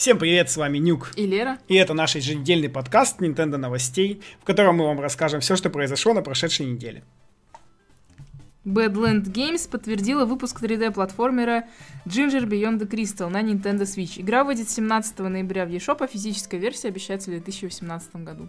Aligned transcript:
Всем 0.00 0.18
привет, 0.18 0.48
с 0.50 0.56
вами 0.56 0.78
Нюк. 0.78 1.12
И 1.16 1.26
Лера. 1.26 1.58
И 1.68 1.74
это 1.74 1.92
наш 1.92 2.16
еженедельный 2.16 2.70
подкаст 2.70 3.20
Nintendo 3.20 3.58
новостей, 3.58 4.22
в 4.40 4.46
котором 4.46 4.76
мы 4.76 4.86
вам 4.86 4.98
расскажем 4.98 5.42
все, 5.42 5.56
что 5.56 5.68
произошло 5.68 6.14
на 6.14 6.22
прошедшей 6.22 6.64
неделе. 6.64 7.04
Badland 8.64 9.24
Games 9.24 9.68
подтвердила 9.68 10.24
выпуск 10.24 10.62
3D-платформера 10.62 11.64
Ginger 12.06 12.46
Beyond 12.48 12.78
the 12.78 12.88
Crystal 12.88 13.28
на 13.28 13.42
Nintendo 13.42 13.82
Switch. 13.82 14.18
Игра 14.18 14.42
выйдет 14.42 14.70
17 14.70 15.18
ноября 15.18 15.66
в 15.66 15.68
eShop, 15.68 15.98
а 16.00 16.06
физическая 16.06 16.58
версия 16.58 16.88
обещается 16.88 17.28
в 17.28 17.34
2018 17.34 18.16
году. 18.24 18.48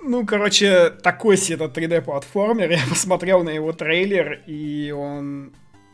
Ну, 0.00 0.26
короче, 0.26 0.90
такой 0.90 1.36
себе 1.36 1.64
этот 1.64 1.78
3D-платформер. 1.78 2.70
Я 2.72 2.80
посмотрел 2.88 3.44
на 3.44 3.50
его 3.50 3.72
трейлер, 3.72 4.42
и 4.48 4.90
он, 4.90 5.52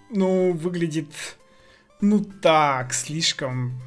ну, 0.08 0.52
выглядит, 0.54 1.12
ну, 2.00 2.24
так, 2.24 2.94
слишком 2.94 3.78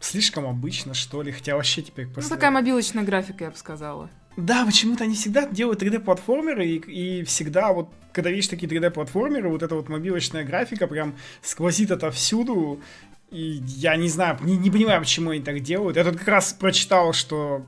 слишком 0.00 0.46
обычно, 0.46 0.94
что 0.94 1.22
ли, 1.22 1.32
хотя 1.32 1.56
вообще 1.56 1.82
теперь 1.82 2.06
после... 2.06 2.30
Ну, 2.30 2.36
такая 2.36 2.50
мобилочная 2.50 3.04
графика, 3.04 3.44
я 3.44 3.50
бы 3.50 3.56
сказала. 3.56 4.10
Да, 4.36 4.64
почему-то 4.64 5.04
они 5.04 5.14
всегда 5.14 5.46
делают 5.46 5.82
3D-платформеры, 5.82 6.64
и, 6.64 6.76
и 6.76 7.24
всегда 7.24 7.72
вот, 7.72 7.90
когда 8.12 8.30
видишь 8.30 8.48
такие 8.48 8.70
3D-платформеры, 8.70 9.48
вот 9.48 9.62
эта 9.62 9.74
вот 9.74 9.88
мобилочная 9.88 10.44
графика 10.44 10.86
прям 10.86 11.16
сквозит 11.42 11.90
это 11.90 12.10
всюду, 12.12 12.80
и 13.30 13.60
я 13.66 13.96
не 13.96 14.08
знаю, 14.08 14.38
не, 14.42 14.56
не 14.56 14.70
понимаю, 14.70 15.00
почему 15.00 15.30
они 15.30 15.42
так 15.42 15.60
делают. 15.60 15.96
Я 15.96 16.04
тут 16.04 16.16
как 16.16 16.28
раз 16.28 16.52
прочитал, 16.52 17.12
что 17.12 17.66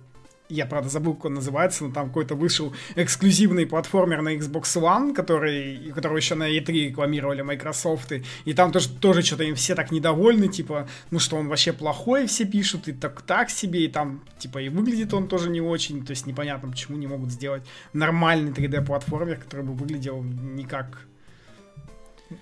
я, 0.51 0.67
правда, 0.67 0.89
забыл, 0.89 1.15
как 1.15 1.27
он 1.27 1.35
называется, 1.35 1.85
но 1.85 1.93
там 1.93 2.09
какой-то 2.09 2.35
вышел 2.35 2.75
эксклюзивный 2.97 3.67
платформер 3.67 4.23
на 4.23 4.37
Xbox 4.37 4.63
One, 4.77 5.15
который, 5.15 5.93
который 5.95 6.17
еще 6.17 6.35
на 6.35 6.51
E3 6.51 6.89
рекламировали 6.89 7.43
Microsoft, 7.43 8.13
и, 8.13 8.25
и 8.45 8.53
там 8.53 8.73
тоже, 8.73 8.89
тоже 8.89 9.23
что-то 9.23 9.45
им 9.45 9.55
все 9.55 9.75
так 9.75 9.91
недовольны, 9.91 10.49
типа, 10.49 10.89
ну 11.11 11.19
что 11.19 11.37
он 11.37 11.49
вообще 11.49 11.73
плохой, 11.73 12.27
все 12.27 12.45
пишут, 12.45 12.89
и 12.89 12.93
так 12.93 13.23
так 13.23 13.51
себе, 13.51 13.85
и 13.85 13.89
там, 13.89 14.23
типа, 14.39 14.59
и 14.59 14.69
выглядит 14.69 15.15
он 15.15 15.29
тоже 15.29 15.51
не 15.51 15.61
очень, 15.61 16.05
то 16.05 16.11
есть 16.11 16.27
непонятно, 16.27 16.71
почему 16.71 16.97
не 16.99 17.07
могут 17.07 17.31
сделать 17.31 17.63
нормальный 17.93 18.53
3D-платформер, 18.53 19.37
который 19.37 19.65
бы 19.65 19.73
выглядел 19.73 20.23
не 20.23 20.65
как 20.65 21.07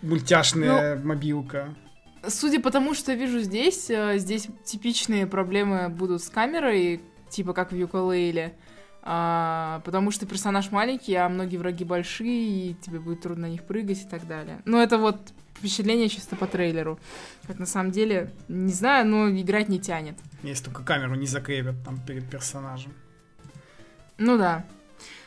мультяшная 0.02 0.96
ну, 0.96 1.06
мобилка. 1.06 1.74
Судя 2.27 2.61
по 2.61 2.70
тому, 2.70 2.94
что 2.94 3.12
я 3.12 3.18
вижу 3.18 3.40
здесь, 3.40 3.90
э, 3.90 4.18
здесь 4.18 4.48
типичные 4.64 5.27
проблемы 5.27 5.88
будут 5.88 6.22
с 6.22 6.28
камерой, 6.28 7.00
типа 7.30 7.52
как 7.52 7.72
в 7.72 7.76
Юкалейле. 7.76 8.54
А, 9.02 9.80
потому 9.84 10.10
что 10.10 10.26
персонаж 10.26 10.70
маленький, 10.70 11.14
а 11.14 11.28
многие 11.28 11.56
враги 11.56 11.84
большие, 11.84 12.70
и 12.70 12.74
тебе 12.74 12.98
будет 12.98 13.22
трудно 13.22 13.46
на 13.46 13.50
них 13.50 13.64
прыгать 13.64 14.02
и 14.02 14.06
так 14.06 14.26
далее. 14.26 14.60
Ну, 14.64 14.78
это 14.78 14.98
вот 14.98 15.16
впечатление 15.56 16.08
чисто 16.08 16.36
по 16.36 16.46
трейлеру. 16.46 16.98
Как 17.46 17.58
на 17.58 17.66
самом 17.66 17.90
деле, 17.90 18.32
не 18.48 18.72
знаю, 18.72 19.06
но 19.06 19.30
играть 19.30 19.68
не 19.68 19.80
тянет. 19.80 20.16
Если 20.42 20.64
только 20.64 20.82
камеру 20.82 21.14
не 21.14 21.26
закрепят 21.26 21.76
там 21.84 22.00
перед 22.00 22.28
персонажем. 22.28 22.92
Ну 24.18 24.36
да. 24.36 24.64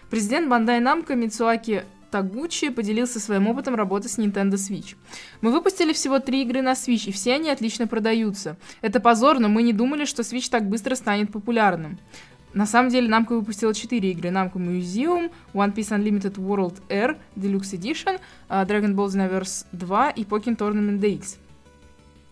Президент 0.09 0.49
Бандай 0.49 0.79
Намко 0.79 1.15
Мицуаки 1.15 1.83
Тагучи 2.11 2.69
поделился 2.69 3.19
своим 3.19 3.47
опытом 3.47 3.75
работы 3.75 4.09
с 4.09 4.19
Nintendo 4.19 4.53
Switch. 4.53 4.95
Мы 5.39 5.51
выпустили 5.51 5.93
всего 5.93 6.19
три 6.19 6.41
игры 6.41 6.61
на 6.61 6.73
Switch, 6.73 7.07
и 7.07 7.11
все 7.11 7.35
они 7.35 7.49
отлично 7.49 7.87
продаются. 7.87 8.57
Это 8.81 8.99
позор, 8.99 9.39
но 9.39 9.47
мы 9.47 9.63
не 9.63 9.73
думали, 9.73 10.05
что 10.05 10.21
Switch 10.21 10.49
так 10.49 10.67
быстро 10.67 10.95
станет 10.95 11.31
популярным. 11.31 11.97
На 12.53 12.65
самом 12.65 12.89
деле, 12.89 13.07
Namco 13.07 13.35
выпустила 13.35 13.73
4 13.73 14.11
игры. 14.11 14.29
Namco 14.29 14.55
Museum, 14.55 15.31
One 15.53 15.73
Piece 15.73 15.97
Unlimited 15.97 16.35
World 16.35 16.81
R, 16.89 17.17
Deluxe 17.37 17.73
Edition, 17.79 18.19
uh, 18.49 18.67
Dragon 18.67 18.93
Ball 18.93 19.07
Xenoverse 19.07 19.65
2 19.71 20.09
и 20.09 20.23
Pokémon 20.23 20.57
Tournament 20.57 20.99
DX. 20.99 21.37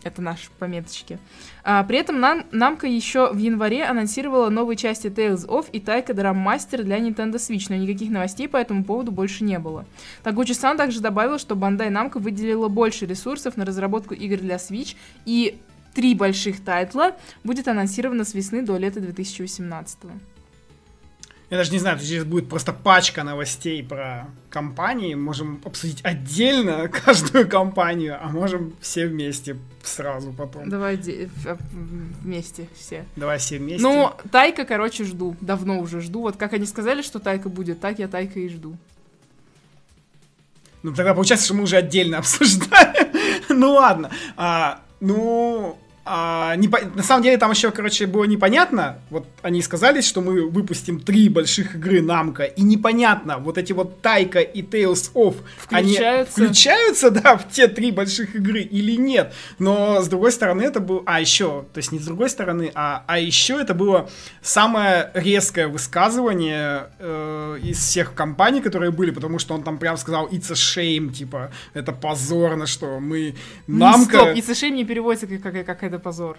Это 0.03 0.21
наши 0.21 0.49
пометочки. 0.57 1.19
А, 1.63 1.83
при 1.83 1.97
этом 1.97 2.21
нам, 2.21 2.45
Намка 2.51 2.87
еще 2.87 3.33
в 3.33 3.37
январе 3.37 3.83
анонсировала 3.83 4.49
новые 4.49 4.77
части 4.77 5.07
Tales 5.07 5.45
of 5.45 5.65
и 5.73 5.79
Taika 5.79 6.13
Drum 6.13 6.45
Master 6.45 6.83
для 6.83 6.99
Nintendo 6.99 7.35
Switch, 7.35 7.65
но 7.69 7.75
никаких 7.75 8.09
новостей 8.09 8.47
по 8.47 8.55
этому 8.55 8.85
поводу 8.85 9.11
больше 9.11 9.43
не 9.43 9.59
было. 9.59 9.85
Тагучи-сан 10.23 10.77
также 10.77 11.01
добавил, 11.01 11.37
что 11.37 11.55
Bandai 11.55 11.89
Namco 11.89 12.19
выделила 12.19 12.69
больше 12.69 13.05
ресурсов 13.05 13.57
на 13.57 13.65
разработку 13.65 14.13
игр 14.13 14.37
для 14.37 14.55
Switch, 14.55 14.95
и 15.25 15.59
три 15.93 16.15
больших 16.15 16.63
тайтла 16.63 17.17
будет 17.43 17.67
анонсировано 17.67 18.23
с 18.23 18.33
весны 18.33 18.61
до 18.61 18.77
лета 18.77 19.01
2018 19.01 19.97
я 21.49 21.57
даже 21.57 21.71
не 21.71 21.79
знаю, 21.79 21.97
здесь 21.97 22.23
будет 22.23 22.47
просто 22.47 22.73
пачка 22.73 23.23
новостей 23.23 23.83
про 23.83 24.27
компании. 24.51 25.15
Можем 25.15 25.61
обсудить 25.65 25.99
отдельно 26.03 26.87
каждую 27.05 27.49
компанию, 27.49 28.17
а 28.21 28.29
можем 28.29 28.75
все 28.81 29.07
вместе 29.07 29.57
сразу 29.83 30.31
потом. 30.31 30.69
Давай 30.69 30.97
вместе 30.97 32.67
все. 32.77 33.05
Давай 33.15 33.39
все 33.39 33.57
вместе. 33.57 33.81
Ну, 33.81 34.11
Тайка, 34.31 34.63
короче, 34.63 35.05
жду. 35.05 35.35
Давно 35.41 35.79
уже 35.79 36.01
жду. 36.01 36.21
Вот 36.21 36.37
как 36.37 36.53
они 36.53 36.67
сказали, 36.67 37.01
что 37.01 37.19
Тайка 37.19 37.49
будет, 37.49 37.79
так 37.79 37.97
я 37.97 38.07
Тайка 38.07 38.39
и 38.39 38.47
жду. 38.47 38.77
Ну, 40.83 40.93
тогда 40.93 41.13
получается, 41.15 41.45
что 41.45 41.55
мы 41.55 41.63
уже 41.63 41.77
отдельно 41.77 42.17
обсуждаем. 42.19 43.11
ну, 43.49 43.73
ладно. 43.73 44.11
А, 44.37 44.81
ну, 44.99 45.79
а, 46.11 46.55
не, 46.55 46.67
на 46.67 47.03
самом 47.03 47.21
деле 47.21 47.37
там 47.37 47.51
еще, 47.51 47.69
короче, 47.69 48.07
было 48.07 48.23
непонятно. 48.23 48.97
Вот 49.11 49.27
они 49.43 49.61
сказали, 49.61 50.01
что 50.01 50.21
мы 50.21 50.49
выпустим 50.49 50.99
три 50.99 51.29
больших 51.29 51.75
игры 51.75 52.01
Намка, 52.01 52.45
и 52.45 52.63
непонятно, 52.63 53.37
вот 53.37 53.59
эти 53.59 53.73
вот 53.73 54.01
Тайка 54.01 54.39
и 54.39 54.63
Tales 54.63 55.13
of, 55.13 55.35
включаются. 55.55 56.41
они 56.41 56.47
включаются, 56.47 57.11
да, 57.11 57.37
в 57.37 57.47
те 57.51 57.67
три 57.67 57.91
больших 57.91 58.35
игры 58.35 58.61
или 58.61 58.95
нет. 58.95 59.33
Но 59.59 60.01
с 60.01 60.07
другой 60.07 60.31
стороны 60.31 60.63
это 60.63 60.79
было, 60.79 61.03
а 61.05 61.21
еще, 61.21 61.65
то 61.73 61.77
есть 61.77 61.91
не 61.91 61.99
с 61.99 62.05
другой 62.05 62.31
стороны, 62.31 62.71
а, 62.73 63.03
а 63.05 63.19
еще 63.19 63.61
это 63.61 63.75
было 63.75 64.09
самое 64.41 65.11
резкое 65.13 65.67
высказывание 65.67 66.87
э, 66.97 67.59
из 67.61 67.77
всех 67.77 68.15
компаний, 68.15 68.61
которые 68.61 68.89
были, 68.89 69.11
потому 69.11 69.37
что 69.37 69.53
он 69.53 69.61
там 69.61 69.77
прям 69.77 69.95
сказал 69.95 70.27
it's 70.29 70.51
a 70.51 70.55
shame, 70.55 71.13
типа, 71.13 71.51
это 71.75 71.91
позорно, 71.91 72.65
что 72.65 72.99
мы 72.99 73.35
Намка... 73.67 74.17
Ну, 74.17 74.23
стоп, 74.23 74.29
it's 74.29 74.49
a 74.49 74.53
shame 74.53 74.71
не 74.71 74.85
переводится 74.85 75.27
как, 75.37 75.65
как 75.67 75.98
какая-то 75.99 76.03
позор. 76.03 76.37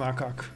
А 0.00 0.12
как? 0.12 0.46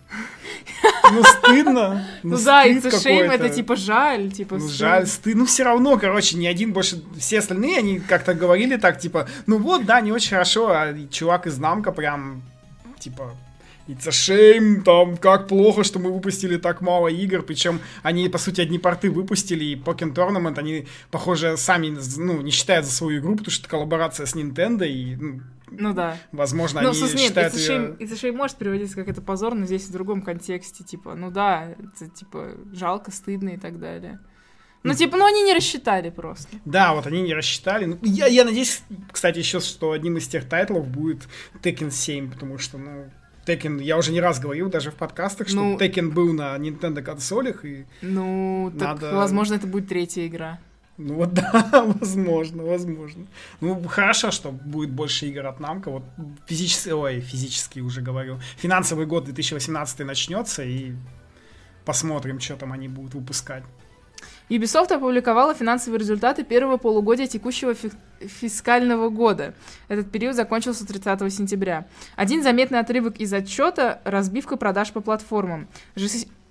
Ну, 1.12 1.24
стыдно. 1.24 2.06
Ну, 2.22 2.36
ну 2.36 2.44
да, 2.44 2.62
a 2.62 2.68
shame, 2.68 3.32
это 3.32 3.48
типа 3.48 3.74
жаль, 3.74 4.30
типа... 4.30 4.58
Ну, 4.58 4.68
жаль, 4.68 5.06
стыд. 5.08 5.34
Ну, 5.34 5.44
все 5.44 5.64
равно, 5.64 5.98
короче, 5.98 6.36
ни 6.36 6.46
один 6.46 6.72
больше... 6.72 7.02
Все 7.18 7.40
остальные, 7.40 7.78
они 7.78 7.98
как-то 7.98 8.32
говорили 8.32 8.76
так, 8.76 8.98
типа, 8.98 9.26
ну 9.46 9.58
вот, 9.58 9.84
да, 9.84 10.00
не 10.00 10.12
очень 10.12 10.30
хорошо, 10.30 10.68
а 10.70 10.94
чувак 11.10 11.48
из 11.48 11.58
Намка 11.58 11.90
прям, 11.90 12.42
типа, 13.00 13.34
It's 13.90 14.06
a 14.06 14.10
shame, 14.10 14.82
там, 14.82 15.16
как 15.16 15.48
плохо, 15.48 15.82
что 15.84 15.98
мы 15.98 16.12
выпустили 16.12 16.56
так 16.56 16.80
мало 16.80 17.08
игр, 17.08 17.42
причем 17.42 17.80
они, 18.02 18.28
по 18.28 18.38
сути, 18.38 18.60
одни 18.60 18.78
порты 18.78 19.10
выпустили, 19.10 19.64
и 19.64 19.74
Pokémon 19.74 20.14
Tournament, 20.14 20.58
они, 20.58 20.86
похоже, 21.10 21.56
сами, 21.56 21.96
ну, 22.16 22.40
не 22.40 22.50
считают 22.50 22.86
за 22.86 22.92
свою 22.92 23.20
игру, 23.20 23.36
потому 23.36 23.50
что 23.50 23.62
это 23.62 23.70
коллаборация 23.70 24.26
с 24.26 24.34
Nintendo, 24.36 24.86
и, 24.86 25.16
ну, 25.16 25.40
ну 25.70 25.92
да. 25.92 26.16
Возможно, 26.32 26.82
ну, 26.82 26.88
они 26.90 26.98
смысле, 26.98 27.18
считают 27.18 27.54
нет, 27.54 27.62
ее... 27.62 27.96
It's 27.98 28.12
shame 28.12 28.32
может 28.32 28.56
переводиться 28.56 28.96
как 28.96 29.08
это 29.08 29.22
позор, 29.22 29.54
но 29.54 29.66
здесь 29.66 29.86
в 29.86 29.92
другом 29.92 30.22
контексте, 30.22 30.84
типа, 30.84 31.14
ну 31.14 31.30
да, 31.30 31.74
это, 31.78 32.08
типа, 32.08 32.56
жалко, 32.72 33.10
стыдно 33.10 33.50
и 33.50 33.56
так 33.56 33.78
далее. 33.78 34.20
Ну, 34.82 34.94
типа, 34.94 35.16
ну 35.16 35.26
они 35.26 35.42
не 35.42 35.54
рассчитали 35.54 36.08
просто. 36.10 36.56
Да, 36.64 36.94
вот 36.94 37.06
они 37.06 37.20
не 37.20 37.34
рассчитали. 37.34 37.84
Ну, 37.84 37.98
я, 38.02 38.26
я 38.26 38.44
надеюсь, 38.44 38.82
кстати, 39.12 39.38
еще, 39.38 39.60
что 39.60 39.92
одним 39.92 40.16
из 40.16 40.26
тех 40.26 40.48
тайтлов 40.48 40.88
будет 40.88 41.28
Tekken 41.62 41.90
7, 41.90 42.30
потому 42.32 42.56
что, 42.56 42.78
ну, 42.78 43.10
Tekken, 43.46 43.82
я 43.82 43.96
уже 43.96 44.12
не 44.12 44.20
раз 44.20 44.38
говорил 44.38 44.68
даже 44.68 44.90
в 44.90 44.94
подкастах, 44.94 45.48
что 45.48 45.56
ну, 45.56 45.78
Tekken 45.78 46.10
был 46.10 46.32
на 46.32 46.56
Nintendo 46.56 47.02
консолях, 47.02 47.64
и 47.64 47.86
Ну, 48.02 48.70
надо... 48.74 49.00
так, 49.00 49.14
возможно, 49.14 49.54
это 49.54 49.66
будет 49.66 49.88
третья 49.88 50.26
игра. 50.26 50.58
Ну 50.98 51.14
вот 51.14 51.32
да, 51.34 51.68
возможно, 52.00 52.62
возможно. 52.64 53.26
Ну, 53.60 53.82
хорошо, 53.88 54.30
что 54.30 54.52
будет 54.52 54.90
больше 54.90 55.26
игр 55.26 55.46
от 55.46 55.58
Намка. 55.58 55.90
Вот 55.90 56.02
физически, 56.46 56.90
ой, 56.90 57.20
физически 57.20 57.80
уже 57.80 58.02
говорю. 58.02 58.38
Финансовый 58.58 59.06
год 59.06 59.24
2018 59.24 60.00
начнется, 60.00 60.62
и 60.62 60.92
посмотрим, 61.86 62.38
что 62.38 62.56
там 62.56 62.72
они 62.72 62.88
будут 62.88 63.14
выпускать. 63.14 63.64
Ubisoft 64.50 64.92
опубликовала 64.92 65.54
финансовые 65.54 66.00
результаты 66.00 66.42
первого 66.42 66.76
полугодия 66.76 67.28
текущего 67.28 67.72
фи- 67.72 67.92
фискального 68.20 69.08
года. 69.08 69.54
Этот 69.86 70.10
период 70.10 70.34
закончился 70.34 70.84
30 70.84 71.32
сентября. 71.32 71.86
Один 72.16 72.42
заметный 72.42 72.80
отрывок 72.80 73.18
из 73.18 73.32
отчета– 73.32 74.00
разбивка 74.04 74.56
продаж 74.56 74.90
по 74.90 75.00
платформам. 75.00 75.68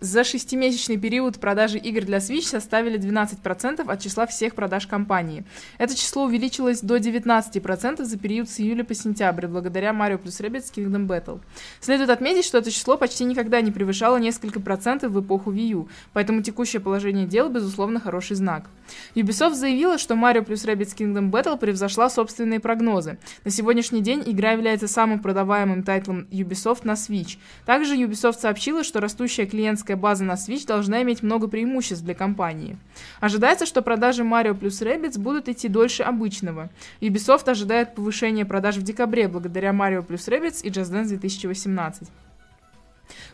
За 0.01 0.23
шестимесячный 0.23 0.95
период 0.95 1.41
продажи 1.41 1.77
игр 1.77 2.05
для 2.05 2.19
Switch 2.19 2.43
составили 2.43 2.97
12% 2.97 3.91
от 3.91 4.01
числа 4.01 4.27
всех 4.27 4.55
продаж 4.55 4.87
компании. 4.87 5.43
Это 5.77 5.93
число 5.93 6.23
увеличилось 6.23 6.79
до 6.79 6.95
19% 6.95 8.05
за 8.05 8.17
период 8.17 8.49
с 8.49 8.61
июля 8.61 8.85
по 8.85 8.93
сентябрь, 8.93 9.47
благодаря 9.47 9.89
Mario 9.89 10.17
plus 10.17 10.39
Rabbids 10.39 10.71
Kingdom 10.73 11.05
Battle. 11.05 11.41
Следует 11.81 12.11
отметить, 12.11 12.45
что 12.45 12.59
это 12.59 12.71
число 12.71 12.95
почти 12.95 13.25
никогда 13.25 13.59
не 13.59 13.71
превышало 13.71 14.15
несколько 14.15 14.61
процентов 14.61 15.11
в 15.11 15.19
эпоху 15.19 15.51
Wii 15.51 15.67
U, 15.71 15.89
поэтому 16.13 16.41
текущее 16.43 16.79
положение 16.79 17.27
дел, 17.27 17.49
безусловно, 17.49 17.99
хороший 17.99 18.37
знак. 18.37 18.69
Ubisoft 19.15 19.55
заявила, 19.55 19.97
что 19.97 20.13
Mario 20.13 20.45
plus 20.45 20.65
Rabbids 20.65 20.95
Kingdom 20.95 21.29
Battle 21.29 21.57
превзошла 21.57 22.09
собственные 22.09 22.61
прогнозы. 22.61 23.17
На 23.43 23.51
сегодняшний 23.51 23.99
день 23.99 24.23
игра 24.25 24.53
является 24.53 24.87
самым 24.87 25.19
продаваемым 25.19 25.83
тайтлом 25.83 26.25
Ubisoft 26.31 26.81
на 26.83 26.93
Switch. 26.93 27.37
Также 27.65 27.97
Ubisoft 27.97 28.39
сообщила, 28.39 28.85
что 28.85 29.01
растущая 29.01 29.45
клиентская 29.45 29.88
база 29.95 30.23
на 30.23 30.33
Switch 30.33 30.65
должна 30.65 31.01
иметь 31.03 31.23
много 31.23 31.47
преимуществ 31.47 32.03
для 32.03 32.13
компании. 32.15 32.77
Ожидается, 33.19 33.65
что 33.65 33.81
продажи 33.81 34.23
Mario 34.23 34.57
plus 34.59 34.83
Rabbids 34.83 35.19
будут 35.19 35.49
идти 35.49 35.67
дольше 35.67 36.03
обычного. 36.03 36.69
Ubisoft 37.01 37.49
ожидает 37.49 37.95
повышения 37.95 38.45
продаж 38.45 38.77
в 38.77 38.81
декабре 38.81 39.27
благодаря 39.27 39.71
Mario 39.71 40.05
plus 40.05 40.27
Rabbids 40.27 40.61
и 40.63 40.69
Just 40.69 40.91
Dance 40.91 41.09
2018. 41.09 42.09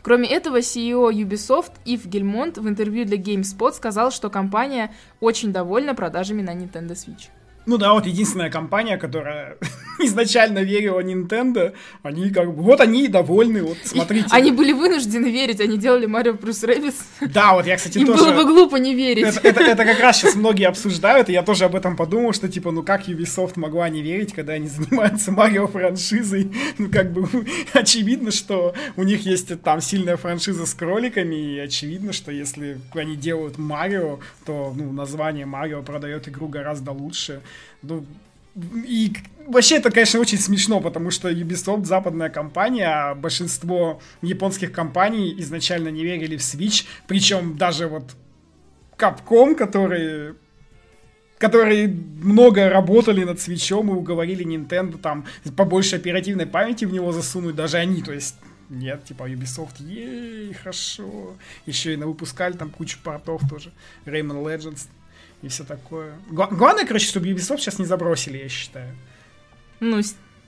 Кроме 0.02 0.28
этого, 0.28 0.58
CEO 0.58 1.10
Ubisoft 1.12 1.72
Ив 1.84 2.06
Гельмонт 2.06 2.58
в 2.58 2.68
интервью 2.68 3.04
для 3.04 3.18
GameSpot 3.18 3.72
сказал, 3.72 4.10
что 4.10 4.30
компания 4.30 4.94
очень 5.20 5.52
довольна 5.52 5.94
продажами 5.94 6.42
на 6.42 6.54
Nintendo 6.54 6.92
Switch. 6.92 7.28
Ну 7.66 7.78
да, 7.78 7.92
вот 7.92 8.06
единственная 8.06 8.48
компания, 8.48 8.96
которая 8.96 9.58
изначально 9.98 10.60
верила 10.60 11.00
Nintendo, 11.00 11.72
они 12.02 12.30
как 12.30 12.54
бы, 12.54 12.62
вот 12.62 12.80
они 12.80 13.04
и 13.04 13.08
довольны, 13.08 13.62
вот 13.62 13.78
смотрите. 13.84 14.28
Они 14.30 14.52
были 14.52 14.72
вынуждены 14.72 15.26
верить, 15.26 15.60
они 15.60 15.76
делали 15.76 16.06
Mario 16.06 16.38
Plus 16.38 16.64
Rabbids. 16.64 16.94
Да, 17.32 17.54
вот 17.54 17.66
я, 17.66 17.76
кстати, 17.76 17.98
Им 17.98 18.06
тоже... 18.06 18.24
было 18.24 18.32
бы 18.32 18.44
глупо 18.44 18.76
не 18.76 18.94
верить. 18.94 19.26
Это, 19.26 19.48
это, 19.48 19.62
это 19.62 19.84
как 19.84 19.98
раз 20.00 20.18
сейчас 20.18 20.36
многие 20.36 20.68
обсуждают, 20.68 21.28
и 21.28 21.32
я 21.32 21.42
тоже 21.42 21.64
об 21.64 21.74
этом 21.74 21.96
подумал, 21.96 22.32
что 22.32 22.48
типа, 22.48 22.70
ну 22.70 22.82
как 22.82 23.08
Ubisoft 23.08 23.54
могла 23.56 23.88
не 23.88 24.02
верить, 24.02 24.32
когда 24.32 24.54
они 24.54 24.68
занимаются 24.68 25.32
Марио 25.32 25.66
франшизой? 25.66 26.52
Ну 26.78 26.88
как 26.90 27.12
бы 27.12 27.28
очевидно, 27.72 28.30
что 28.30 28.74
у 28.96 29.02
них 29.02 29.26
есть 29.26 29.60
там 29.62 29.80
сильная 29.80 30.16
франшиза 30.16 30.66
с 30.66 30.74
кроликами, 30.74 31.56
и 31.56 31.58
очевидно, 31.58 32.12
что 32.12 32.30
если 32.30 32.78
они 32.94 33.16
делают 33.16 33.58
Марио, 33.58 34.20
то 34.44 34.72
ну, 34.76 34.92
название 34.92 35.46
Марио 35.46 35.82
продает 35.82 36.28
игру 36.28 36.48
гораздо 36.48 36.92
лучше. 36.92 37.42
Ну, 37.82 38.04
и 38.86 39.12
вообще 39.46 39.76
это, 39.76 39.90
конечно, 39.90 40.20
очень 40.20 40.38
смешно, 40.38 40.80
потому 40.80 41.10
что 41.10 41.30
Ubisoft 41.30 41.84
западная 41.84 42.30
компания, 42.30 42.86
а 42.86 43.14
большинство 43.14 44.00
японских 44.22 44.72
компаний 44.72 45.34
изначально 45.38 45.88
не 45.88 46.04
верили 46.04 46.36
в 46.36 46.40
Switch, 46.40 46.86
причем 47.06 47.56
даже 47.56 47.86
вот 47.86 48.16
Capcom, 48.96 49.54
которые 49.54 50.36
которые 51.38 51.88
много 51.88 52.70
работали 52.70 53.22
над 53.22 53.38
свечом 53.38 53.90
и 53.90 53.92
уговорили 53.92 54.42
Nintendo 54.46 54.98
там 54.98 55.26
побольше 55.54 55.96
оперативной 55.96 56.46
памяти 56.46 56.86
в 56.86 56.92
него 56.92 57.12
засунуть, 57.12 57.54
даже 57.54 57.76
они, 57.76 58.02
то 58.02 58.12
есть 58.12 58.36
нет, 58.68 59.04
типа 59.04 59.30
Ubisoft, 59.30 59.80
ей, 59.80 60.52
хорошо. 60.54 61.36
Еще 61.66 61.92
и 61.92 61.96
на 61.96 62.06
выпускали 62.06 62.54
там 62.54 62.70
кучу 62.70 62.98
портов 63.02 63.42
тоже. 63.48 63.72
Rayman 64.06 64.42
Legends 64.42 64.88
и 65.42 65.48
все 65.48 65.64
такое. 65.64 66.14
Гла- 66.30 66.48
главное, 66.50 66.86
короче, 66.86 67.06
чтобы 67.06 67.28
Ubisoft 67.28 67.58
сейчас 67.58 67.78
не 67.78 67.84
забросили, 67.84 68.38
я 68.38 68.48
считаю. 68.48 68.94
Ну, 69.80 70.00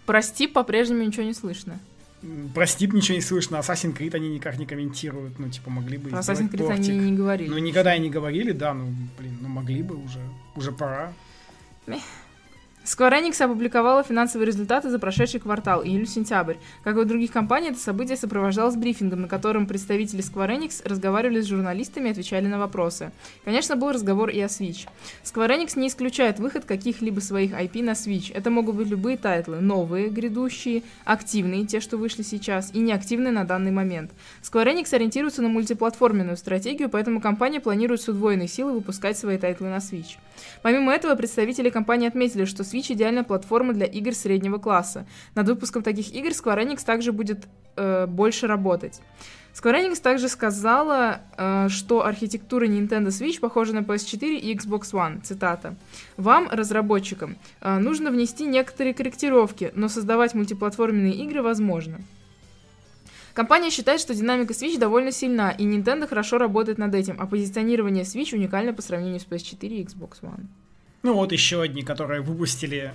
прости, 0.06 0.46
по-прежнему 0.46 1.02
ничего 1.05 1.25
не 1.25 1.35
слышно. 1.35 1.79
М, 2.23 2.50
Про 2.55 2.64
Steep 2.64 2.93
ничего 2.94 3.14
не 3.17 3.23
слышно, 3.23 3.56
Assassin's 3.56 3.96
Creed 3.96 4.14
они 4.17 4.29
никак 4.29 4.58
не 4.58 4.67
комментируют, 4.67 5.38
ну, 5.38 5.49
типа, 5.50 5.70
могли 5.70 5.99
бы 5.99 6.11
Assassin's 6.11 6.50
Creed 6.50 6.67
портик. 6.67 6.88
они 6.90 7.11
не 7.11 7.17
говорили. 7.17 7.49
Ну, 7.50 7.58
никогда 7.58 7.94
и 7.94 8.00
не 8.00 8.11
говорили, 8.11 8.50
да, 8.52 8.75
ну, 8.75 8.93
блин, 9.19 9.38
ну, 9.40 9.49
могли 9.49 9.82
бы 9.82 9.94
уже, 9.96 10.19
уже 10.56 10.73
пора. 10.73 11.12
Square 12.88 13.20
Enix 13.20 13.43
опубликовала 13.43 14.02
финансовые 14.02 14.46
результаты 14.46 14.88
за 14.88 14.99
прошедший 14.99 15.40
квартал, 15.40 15.85
июль-сентябрь. 15.85 16.55
Как 16.82 16.96
и 16.96 17.00
у 17.00 17.05
других 17.05 17.31
компаний, 17.31 17.69
это 17.69 17.79
событие 17.79 18.17
сопровождалось 18.17 18.76
брифингом, 18.76 19.20
на 19.20 19.29
котором 19.29 19.67
представители 19.67 20.25
Square 20.25 20.58
Enix 20.58 20.88
разговаривали 20.88 21.43
с 21.43 21.46
журналистами 21.46 22.08
и 22.08 22.12
отвечали 22.12 22.46
на 22.46 22.58
вопросы. 22.58 23.12
Конечно, 23.44 23.76
был 23.76 23.93
разговор 23.93 24.31
и 24.31 24.40
о 24.40 24.46
Switch. 24.46 24.88
Square 25.23 25.58
Enix 25.58 25.79
не 25.79 25.88
исключает 25.88 26.38
выход 26.38 26.64
каких-либо 26.64 27.20
своих 27.20 27.52
IP 27.52 27.82
на 27.82 27.90
Switch. 27.90 28.32
Это 28.35 28.49
могут 28.49 28.76
быть 28.76 28.88
любые 28.88 29.19
тайтлы, 29.19 29.61
новые, 29.61 30.08
грядущие, 30.08 30.82
активные, 31.05 31.67
те, 31.67 31.81
что 31.81 31.99
вышли 31.99 32.23
сейчас, 32.23 32.70
и 32.73 32.79
неактивные 32.79 33.32
на 33.32 33.44
данный 33.44 33.70
момент. 33.70 34.12
Square 34.43 34.75
Enix 34.75 34.94
ориентируется 34.94 35.43
на 35.43 35.50
мультиплатформенную 35.50 36.38
стратегию, 36.38 36.88
поэтому 36.88 37.20
компания 37.20 37.61
планирует 37.61 38.00
с 38.00 38.08
удвоенной 38.08 38.49
силой 38.49 38.73
выпускать 38.73 39.19
свои 39.19 39.37
тайтлы 39.37 39.69
на 39.69 39.76
Switch. 39.76 40.17
Помимо 40.62 40.94
этого, 40.94 41.14
представители 41.17 41.69
компании 41.69 42.08
отметили, 42.08 42.46
что 42.46 42.62
Switch 42.62 42.77
идеальная 42.90 43.25
платформа 43.25 43.72
для 43.72 43.86
игр 43.86 44.14
среднего 44.14 44.58
класса. 44.58 45.06
Над 45.34 45.48
выпуском 45.48 45.82
таких 45.82 46.14
игр 46.14 46.30
Square 46.30 46.64
Enix 46.64 46.84
также 46.84 47.12
будет 47.12 47.46
э, 47.76 48.06
больше 48.06 48.46
работать. 48.46 49.00
Square 49.54 49.88
Enix 49.88 50.00
также 50.00 50.28
сказала, 50.28 51.20
э, 51.36 51.69
что 51.69 52.06
архитектура 52.06 52.66
Nintendo 52.66 53.08
Switch 53.08 53.40
похожа 53.40 53.75
на 53.75 53.80
PS4 53.80 54.36
и 54.36 54.54
Xbox 54.54 54.92
One. 54.92 55.22
Цитата. 55.22 55.75
«Вам, 56.16 56.48
разработчикам, 56.50 57.36
э, 57.60 57.78
нужно 57.78 58.10
внести 58.10 58.44
некоторые 58.44 58.94
корректировки, 58.94 59.72
но 59.75 59.88
создавать 59.88 60.34
мультиплатформенные 60.34 61.14
игры 61.14 61.42
возможно». 61.42 61.98
Компания 63.34 63.70
считает, 63.70 64.00
что 64.00 64.14
динамика 64.14 64.52
Switch 64.52 64.78
довольно 64.78 65.12
сильна, 65.12 65.50
и 65.52 65.64
Nintendo 65.64 66.08
хорошо 66.08 66.38
работает 66.38 66.78
над 66.78 66.94
этим, 66.94 67.16
а 67.20 67.26
позиционирование 67.26 68.02
Switch 68.02 68.34
уникально 68.34 68.72
по 68.72 68.82
сравнению 68.82 69.20
с 69.20 69.26
PS4 69.26 69.69
и 69.69 69.84
Xbox 69.84 70.22
One. 70.22 70.46
Ну, 71.02 71.14
вот 71.14 71.32
еще 71.32 71.62
одни, 71.62 71.82
которые 71.82 72.20
выпустили 72.20 72.92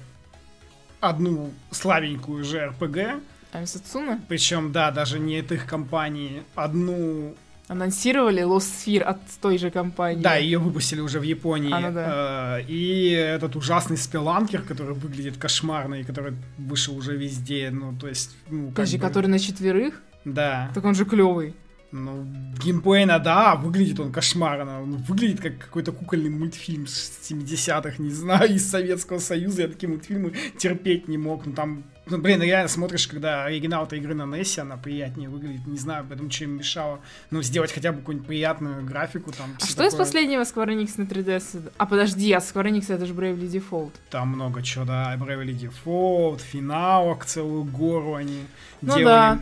одну 0.99 1.51
слабенькую 1.71 2.43
же 2.43 2.73
RPG, 2.79 3.21
А 3.51 3.65
Сацуна 3.65 4.19
причем, 4.27 4.71
да, 4.71 4.91
даже 4.91 5.19
не 5.19 5.39
от 5.39 5.51
их 5.51 5.65
компании, 5.65 6.43
одну 6.55 7.35
анонсировали 7.67 8.43
Lost 8.43 8.85
Sphere 8.85 9.01
от 9.01 9.19
той 9.41 9.57
же 9.57 9.71
компании. 9.71 10.21
Да, 10.21 10.35
ее 10.35 10.59
выпустили 10.59 10.99
уже 10.99 11.19
в 11.19 11.23
Японии. 11.23 11.71
А, 11.73 11.79
ну 11.79 11.93
да. 11.93 12.59
Э, 12.59 12.63
И 12.67 13.09
этот 13.11 13.55
ужасный 13.55 13.97
спеланкер, 13.97 14.61
который 14.61 14.93
выглядит 14.95 15.37
кошмарно 15.37 15.95
и 15.95 16.03
который 16.03 16.33
вышел 16.57 16.95
уже 16.95 17.15
везде. 17.15 17.69
Ну, 17.71 17.93
то 17.97 18.07
есть, 18.07 18.35
ну, 18.49 18.65
как 18.67 18.75
Подожди, 18.75 18.97
бы- 18.97 19.07
который 19.07 19.27
на 19.27 19.39
четверых? 19.39 20.01
Да. 20.25 20.71
Так 20.73 20.83
он 20.83 20.93
же 20.93 21.05
клевый. 21.05 21.53
Ну, 21.95 22.25
геймплейно, 22.59 23.19
да, 23.19 23.55
выглядит 23.55 23.99
он 23.99 24.11
кошмарно. 24.11 24.81
Он 24.81 24.97
выглядит 24.97 25.39
как 25.39 25.59
какой-то 25.59 25.91
кукольный 25.91 26.31
мультфильм 26.31 26.87
с 26.87 27.11
70-х, 27.29 28.01
не 28.01 28.09
знаю, 28.09 28.49
из 28.55 28.67
Советского 28.67 29.19
Союза. 29.19 29.61
Я 29.61 29.67
такие 29.67 29.89
мультфильмы 29.89 30.33
терпеть 30.57 31.07
не 31.07 31.19
мог. 31.19 31.45
Ну, 31.45 31.53
там, 31.53 31.83
ну, 32.05 32.17
блин, 32.17 32.41
реально 32.41 32.67
смотришь, 32.67 33.07
когда 33.07 33.45
оригинал 33.45 33.85
этой 33.85 33.99
игры 33.99 34.13
на 34.13 34.23
NES, 34.23 34.59
она 34.59 34.75
приятнее 34.77 35.29
выглядит. 35.29 35.65
Не 35.67 35.77
знаю, 35.77 36.05
поэтому 36.07 36.29
им 36.29 36.57
мешало. 36.57 36.99
Ну, 37.31 37.41
сделать 37.41 37.71
хотя 37.71 37.91
бы 37.91 37.99
какую-нибудь 37.99 38.27
приятную 38.27 38.83
графику 38.85 39.31
там. 39.31 39.55
А 39.61 39.65
что 39.65 39.83
из 39.83 39.91
такое. 39.91 40.05
последнего 40.05 40.41
Square 40.41 40.75
Enix 40.75 40.91
на 40.97 41.03
3DS? 41.03 41.71
А 41.77 41.85
подожди, 41.85 42.31
от 42.33 42.43
Square 42.43 42.71
Enix 42.71 42.93
это 42.93 43.05
же 43.05 43.13
Bravely 43.13 43.49
Default. 43.49 43.91
Там 44.09 44.29
много 44.29 44.61
чего, 44.61 44.83
да. 44.85 45.15
Bravely 45.15 45.57
Default, 45.85 46.39
финалок 46.41 47.25
целую 47.25 47.63
гору 47.63 48.15
они 48.15 48.45
Ну 48.81 48.97
делали. 48.97 49.03
да, 49.05 49.39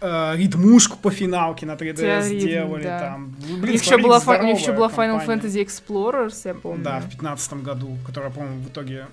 да. 0.00 0.32
Э, 0.32 0.36
ритмушку 0.36 0.98
по 0.98 1.10
финалке 1.10 1.64
на 1.66 1.72
3DS 1.72 1.94
Теоризм, 1.96 2.38
сделали 2.40 2.82
да. 2.84 2.98
там. 3.00 3.34
Ну, 3.48 3.54
У 3.54 3.58
блин, 3.60 3.72
них 3.72 3.82
еще 3.82 3.96
была, 3.98 4.20
фа- 4.20 4.36
еще 4.42 4.72
была 4.72 4.88
Final. 4.88 5.24
Fantasy 5.26 5.64
Explorers, 5.64 6.34
я 6.44 6.54
помню. 6.54 6.84
Да, 6.84 7.00
в 7.00 7.08
15 7.08 7.54
году, 7.62 7.96
которая, 8.06 8.30
по-моему, 8.30 8.60
в 8.62 8.68
итоге 8.68 9.06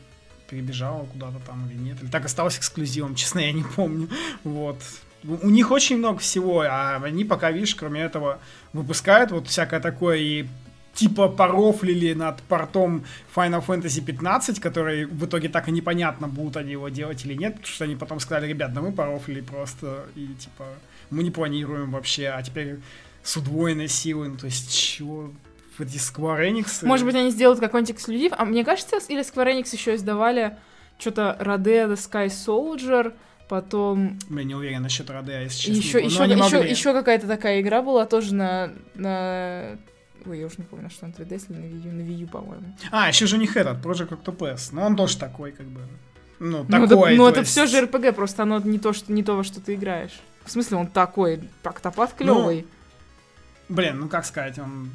перебежала 0.53 1.05
куда-то 1.05 1.39
там 1.45 1.67
или 1.69 1.77
нет. 1.77 2.01
Или 2.01 2.09
так 2.09 2.25
осталась 2.25 2.57
эксклюзивом, 2.57 3.15
честно, 3.21 3.39
я 3.39 3.51
не 3.51 3.63
помню. 3.63 4.07
Вот. 4.43 4.77
У 5.23 5.49
них 5.49 5.71
очень 5.71 5.97
много 5.97 6.19
всего, 6.19 6.61
а 6.61 7.01
они 7.01 7.23
пока, 7.23 7.51
видишь, 7.51 7.75
кроме 7.75 8.01
этого, 8.01 8.39
выпускают 8.73 9.31
вот 9.31 9.47
всякое 9.47 9.79
такое 9.79 10.17
и 10.17 10.45
типа 10.93 11.29
порофлили 11.29 12.13
над 12.13 12.41
портом 12.43 13.05
Final 13.33 13.65
Fantasy 13.65 14.03
15, 14.03 14.59
который 14.59 15.05
в 15.05 15.25
итоге 15.25 15.49
так 15.49 15.69
и 15.69 15.71
непонятно, 15.71 16.27
будут 16.27 16.57
они 16.57 16.73
его 16.73 16.89
делать 16.89 17.25
или 17.25 17.33
нет, 17.33 17.53
потому 17.55 17.73
что 17.73 17.83
они 17.85 17.95
потом 17.95 18.19
сказали, 18.19 18.47
ребят, 18.47 18.73
да 18.73 18.81
мы 18.81 18.91
порофлили 18.91 19.41
просто, 19.41 20.05
и 20.15 20.27
типа 20.27 20.65
мы 21.09 21.23
не 21.23 21.31
планируем 21.31 21.91
вообще, 21.91 22.27
а 22.27 22.43
теперь 22.43 22.79
с 23.23 23.37
удвоенной 23.37 23.87
силой, 23.87 24.27
ну 24.27 24.35
то 24.35 24.45
есть 24.45 24.71
чего 24.71 25.31
Square 25.79 26.49
Enix... 26.51 26.85
Может 26.85 27.05
быть, 27.05 27.15
они 27.15 27.29
сделают 27.31 27.59
какой-нибудь 27.59 27.95
эксклюзив? 27.95 28.33
А 28.37 28.45
мне 28.45 28.63
кажется, 28.63 28.97
или 29.09 29.21
Square 29.21 29.57
Enix 29.59 29.69
еще 29.73 29.95
издавали 29.95 30.57
что-то 30.99 31.37
Rade 31.39 31.91
the 31.91 31.95
Sky 31.95 32.27
Soldier, 32.27 33.13
потом 33.49 34.17
Я 34.29 34.43
не 34.43 34.55
уверен 34.55 34.81
насчет 34.83 35.09
Раде, 35.09 35.41
если 35.43 35.73
честно. 35.73 35.79
еще, 35.79 36.03
еще, 36.05 36.23
еще, 36.23 36.69
еще 36.69 36.93
какая-то 36.93 37.27
такая 37.27 37.61
игра 37.61 37.81
была 37.81 38.05
тоже 38.05 38.33
на, 38.33 38.71
на... 38.95 39.77
Ой, 40.25 40.39
я 40.39 40.45
уже 40.45 40.55
не 40.59 40.63
помню, 40.63 40.89
что 40.89 41.05
на 41.07 41.11
3DS 41.11 41.45
или 41.49 41.57
на 41.57 41.65
Wii 41.65 41.87
U, 41.87 41.91
на 41.91 42.01
Wii 42.01 42.13
U, 42.21 42.27
по-моему. 42.27 42.75
А, 42.91 43.09
еще 43.09 43.27
же 43.27 43.37
них 43.37 43.57
этот, 43.57 43.83
Project 43.83 44.09
Octopus. 44.23 44.69
Но 44.71 44.85
он 44.85 44.95
тоже 44.95 45.17
такой, 45.17 45.51
как 45.51 45.65
бы. 45.65 45.81
Ну, 46.39 46.65
Ну, 46.69 46.87
такой. 46.87 47.11
это, 47.13 47.17
ну, 47.17 47.23
то 47.25 47.29
это 47.31 47.39
есть- 47.41 47.51
все 47.51 47.65
же 47.67 47.81
RPG, 47.85 48.13
просто 48.13 48.43
оно 48.43 48.59
не 48.59 48.79
то, 48.79 48.93
что, 48.93 49.11
не 49.11 49.23
то, 49.23 49.35
во 49.35 49.43
что 49.43 49.59
ты 49.59 49.73
играешь. 49.75 50.19
В 50.45 50.51
смысле, 50.51 50.77
он 50.77 50.87
такой, 50.87 51.41
Октопад 51.63 52.13
клевый. 52.13 52.65
Блин, 53.69 53.99
ну 53.99 54.07
как 54.09 54.25
сказать, 54.25 54.57
он... 54.59 54.89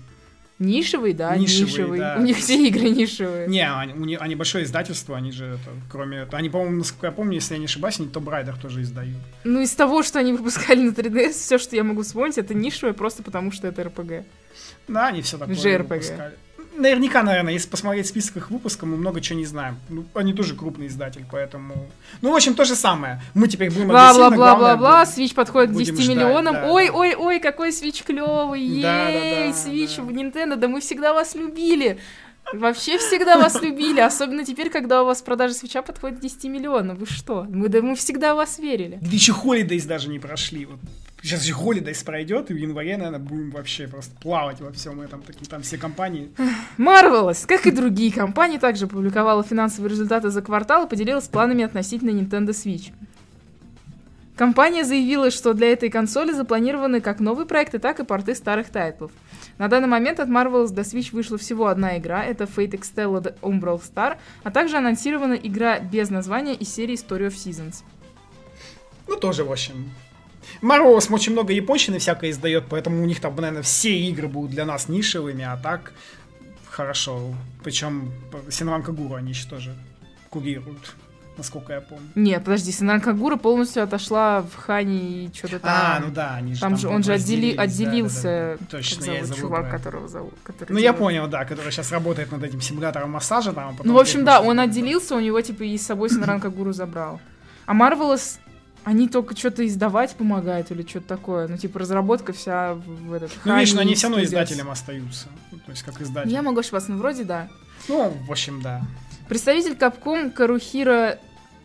Нишевый, 0.58 1.12
да, 1.12 1.36
Нишевый, 1.36 1.66
нишевый. 1.70 1.98
да. 2.00 2.16
У 2.18 2.22
них 2.22 2.36
все 2.38 2.66
игры 2.66 2.88
нишевые. 2.90 3.46
Не, 3.48 3.70
они, 3.70 3.92
у 3.92 4.04
них- 4.04 4.20
они 4.20 4.34
большое 4.34 4.64
издательство, 4.64 5.16
они 5.16 5.30
же, 5.30 5.44
это, 5.46 5.70
кроме... 5.90 6.26
Они, 6.32 6.48
по-моему, 6.50 6.78
насколько 6.78 7.06
я 7.06 7.12
помню, 7.12 7.34
если 7.34 7.54
я 7.54 7.58
не 7.60 7.66
ошибаюсь, 7.66 8.00
они 8.00 8.08
Том 8.08 8.28
Райдер 8.28 8.56
тоже 8.56 8.82
издают. 8.82 9.16
Ну, 9.44 9.60
из 9.60 9.70
того, 9.72 10.02
что 10.02 10.18
они 10.18 10.32
выпускали 10.32 10.80
на 10.82 10.90
3DS, 10.90 11.30
все, 11.30 11.58
что 11.58 11.76
я 11.76 11.84
могу 11.84 12.02
вспомнить, 12.02 12.38
это 12.38 12.54
нишевое 12.54 12.92
просто 12.92 13.22
потому, 13.22 13.52
что 13.52 13.68
это 13.68 13.84
РПГ. 13.84 14.24
Да, 14.88 15.06
они 15.08 15.22
все 15.22 15.38
такое 15.38 15.54
JRPG. 15.54 15.82
выпускали. 15.88 16.34
Наверняка, 16.78 17.22
наверное, 17.22 17.52
если 17.52 17.68
посмотреть 17.68 18.06
список 18.06 18.36
их 18.36 18.50
выпусков, 18.50 18.88
мы 18.88 18.96
много 18.96 19.20
чего 19.20 19.38
не 19.38 19.44
знаем. 19.44 19.76
Ну, 19.88 20.04
они 20.14 20.32
тоже 20.32 20.54
крупный 20.54 20.86
издатель, 20.86 21.24
поэтому... 21.30 21.88
Ну, 22.22 22.32
в 22.32 22.36
общем, 22.36 22.54
то 22.54 22.64
же 22.64 22.76
самое. 22.76 23.20
Мы 23.34 23.48
теперь 23.48 23.70
будем 23.70 23.88
Бла-бла-бла-бла-бла, 23.88 25.02
Switch 25.02 25.34
подходит 25.34 25.70
к 25.70 25.72
будем 25.72 25.96
10 25.96 26.04
ждать, 26.04 26.16
миллионам. 26.16 26.54
да, 26.54 26.70
ой, 26.70 26.86
да. 26.86 26.94
ой, 26.94 27.14
ой, 27.14 27.40
какой 27.40 27.70
Switch 27.70 28.04
клевый, 28.04 28.80
Да, 28.80 29.04
да, 29.04 29.08
ей, 29.08 29.52
да, 29.52 29.58
Switch 29.58 29.96
да. 29.96 30.12
Nintendo, 30.12 30.56
да 30.56 30.68
мы 30.68 30.80
всегда 30.80 31.12
вас 31.12 31.34
любили. 31.34 31.98
Вообще 32.52 32.96
всегда 32.98 33.36
вас 33.36 33.60
любили, 33.60 34.00
особенно 34.00 34.44
теперь, 34.44 34.70
когда 34.70 35.02
у 35.02 35.06
вас 35.06 35.20
продажи 35.20 35.54
свеча 35.54 35.82
подходит 35.82 36.18
к 36.18 36.22
10 36.22 36.44
миллионам. 36.44 36.96
Вы 36.96 37.06
что? 37.06 37.46
Мы, 37.48 37.68
да 37.68 37.82
мы 37.82 37.94
всегда 37.94 38.34
вас 38.34 38.58
верили. 38.58 38.98
Да 39.00 39.10
еще 39.10 39.32
Holidays 39.32 39.86
даже 39.86 40.08
не 40.08 40.18
прошли. 40.18 40.64
Вот. 40.66 40.78
Сейчас 41.22 41.42
еще 41.42 41.54
Holidays 41.54 42.04
пройдет, 42.04 42.50
и 42.50 42.54
в 42.54 42.56
январе, 42.56 42.96
наверное, 42.96 43.18
будем 43.18 43.50
вообще 43.50 43.88
просто 43.88 44.14
плавать 44.20 44.60
во 44.60 44.70
всем 44.72 45.00
этом. 45.00 45.20
Такие 45.22 45.46
там 45.46 45.62
все 45.62 45.76
компании. 45.76 46.30
Marvelous, 46.78 47.46
как 47.46 47.66
и 47.66 47.70
другие 47.70 48.12
компании, 48.12 48.58
также 48.58 48.86
публиковала 48.86 49.42
финансовые 49.42 49.90
результаты 49.90 50.30
за 50.30 50.42
квартал 50.42 50.86
и 50.86 50.88
поделилась 50.88 51.26
планами 51.26 51.64
относительно 51.64 52.10
Nintendo 52.10 52.50
Switch. 52.50 52.92
Компания 54.36 54.84
заявила, 54.84 55.32
что 55.32 55.52
для 55.52 55.72
этой 55.72 55.90
консоли 55.90 56.30
запланированы 56.30 57.00
как 57.00 57.18
новые 57.18 57.44
проекты, 57.44 57.80
так 57.80 57.98
и 57.98 58.04
порты 58.04 58.36
старых 58.36 58.68
тайтлов. 58.68 59.10
На 59.58 59.66
данный 59.66 59.88
момент 59.88 60.20
от 60.20 60.28
Marvelous 60.28 60.70
до 60.70 60.82
Switch 60.82 61.08
вышла 61.10 61.36
всего 61.36 61.66
одна 61.66 61.98
игра, 61.98 62.24
это 62.24 62.44
Fate 62.44 62.78
Extella 62.78 63.20
The 63.20 63.34
Umbral 63.40 63.82
Star, 63.82 64.18
а 64.44 64.52
также 64.52 64.76
анонсирована 64.76 65.34
игра 65.34 65.80
без 65.80 66.10
названия 66.10 66.54
из 66.54 66.72
серии 66.72 66.94
Story 66.94 67.26
of 67.26 67.34
Seasons. 67.34 67.82
Ну, 69.08 69.16
тоже, 69.16 69.42
в 69.42 69.50
общем... 69.50 69.90
Marvelous 70.62 71.12
очень 71.12 71.32
много 71.32 71.52
японщины 71.52 71.98
всякое 71.98 72.30
издает, 72.30 72.64
поэтому 72.68 73.02
у 73.02 73.06
них 73.06 73.20
там, 73.20 73.34
наверное, 73.36 73.62
все 73.62 73.96
игры 73.98 74.28
будут 74.28 74.50
для 74.50 74.64
нас 74.64 74.88
нишевыми, 74.88 75.44
а 75.44 75.56
так 75.56 75.92
хорошо. 76.70 77.34
Причем 77.62 78.12
Синран 78.50 78.82
Кагуру 78.82 79.14
они 79.14 79.30
еще 79.30 79.48
тоже 79.48 79.74
курируют, 80.30 80.94
насколько 81.36 81.72
я 81.72 81.80
помню. 81.80 82.06
Нет, 82.14 82.44
подожди, 82.44 82.70
Синран 82.72 83.00
Кагура 83.00 83.36
полностью 83.36 83.82
отошла 83.82 84.42
в 84.42 84.54
Хани 84.56 85.26
и 85.26 85.30
что-то 85.34 85.58
там. 85.60 85.70
А, 85.72 86.00
ну 86.00 86.10
да, 86.12 86.34
они 86.36 86.54
же 86.54 86.60
Там 86.60 86.76
же 86.76 86.88
он 86.88 87.02
же 87.02 87.12
отдели- 87.14 87.56
да, 87.56 87.62
отделился, 87.62 88.22
да, 88.22 88.52
да. 88.52 88.58
как 88.58 88.68
Точно, 88.68 89.04
я 89.04 89.10
зовут 89.12 89.26
забыл 89.28 89.40
чувак, 89.40 89.68
про 89.70 89.78
которого 89.78 90.08
зовут. 90.08 90.34
который 90.44 90.72
Ну, 90.72 90.78
я 90.78 90.82
делает- 90.82 90.98
понял, 90.98 91.26
да, 91.28 91.44
который 91.44 91.72
сейчас 91.72 91.90
работает 91.92 92.30
над 92.32 92.42
этим 92.42 92.60
симулятором 92.60 93.10
массажа 93.10 93.52
там. 93.52 93.76
а 93.78 93.82
Ну, 93.84 93.94
в 93.94 93.98
общем, 93.98 94.24
да, 94.24 94.40
он 94.40 94.60
отделился, 94.60 95.16
у 95.16 95.20
него, 95.20 95.40
типа, 95.40 95.62
и 95.64 95.76
с 95.78 95.86
собой 95.86 96.10
Синран 96.10 96.40
Кагуру 96.40 96.72
забрал. 96.72 97.20
А 97.66 97.74
Marvelous, 97.74 98.38
они 98.84 99.08
только 99.08 99.36
что-то 99.36 99.66
издавать 99.66 100.14
помогают 100.16 100.70
или 100.70 100.86
что-то 100.86 101.08
такое. 101.08 101.48
Ну, 101.48 101.56
типа, 101.56 101.78
разработка 101.80 102.32
вся 102.32 102.74
в, 102.74 103.12
этот... 103.12 103.32
Ну, 103.44 103.56
видишь, 103.58 103.74
но 103.74 103.80
они 103.80 103.94
все 103.94 104.08
равно 104.08 104.22
издателем 104.24 104.70
остаются. 104.70 105.28
Ну, 105.52 105.58
то 105.58 105.70
есть, 105.70 105.82
как 105.82 106.00
издатель. 106.00 106.30
Я 106.30 106.42
могу 106.42 106.60
ошибаться, 106.60 106.90
но 106.90 106.98
вроде 106.98 107.24
да. 107.24 107.48
Ну, 107.88 108.10
в 108.26 108.30
общем, 108.30 108.62
да. 108.62 108.82
Представитель 109.28 109.72
Capcom 109.72 110.30
Карухира 110.30 111.18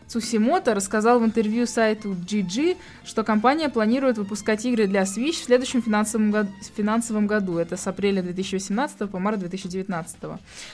Цусимото 0.08 0.76
рассказал 0.76 1.20
в 1.20 1.26
интервью 1.26 1.66
сайту 1.66 2.12
GG, 2.14 2.78
что 3.06 3.24
компания 3.24 3.70
планирует 3.70 4.18
выпускать 4.18 4.66
игры 4.66 4.86
для 4.86 5.04
Switch 5.04 5.42
в 5.42 5.46
следующем 5.46 5.82
финансовом, 5.82 6.30
год- 6.30 6.48
финансовом 6.76 7.26
году. 7.26 7.58
Это 7.58 7.78
с 7.78 7.88
апреля 7.88 8.22
2018 8.22 9.10
по 9.10 9.20
март 9.20 9.40
2019. 9.40 10.18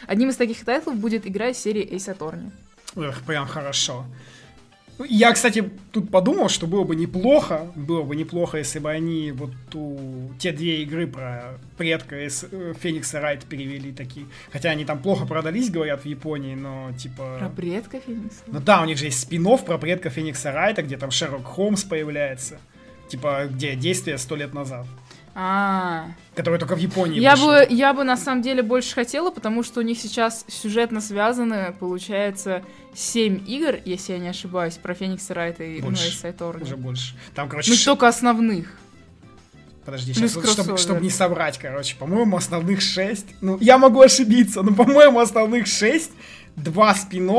Одним 0.08 0.30
из 0.30 0.36
таких 0.36 0.66
тайтлов 0.66 0.96
будет 0.98 1.28
игра 1.28 1.50
из 1.50 1.58
серии 1.58 1.88
Ace 1.90 2.14
Attorney. 2.18 2.52
Эх, 2.96 3.22
прям 3.22 3.48
хорошо. 3.48 4.04
Я, 5.08 5.32
кстати, 5.32 5.70
тут 5.92 6.12
подумал, 6.12 6.50
что 6.50 6.68
было 6.68 6.84
бы 6.84 6.96
неплохо, 6.96 7.72
было 7.76 8.04
бы 8.04 8.16
неплохо, 8.16 8.58
если 8.58 8.80
бы 8.80 8.92
они 8.92 9.32
вот 9.32 9.52
ту, 9.70 10.32
те 10.40 10.52
две 10.52 10.84
игры 10.84 11.08
про 11.08 11.58
предка 11.78 12.26
из 12.26 12.44
э, 12.44 12.74
Феникса 12.78 13.22
Райт 13.22 13.46
перевели 13.46 13.94
такие. 13.94 14.26
Хотя 14.52 14.72
они 14.72 14.84
там 14.84 15.02
плохо 15.02 15.26
продались, 15.26 15.70
говорят, 15.70 16.02
в 16.02 16.06
Японии, 16.06 16.56
но 16.56 16.92
типа... 16.98 17.38
Про 17.40 17.50
предка 17.50 18.00
Феникса? 18.00 18.42
Ну 18.48 18.60
да, 18.60 18.82
у 18.82 18.86
них 18.86 18.98
же 18.98 19.06
есть 19.06 19.22
спин 19.22 19.46
про 19.66 19.78
предка 19.78 20.10
Феникса 20.10 20.52
Райта, 20.52 20.82
где 20.82 20.98
там 20.98 21.12
Шерлок 21.12 21.46
Холмс 21.46 21.84
появляется. 21.84 22.60
Типа, 23.08 23.48
где 23.50 23.76
действие 23.76 24.18
сто 24.18 24.36
лет 24.36 24.54
назад. 24.54 24.86
А, 25.36 26.08
Который 26.36 26.60
только 26.60 26.76
в 26.76 26.80
Японии 26.80 27.20
я 27.20 27.36
бы, 27.36 27.66
я 27.70 27.94
бы 27.94 28.04
на 28.04 28.18
самом 28.18 28.42
деле 28.42 28.64
больше 28.64 28.94
хотела, 28.96 29.32
потому 29.32 29.64
что 29.64 29.80
у 29.80 29.84
них 29.84 30.00
сейчас 30.00 30.46
сюжетно 30.48 31.02
связаны, 31.02 31.74
получается, 31.80 32.64
7 32.96 33.44
игр, 33.48 33.78
если 33.86 34.14
я 34.14 34.20
не 34.20 34.30
ошибаюсь, 34.30 34.76
про 34.76 34.94
Феникса 34.94 35.34
Райта 35.34 35.64
и 35.64 35.82
ну, 35.82 35.90
Attorney. 35.90 36.64
Уже 36.64 36.78
больше. 36.78 37.16
Там, 37.36 37.48
короче, 37.48 37.72
Ну, 37.72 37.78
только 37.86 38.08
основных. 38.08 38.68
Подожди, 39.86 40.14
сейчас, 40.14 40.32
чтобы, 40.32 40.70
кроссовер. 40.70 41.02
не 41.02 41.10
соврать, 41.10 41.58
короче, 41.58 41.96
по-моему, 41.96 42.38
основных 42.38 42.82
шесть. 42.82 43.26
Ну, 43.42 43.58
я 43.60 43.78
могу 43.78 44.02
ошибиться, 44.02 44.62
но, 44.62 44.74
по-моему, 44.74 45.20
основных 45.20 45.68
шесть. 45.68 46.12
Два 46.56 46.94
спин 46.94 47.32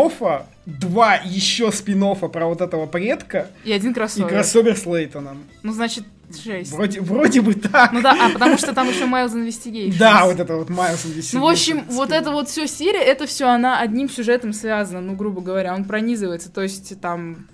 два 0.64 1.16
еще 1.16 1.70
спин 1.72 2.16
про 2.16 2.46
вот 2.46 2.60
этого 2.60 2.86
предка 2.86 3.50
И 3.64 3.72
один 3.72 3.90
и 3.90 3.94
кроссовер. 3.94 4.28
кроссовер 4.28 4.76
с 4.76 4.86
Лейтоном. 4.86 5.44
Ну, 5.62 5.72
значит, 5.72 6.04
6. 6.36 6.72
Вроде, 6.72 7.00
вроде 7.00 7.40
бы 7.40 7.54
так. 7.54 7.92
Ну 7.92 8.02
да, 8.02 8.16
а 8.26 8.30
потому 8.30 8.58
что 8.58 8.72
там 8.72 8.88
еще 8.88 9.04
Miles 9.04 9.32
Investigation. 9.34 9.96
Да, 9.98 10.26
вот 10.26 10.38
это 10.40 10.56
вот 10.56 10.68
Майлз 10.68 11.04
Ну, 11.32 11.40
в 11.40 11.46
общем, 11.48 11.84
вот 11.88 12.12
это 12.12 12.30
вот 12.30 12.48
все 12.48 12.66
серия, 12.66 13.00
это 13.02 13.26
все 13.26 13.46
она 13.48 13.80
одним 13.80 14.08
сюжетом 14.08 14.52
связана, 14.52 15.00
ну, 15.00 15.14
грубо 15.14 15.40
говоря, 15.40 15.74
он 15.74 15.84
пронизывается, 15.84 16.50
то 16.50 16.62
есть 16.62 17.00
там... 17.00 17.46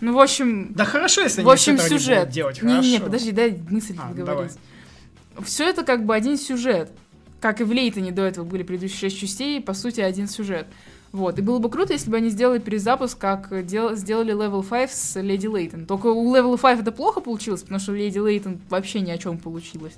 Ну, 0.00 0.12
в 0.12 0.20
общем, 0.20 0.72
Да 0.74 0.84
хорошо, 0.84 1.22
если 1.22 1.42
в 1.42 1.48
они 1.48 1.52
общем, 1.54 1.74
не 1.74 1.80
сюжет. 1.80 2.18
будут 2.20 2.34
делать, 2.34 2.62
Не, 2.62 2.74
не, 2.78 2.96
хорошо. 2.98 3.04
подожди, 3.04 3.32
дай 3.32 3.58
мысль 3.68 3.96
А, 3.98 4.12
договорить. 4.12 4.52
Все 5.44 5.68
это 5.68 5.84
как 5.84 6.04
бы 6.04 6.14
один 6.14 6.36
сюжет. 6.36 6.90
Как 7.40 7.60
и 7.60 7.64
в 7.64 7.70
Лейтоне 7.72 8.10
до 8.10 8.22
этого 8.22 8.44
были 8.44 8.64
предыдущие 8.64 9.10
шесть 9.10 9.20
частей, 9.20 9.60
по 9.60 9.74
сути, 9.74 10.00
один 10.00 10.26
сюжет. 10.28 10.66
Вот. 11.12 11.38
И 11.38 11.42
было 11.42 11.58
бы 11.58 11.70
круто, 11.70 11.92
если 11.94 12.10
бы 12.10 12.18
они 12.18 12.28
сделали 12.28 12.58
перезапуск, 12.58 13.16
как 13.18 13.64
дел- 13.66 13.94
сделали 13.96 14.34
Level 14.34 14.62
5 14.68 14.90
с 14.92 15.20
Леди 15.20 15.46
Лейтон. 15.46 15.86
Только 15.86 16.08
у 16.08 16.34
Level 16.34 16.60
5 16.60 16.80
это 16.80 16.92
плохо 16.92 17.20
получилось, 17.20 17.62
потому 17.62 17.80
что 17.80 17.92
Леди 17.92 18.18
Лейтон 18.18 18.58
вообще 18.68 19.00
ни 19.00 19.10
о 19.10 19.18
чем 19.18 19.38
получилось. 19.38 19.94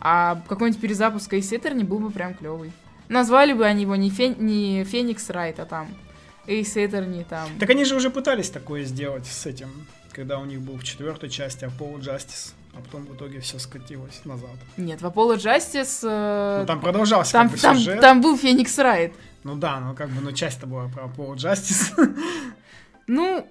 А 0.00 0.40
какой-нибудь 0.48 0.80
перезапуск 0.80 1.32
Ace 1.34 1.58
Attorney 1.58 1.84
был 1.84 1.98
бы 1.98 2.10
прям 2.10 2.34
клевый. 2.34 2.72
Назвали 3.08 3.52
бы 3.52 3.64
они 3.66 3.82
его 3.82 3.96
не, 3.96 4.10
Фен... 4.10 4.36
не 4.38 4.84
Феникс 4.84 5.30
Райт, 5.30 5.58
а 5.60 5.64
там 5.66 5.88
Ace 6.46 6.76
Attorney 6.76 7.24
там. 7.28 7.48
Так 7.58 7.70
они 7.70 7.84
же 7.84 7.96
уже 7.96 8.10
пытались 8.10 8.50
такое 8.50 8.84
сделать 8.84 9.26
с 9.26 9.46
этим, 9.46 9.68
когда 10.12 10.38
у 10.38 10.44
них 10.44 10.60
был 10.60 10.76
в 10.76 10.84
четвертой 10.84 11.28
части 11.28 11.64
Apollo 11.64 12.00
Justice, 12.00 12.52
а 12.74 12.80
потом 12.82 13.04
в 13.06 13.14
итоге 13.16 13.40
все 13.40 13.58
скатилось 13.58 14.20
назад. 14.24 14.50
Нет, 14.76 15.00
в 15.02 15.06
Apollo 15.06 15.36
Justice... 15.36 16.00
э, 16.02 16.60
Ну, 16.60 16.66
там 16.66 16.80
продолжался 16.80 17.32
там, 17.32 17.48
как 17.48 17.56
бы 17.56 17.62
там, 17.62 17.76
сюжет. 17.78 18.00
там 18.00 18.20
был 18.20 18.36
Феникс 18.36 18.78
Райт. 18.78 19.12
Ну 19.44 19.56
да, 19.56 19.80
ну 19.80 19.94
как 19.94 20.10
бы, 20.10 20.20
ну 20.20 20.32
часть-то 20.32 20.66
была 20.66 20.88
про 20.88 21.04
Apollo 21.04 21.34
Justice. 21.36 21.92
Ну, 23.06 23.44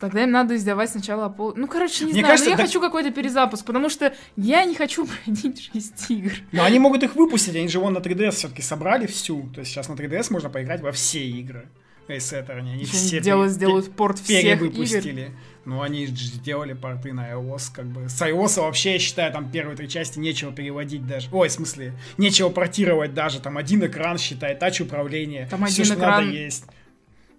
тогда 0.00 0.22
им 0.22 0.30
надо 0.30 0.56
издавать 0.56 0.90
сначала 0.90 1.28
Apollo. 1.28 1.52
Ну, 1.56 1.66
короче, 1.66 2.06
не 2.06 2.12
Мне 2.12 2.20
знаю, 2.20 2.32
кажется, 2.32 2.46
но 2.46 2.50
я 2.52 2.56
да- 2.56 2.62
хочу 2.64 2.80
какой-то 2.80 3.10
перезапуск, 3.10 3.66
потому 3.66 3.90
что 3.90 4.14
я 4.36 4.64
не 4.64 4.74
хочу 4.74 5.06
проходить 5.06 5.70
6 5.70 6.10
игр. 6.12 6.32
Но 6.52 6.64
они 6.64 6.78
могут 6.78 7.02
их 7.02 7.14
выпустить, 7.14 7.54
они 7.56 7.68
же 7.68 7.78
вон 7.78 7.92
на 7.92 7.98
3DS 7.98 8.30
все-таки 8.30 8.62
собрали 8.62 9.06
всю. 9.06 9.50
То 9.54 9.60
есть 9.60 9.70
сейчас 9.72 9.88
на 9.88 9.92
3DS 9.94 10.32
можно 10.32 10.48
поиграть 10.48 10.80
во 10.80 10.92
все 10.92 11.26
игры. 11.26 11.68
Attorney, 12.08 12.72
они 12.72 12.82
Еще 12.82 12.92
все 12.92 13.20
делают, 13.20 13.50
пере- 13.52 13.56
сделают 13.56 13.92
порт 13.96 14.18
всех 14.18 14.44
игр. 14.44 14.58
перевыпустили. 14.70 15.30
Ну, 15.64 15.82
они 15.82 16.06
сделали 16.06 16.74
порты 16.74 17.12
на 17.12 17.28
iOS, 17.32 17.72
как 17.74 17.86
бы. 17.86 18.08
С 18.08 18.22
iOS 18.22 18.60
вообще, 18.60 18.92
я 18.92 18.98
считаю, 19.00 19.32
там 19.32 19.50
первые 19.50 19.76
три 19.76 19.88
части 19.88 20.18
нечего 20.18 20.52
переводить 20.52 21.04
даже. 21.06 21.28
Ой, 21.32 21.48
в 21.48 21.52
смысле, 21.52 21.92
нечего 22.18 22.48
портировать 22.50 23.14
даже. 23.14 23.40
Там 23.40 23.58
один 23.58 23.84
экран, 23.84 24.16
считай, 24.18 24.54
тач 24.56 24.80
управления. 24.80 25.48
Там 25.50 25.64
Всё, 25.66 25.82
один 25.82 25.84
что 25.86 25.94
экран- 25.96 26.24
надо, 26.26 26.36
есть. 26.36 26.64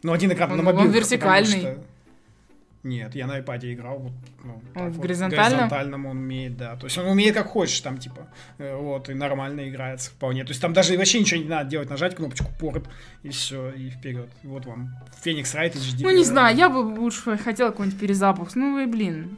Ну, 0.04 0.12
один 0.12 0.34
экран 0.34 0.52
Он- 0.52 0.58
на 0.58 0.62
он 0.70 0.76
мобилках, 0.76 0.94
потому 1.02 1.06
вертикальный. 1.46 1.60
что- 1.62 1.84
Нет, 2.88 3.16
я 3.16 3.28
на 3.28 3.40
iPad 3.40 3.74
играл. 3.74 4.00
Вот, 4.00 4.14
ну, 4.44 4.62
в 4.74 4.94
вот. 4.94 5.02
горизонтальном? 5.02 5.52
горизонтальном 5.52 6.06
он 6.06 6.18
умеет, 6.18 6.56
да. 6.56 6.78
То 6.78 6.86
есть 6.86 6.98
он 6.98 7.06
умеет 7.08 7.36
как 7.36 7.48
хочешь, 7.48 7.82
там, 7.82 7.98
типа, 7.98 8.28
э, 8.60 8.76
вот, 8.76 9.10
и 9.10 9.14
нормально 9.14 9.68
играется 9.68 10.12
вполне. 10.12 10.44
То 10.46 10.52
есть 10.52 10.62
там 10.62 10.72
даже 10.72 10.98
вообще 10.98 11.20
ничего 11.20 11.42
не 11.42 11.50
надо 11.50 11.70
делать, 11.70 11.90
нажать 11.90 12.16
кнопочку 12.16 12.50
порт, 12.58 12.88
и 13.24 13.30
все, 13.30 13.72
и 13.72 13.90
вперед. 13.90 14.30
Вот 14.44 14.66
вам 14.66 14.96
Феникс 15.22 15.54
Райт 15.54 15.76
HD. 15.76 16.04
Ну, 16.04 16.12
не 16.16 16.24
знаю, 16.24 16.56
я 16.56 16.70
бы 16.70 16.78
лучше 16.78 17.38
хотела 17.38 17.72
какой-нибудь 17.72 18.00
перезапуск. 18.00 18.56
Ну, 18.56 18.80
и 18.80 18.86
блин. 18.86 19.38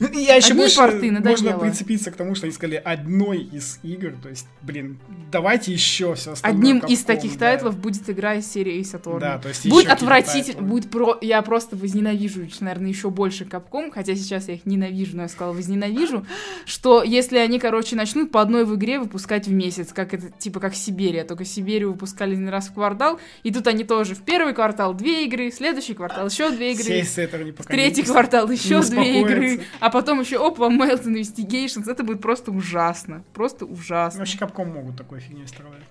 Я 0.00 0.36
еще 0.36 0.48
Одни 0.48 0.60
больше 0.60 0.76
порты 0.76 1.10
можно 1.10 1.58
прицепиться 1.58 2.10
к 2.10 2.16
тому, 2.16 2.34
что 2.34 2.46
они 2.46 2.54
сказали 2.54 2.76
одной 2.76 3.38
из 3.38 3.80
игр, 3.82 4.14
то 4.22 4.28
есть, 4.28 4.46
блин, 4.62 4.98
давайте 5.32 5.72
еще 5.72 6.14
все 6.14 6.32
остальное. 6.32 6.58
Одним 6.58 6.78
из 6.86 7.00
Capcom, 7.00 7.06
таких 7.06 7.32
да. 7.32 7.38
тайтλов 7.38 7.78
будет 7.78 8.08
игра 8.08 8.34
из 8.34 8.50
серии 8.50 8.80
Ace 8.80 9.00
Attorney. 9.00 9.20
Да, 9.20 9.38
то 9.38 9.48
есть 9.48 9.68
Будет 9.68 9.88
отвратительно, 9.88 10.62
будет 10.62 10.90
про... 10.90 11.18
Я 11.20 11.42
просто 11.42 11.76
возненавижу, 11.76 12.46
наверное, 12.60 12.88
еще 12.90 13.10
больше 13.10 13.44
Капком, 13.44 13.90
хотя 13.90 14.14
сейчас 14.14 14.48
я 14.48 14.54
их 14.54 14.66
ненавижу, 14.66 15.16
но 15.16 15.22
я 15.22 15.28
сказала 15.28 15.52
возненавижу, 15.52 16.24
что 16.64 17.02
если 17.02 17.38
они, 17.38 17.58
короче, 17.58 17.96
начнут 17.96 18.30
по 18.30 18.40
одной 18.40 18.64
в 18.64 18.76
игре 18.76 19.00
выпускать 19.00 19.48
в 19.48 19.52
месяц, 19.52 19.92
как 19.92 20.14
это, 20.14 20.30
типа, 20.30 20.60
как 20.60 20.74
Сибирия, 20.74 21.24
только 21.24 21.44
Сибирию 21.44 21.92
выпускали 21.92 22.34
один 22.34 22.48
раз 22.48 22.68
в 22.68 22.74
квартал, 22.74 23.18
и 23.42 23.52
тут 23.52 23.66
они 23.66 23.82
тоже 23.82 24.14
в 24.14 24.22
первый 24.22 24.54
квартал 24.54 24.94
две 24.94 25.24
игры, 25.24 25.50
в 25.50 25.54
следующий 25.54 25.94
квартал 25.94 26.28
еще 26.28 26.50
две 26.50 26.72
игры, 26.72 27.00
из 27.00 27.08
в 27.12 27.66
третий 27.66 28.02
квартал 28.02 28.48
еще 28.50 28.80
две 28.82 29.20
игры, 29.20 29.46
успокоятся. 29.54 29.87
А 29.88 29.90
потом 29.90 30.20
еще, 30.20 30.38
оп, 30.38 30.58
вам 30.58 30.82
Mails 30.82 31.04
Investigations, 31.04 31.90
это 31.90 32.04
будет 32.04 32.20
просто 32.20 32.52
ужасно, 32.52 33.24
просто 33.32 33.64
ужасно. 33.64 34.18
Вообще 34.18 34.36
Capcom 34.36 34.66
могут 34.66 34.96
такой 34.96 35.20
фигней 35.20 35.48
страдать. 35.48 35.82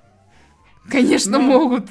Конечно, 0.87 1.39
Ну, 1.39 1.47
могут. 1.47 1.89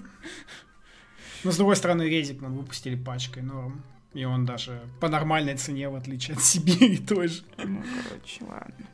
Но 1.42 1.50
с 1.50 1.56
другой 1.56 1.74
стороны, 1.74 2.02
Резик 2.02 2.40
мы 2.40 2.48
выпустили 2.48 2.94
пачкой, 2.94 3.42
норм. 3.42 3.82
И 4.14 4.24
он 4.24 4.46
даже 4.46 4.80
по 5.00 5.08
нормальной 5.08 5.56
цене, 5.56 5.88
в 5.88 5.96
отличие 5.96 6.36
от 6.36 6.42
Сибири 6.42 6.96
той 7.08 7.26
же. 7.26 7.42
Ну, 7.58 7.82
короче, 8.04 8.44
ладно. 8.44 8.86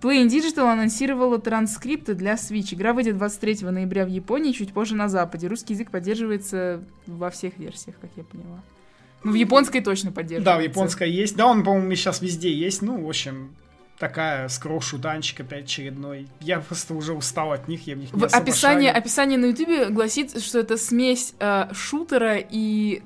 Play 0.00 0.26
Digital 0.26 0.72
анонсировала 0.72 1.38
транскрипты 1.38 2.14
для 2.14 2.34
Switch. 2.34 2.74
Игра 2.74 2.94
выйдет 2.94 3.18
23 3.18 3.68
ноября 3.68 4.06
в 4.06 4.08
Японии, 4.08 4.52
чуть 4.52 4.72
позже 4.72 4.94
на 4.96 5.08
Западе. 5.08 5.48
Русский 5.48 5.74
язык 5.74 5.90
поддерживается 5.90 6.82
во 7.06 7.28
всех 7.28 7.58
версиях, 7.58 7.96
как 8.00 8.10
я 8.16 8.24
поняла. 8.24 8.62
Ну, 9.24 9.32
в 9.32 9.34
японской 9.34 9.80
точно 9.80 10.12
поддерживается. 10.12 10.44
Да, 10.52 10.58
в 10.58 10.62
японской 10.62 11.10
есть. 11.10 11.36
Да, 11.36 11.46
он, 11.46 11.64
по-моему, 11.64 11.94
сейчас 11.94 12.20
везде 12.22 12.52
есть. 12.52 12.82
Ну, 12.82 13.04
в 13.04 13.08
общем, 13.08 13.54
такая 13.98 14.48
скроу-шутанчик 14.48 15.40
опять 15.40 15.64
очередной. 15.64 16.28
Я 16.40 16.60
просто 16.60 16.94
уже 16.94 17.12
устал 17.14 17.52
от 17.52 17.66
них, 17.68 17.86
я 17.88 17.96
в 17.96 17.98
них 17.98 18.12
не 18.12 18.20
В 18.20 18.54
шарю. 18.54 18.90
описание 18.96 19.38
на 19.38 19.46
ютубе 19.46 19.88
гласит, 19.90 20.40
что 20.40 20.60
это 20.60 20.76
смесь 20.76 21.34
э, 21.40 21.68
шутера 21.74 22.36
и 22.38 23.02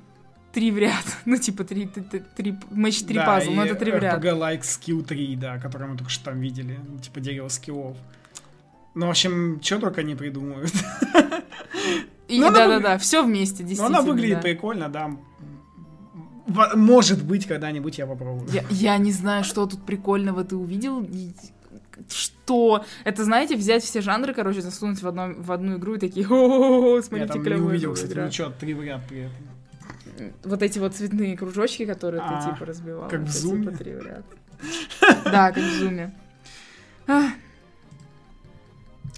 три 0.52 0.70
в 0.70 0.76
ряд. 0.78 1.04
Ну, 1.24 1.38
типа, 1.38 1.64
три, 1.64 1.86
три, 1.86 2.22
три- 2.36 2.54
матч 2.70 3.00
три 3.04 3.14
Да, 3.14 3.24
пазл, 3.24 3.52
но 3.52 3.64
это 3.64 3.74
три 3.74 3.90
в 3.92 3.96
ряд. 3.98 4.22
RPG-like 4.22 4.60
Skill 4.60 5.02
3, 5.02 5.36
да, 5.36 5.58
который 5.58 5.88
мы 5.88 5.96
только 5.96 6.10
что 6.10 6.26
там 6.26 6.40
видели. 6.40 6.78
Ну, 6.86 6.98
Типа 6.98 7.20
дерево 7.20 7.48
скиллов. 7.48 7.96
Ну, 8.94 9.06
в 9.06 9.10
общем, 9.10 9.60
что 9.62 9.78
только 9.78 10.02
не 10.02 10.14
придумают. 10.14 10.70
И 12.28 12.38
Ну, 12.38 12.50
да-да-да, 12.52 12.98
все 12.98 13.22
вместе, 13.24 13.62
Но 13.62 13.68
действительно. 13.70 13.98
она 14.00 14.06
выглядит 14.06 14.36
да. 14.36 14.42
прикольно, 14.42 14.88
да. 14.90 15.10
Может 16.46 17.22
быть, 17.24 17.46
когда-нибудь 17.46 17.98
я 17.98 18.06
попробую. 18.06 18.48
Я, 18.50 18.64
я 18.70 18.98
не 18.98 19.12
знаю, 19.12 19.44
что 19.44 19.66
тут 19.66 19.84
прикольного 19.84 20.44
ты 20.44 20.56
увидел. 20.56 21.06
Что? 22.08 22.84
Это, 23.04 23.24
знаете, 23.24 23.56
взять 23.56 23.84
все 23.84 24.00
жанры, 24.00 24.34
короче, 24.34 24.60
засунуть 24.60 25.02
в, 25.02 25.06
одно, 25.08 25.34
в 25.36 25.52
одну 25.52 25.76
игру 25.78 25.94
и 25.94 25.98
такие, 25.98 26.26
о 26.28 26.96
Я 26.96 27.02
смотрите, 27.02 27.32
там 27.34 27.42
не 27.44 27.54
увидел, 27.54 27.94
кстати, 27.94 28.12
игра». 28.12 28.26
ничего, 28.26 28.50
три 28.58 28.74
в 28.74 28.82
ряд 28.82 29.06
при 29.08 29.20
этом. 29.20 30.32
Вот 30.44 30.62
эти 30.62 30.78
вот 30.78 30.94
цветные 30.94 31.36
кружочки, 31.36 31.86
которые 31.86 32.22
А, 32.24 32.42
ты, 32.42 32.52
типа, 32.52 32.66
разбивал. 32.66 33.08
как 33.08 33.20
в 33.20 33.30
зуме? 33.30 33.66
Типа, 33.66 33.76
три 33.78 33.94
в 33.94 34.02
ряд. 34.06 34.24
Да, 35.24 35.52
как 35.52 35.62
в 35.62 35.78
зуме. 35.78 36.12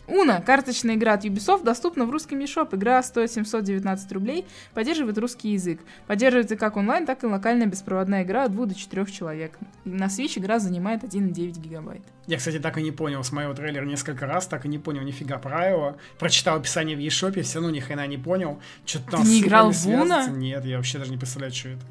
Уна, 0.06 0.40
карточная 0.42 0.96
игра 0.96 1.14
от 1.14 1.24
Ubisoft, 1.24 1.64
доступна 1.64 2.04
в 2.04 2.10
русском 2.10 2.38
eShop. 2.38 2.74
Игра 2.76 3.02
стоит 3.02 3.30
719 3.32 4.12
рублей, 4.12 4.44
поддерживает 4.74 5.16
русский 5.18 5.52
язык. 5.52 5.80
Поддерживается 6.06 6.56
как 6.56 6.76
онлайн, 6.76 7.06
так 7.06 7.24
и 7.24 7.26
локальная 7.26 7.66
беспроводная 7.66 8.22
игра 8.22 8.44
от 8.44 8.52
2 8.52 8.66
до 8.66 8.74
4 8.74 9.06
человек. 9.06 9.58
И 9.84 9.88
на 9.88 10.04
Switch 10.04 10.38
игра 10.38 10.58
занимает 10.58 11.02
1,9 11.04 11.58
гигабайт. 11.58 12.02
Я, 12.26 12.36
кстати, 12.38 12.58
так 12.58 12.76
и 12.78 12.82
не 12.82 12.90
понял, 12.92 13.24
смотрел 13.24 13.54
трейлер 13.54 13.84
несколько 13.84 14.26
раз, 14.26 14.46
так 14.46 14.66
и 14.66 14.68
не 14.68 14.78
понял 14.78 15.02
нифига 15.02 15.38
правила. 15.38 15.96
Прочитал 16.18 16.56
описание 16.58 16.96
в 16.96 17.00
eShop, 17.00 17.40
все 17.42 17.54
равно 17.58 17.70
ни 17.70 17.80
хрена 17.80 18.06
не 18.06 18.18
понял. 18.18 18.60
Что-то 18.84 19.12
там 19.12 19.22
Ты 19.22 19.28
не 19.28 19.40
играл 19.40 19.70
в 19.70 19.86
Уна? 19.86 20.28
Нет, 20.28 20.64
я 20.64 20.76
вообще 20.76 20.98
даже 20.98 21.10
не 21.10 21.16
представляю, 21.16 21.52
что 21.52 21.70
это. 21.70 21.82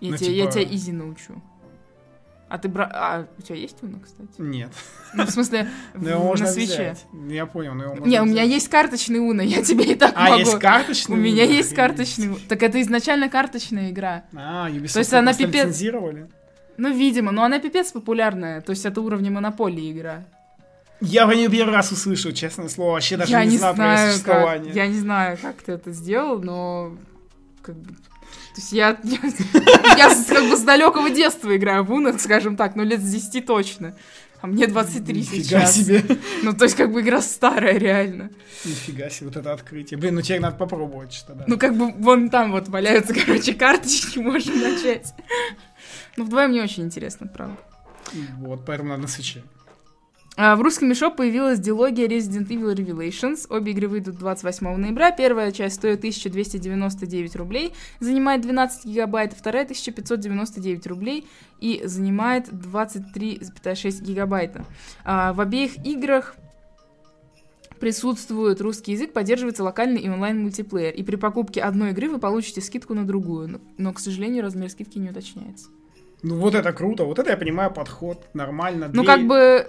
Я, 0.00 0.12
Ну, 0.12 0.16
тебя, 0.16 0.30
я 0.30 0.42
типа- 0.46 0.52
тебя 0.64 0.76
изи 0.76 0.92
научу. 0.92 1.42
А 2.50 2.58
ты 2.58 2.68
бра... 2.68 2.90
А, 2.92 3.26
у 3.38 3.42
тебя 3.42 3.56
есть 3.56 3.76
Уна, 3.80 4.00
кстати? 4.00 4.28
Нет. 4.38 4.70
Ну, 5.14 5.24
в 5.24 5.30
смысле, 5.30 5.68
Но 5.94 6.10
его 6.10 6.24
можно 6.24 6.46
на 6.46 6.52
свече. 6.52 6.72
взять. 6.72 7.06
Я 7.28 7.46
понял, 7.46 7.74
но 7.74 7.84
его 7.84 7.94
можно 7.94 8.10
Не, 8.10 8.20
у 8.20 8.24
меня 8.24 8.42
взять. 8.42 8.54
есть 8.54 8.68
карточный 8.68 9.20
Уна, 9.20 9.40
я 9.42 9.62
тебе 9.62 9.92
и 9.92 9.94
так 9.94 10.12
А, 10.16 10.30
могу. 10.30 10.40
есть 10.40 10.58
карточный? 10.58 11.16
У 11.16 11.18
меня 11.18 11.44
есть 11.44 11.74
карточный. 11.74 12.36
Так 12.48 12.62
это 12.64 12.82
изначально 12.82 13.28
карточная 13.28 13.90
игра. 13.90 14.24
А, 14.34 14.68
Ubisoft 14.68 14.92
То 14.94 14.98
есть 14.98 15.14
она 15.14 15.32
пипец-? 15.32 15.80
Ну, 16.76 16.92
видимо, 16.92 17.30
но 17.30 17.44
она 17.44 17.60
пипец 17.60 17.92
популярная. 17.92 18.60
То 18.62 18.70
есть 18.70 18.84
это 18.84 19.00
уровня 19.00 19.30
монополии 19.30 19.92
игра. 19.92 20.24
Я 21.00 21.26
про 21.26 21.34
нее 21.36 21.48
первый 21.48 21.72
раз 21.74 21.92
услышал, 21.92 22.32
честное 22.32 22.68
слово, 22.68 22.92
вообще 22.94 23.16
даже 23.16 23.30
я 23.32 23.44
не, 23.44 23.52
не 23.52 23.58
знаю 23.58 23.74
про 23.76 23.84
ее 23.84 23.96
знаю, 23.96 24.06
как, 24.06 24.12
существование. 24.14 24.72
я 24.74 24.86
не 24.88 24.98
знаю, 24.98 25.38
как 25.40 25.62
ты 25.62 25.72
это 25.72 25.92
сделал, 25.92 26.40
но 26.42 26.96
как 27.62 27.76
бы, 27.76 27.94
есть 28.60 28.72
я, 28.72 28.98
я, 29.02 29.18
я 29.96 30.24
как 30.28 30.48
бы 30.48 30.56
с 30.56 30.60
далекого 30.60 31.10
детства 31.10 31.56
играю 31.56 31.84
в 31.84 31.92
Уна, 31.92 32.18
скажем 32.18 32.56
так, 32.56 32.76
ну 32.76 32.84
лет 32.84 33.00
с 33.00 33.10
10 33.10 33.46
точно. 33.46 33.94
А 34.42 34.46
мне 34.46 34.66
23 34.66 35.14
Нифига 35.14 35.66
сейчас. 35.66 35.76
себе. 35.76 36.02
Ну, 36.42 36.54
то 36.54 36.64
есть, 36.64 36.74
как 36.74 36.90
бы 36.90 37.02
игра 37.02 37.20
старая, 37.20 37.76
реально. 37.76 38.30
Нифига 38.64 39.10
себе, 39.10 39.26
вот 39.28 39.36
это 39.36 39.52
открытие. 39.52 39.98
Блин, 39.98 40.14
ну 40.14 40.22
тебе 40.22 40.40
надо 40.40 40.56
попробовать 40.56 41.12
что-то, 41.12 41.40
да. 41.40 41.44
Ну, 41.46 41.58
как 41.58 41.76
бы 41.76 41.92
вон 41.92 42.30
там 42.30 42.52
вот 42.52 42.68
валяются, 42.68 43.12
короче, 43.26 43.52
карточки, 43.52 44.18
можно 44.18 44.54
начать. 44.54 45.12
Ну, 46.16 46.24
вдвоем 46.24 46.52
не 46.52 46.62
очень 46.62 46.84
интересно, 46.84 47.26
правда. 47.26 47.56
Вот, 48.38 48.64
поэтому 48.64 48.88
надо 48.88 49.02
на 49.02 49.08
свече. 49.08 49.42
А, 50.36 50.56
В 50.56 50.62
русском 50.62 50.88
мешок 50.88 51.16
появилась 51.16 51.58
дилогия 51.58 52.06
Resident 52.06 52.48
Evil 52.48 52.74
Revelations. 52.74 53.46
Обе 53.50 53.72
игры 53.72 53.88
выйдут 53.88 54.16
28 54.16 54.76
ноября. 54.76 55.10
Первая 55.10 55.52
часть 55.52 55.76
стоит 55.76 55.98
1299 55.98 57.36
рублей, 57.36 57.74
занимает 57.98 58.40
12 58.42 58.86
гигабайт. 58.86 59.34
Вторая 59.34 59.64
1599 59.64 60.86
рублей 60.86 61.26
и 61.60 61.82
занимает 61.84 62.48
23,6 62.48 64.02
гигабайта. 64.02 64.64
А, 65.04 65.32
В 65.34 65.40
обеих 65.40 65.84
играх 65.84 66.36
присутствует 67.80 68.60
русский 68.60 68.92
язык, 68.92 69.12
поддерживается 69.12 69.64
локальный 69.64 70.00
и 70.00 70.08
онлайн-мультиплеер. 70.08 70.92
И 70.94 71.02
при 71.02 71.16
покупке 71.16 71.60
одной 71.62 71.90
игры 71.90 72.08
вы 72.08 72.18
получите 72.18 72.60
скидку 72.60 72.94
на 72.94 73.04
другую. 73.06 73.48
Но, 73.48 73.58
но, 73.78 73.92
к 73.92 73.98
сожалению, 74.00 74.42
размер 74.42 74.70
скидки 74.70 74.98
не 74.98 75.10
уточняется. 75.10 75.68
Ну 76.22 76.36
вот 76.36 76.54
это 76.54 76.72
круто, 76.74 77.04
вот 77.04 77.18
это 77.18 77.30
я 77.30 77.36
понимаю 77.38 77.72
подход, 77.72 78.28
нормально. 78.34 78.90
Ну, 78.92 79.02
Две- 79.02 79.06
как 79.06 79.26
бы... 79.26 79.66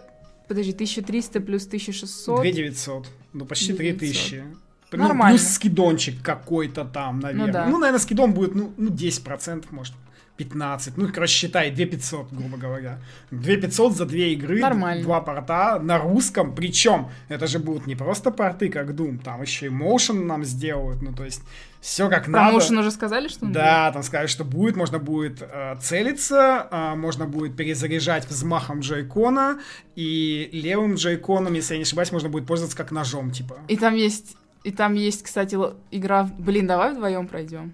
Подожди, 0.51 0.73
1300 0.73 1.39
плюс 1.39 1.65
1600. 1.65 2.41
2900, 2.41 3.07
ну 3.31 3.45
почти 3.45 3.73
3000. 3.73 4.43
Ну, 4.91 4.97
Нормально. 4.97 5.37
плюс 5.37 5.47
скидончик 5.47 6.21
какой-то 6.21 6.83
там, 6.83 7.21
наверное. 7.21 7.47
Ну 7.47 7.53
да. 7.53 7.65
Ну, 7.67 7.77
наверное, 7.77 8.01
скидон 8.01 8.33
будет, 8.33 8.53
ну, 8.53 8.73
ну 8.75 8.89
10%, 8.89 9.63
может, 9.71 9.93
15. 10.43 10.97
Ну, 10.97 11.07
короче, 11.13 11.33
считай, 11.33 11.71
2500, 11.71 12.33
грубо 12.33 12.57
говоря. 12.57 12.99
2500 13.31 13.95
за 13.95 14.05
две 14.05 14.33
игры, 14.33 14.59
Нормально. 14.59 15.03
два 15.03 15.21
порта 15.21 15.79
на 15.79 15.97
русском. 15.99 16.55
Причем, 16.55 17.09
это 17.29 17.47
же 17.47 17.59
будут 17.59 17.87
не 17.87 17.95
просто 17.95 18.31
порты, 18.31 18.69
как 18.69 18.89
Doom, 18.89 19.23
там 19.23 19.41
еще 19.41 19.67
и 19.67 19.69
motion 19.69 20.25
нам 20.25 20.43
сделают. 20.43 21.01
Ну, 21.01 21.13
то 21.13 21.23
есть, 21.23 21.41
все 21.81 22.09
как 22.09 22.27
надо. 22.27 22.45
Промоушен 22.45 22.77
уже 22.77 22.91
сказали, 22.91 23.27
что 23.27 23.45
он 23.45 23.51
Да, 23.51 23.91
там 23.91 24.03
сказали, 24.03 24.27
что 24.27 24.43
будет, 24.43 24.75
можно 24.75 24.99
будет 24.99 25.41
э, 25.41 25.75
целиться, 25.81 26.67
э, 26.71 26.95
можно 26.95 27.25
будет 27.25 27.55
перезаряжать 27.55 28.27
взмахом 28.27 28.81
джойкона, 28.81 29.59
и 29.95 30.49
левым 30.53 30.95
джойконом, 30.95 31.53
если 31.53 31.73
я 31.73 31.77
не 31.79 31.83
ошибаюсь, 31.83 32.11
можно 32.11 32.29
будет 32.29 32.45
пользоваться 32.45 32.77
как 32.77 32.91
ножом, 32.91 33.31
типа. 33.31 33.57
И 33.67 33.77
там 33.77 33.95
есть, 33.95 34.37
и 34.63 34.71
там 34.71 34.93
есть, 34.93 35.23
кстати, 35.23 35.57
игра. 35.89 36.29
Блин, 36.37 36.67
давай 36.67 36.93
вдвоем 36.93 37.27
пройдем. 37.27 37.73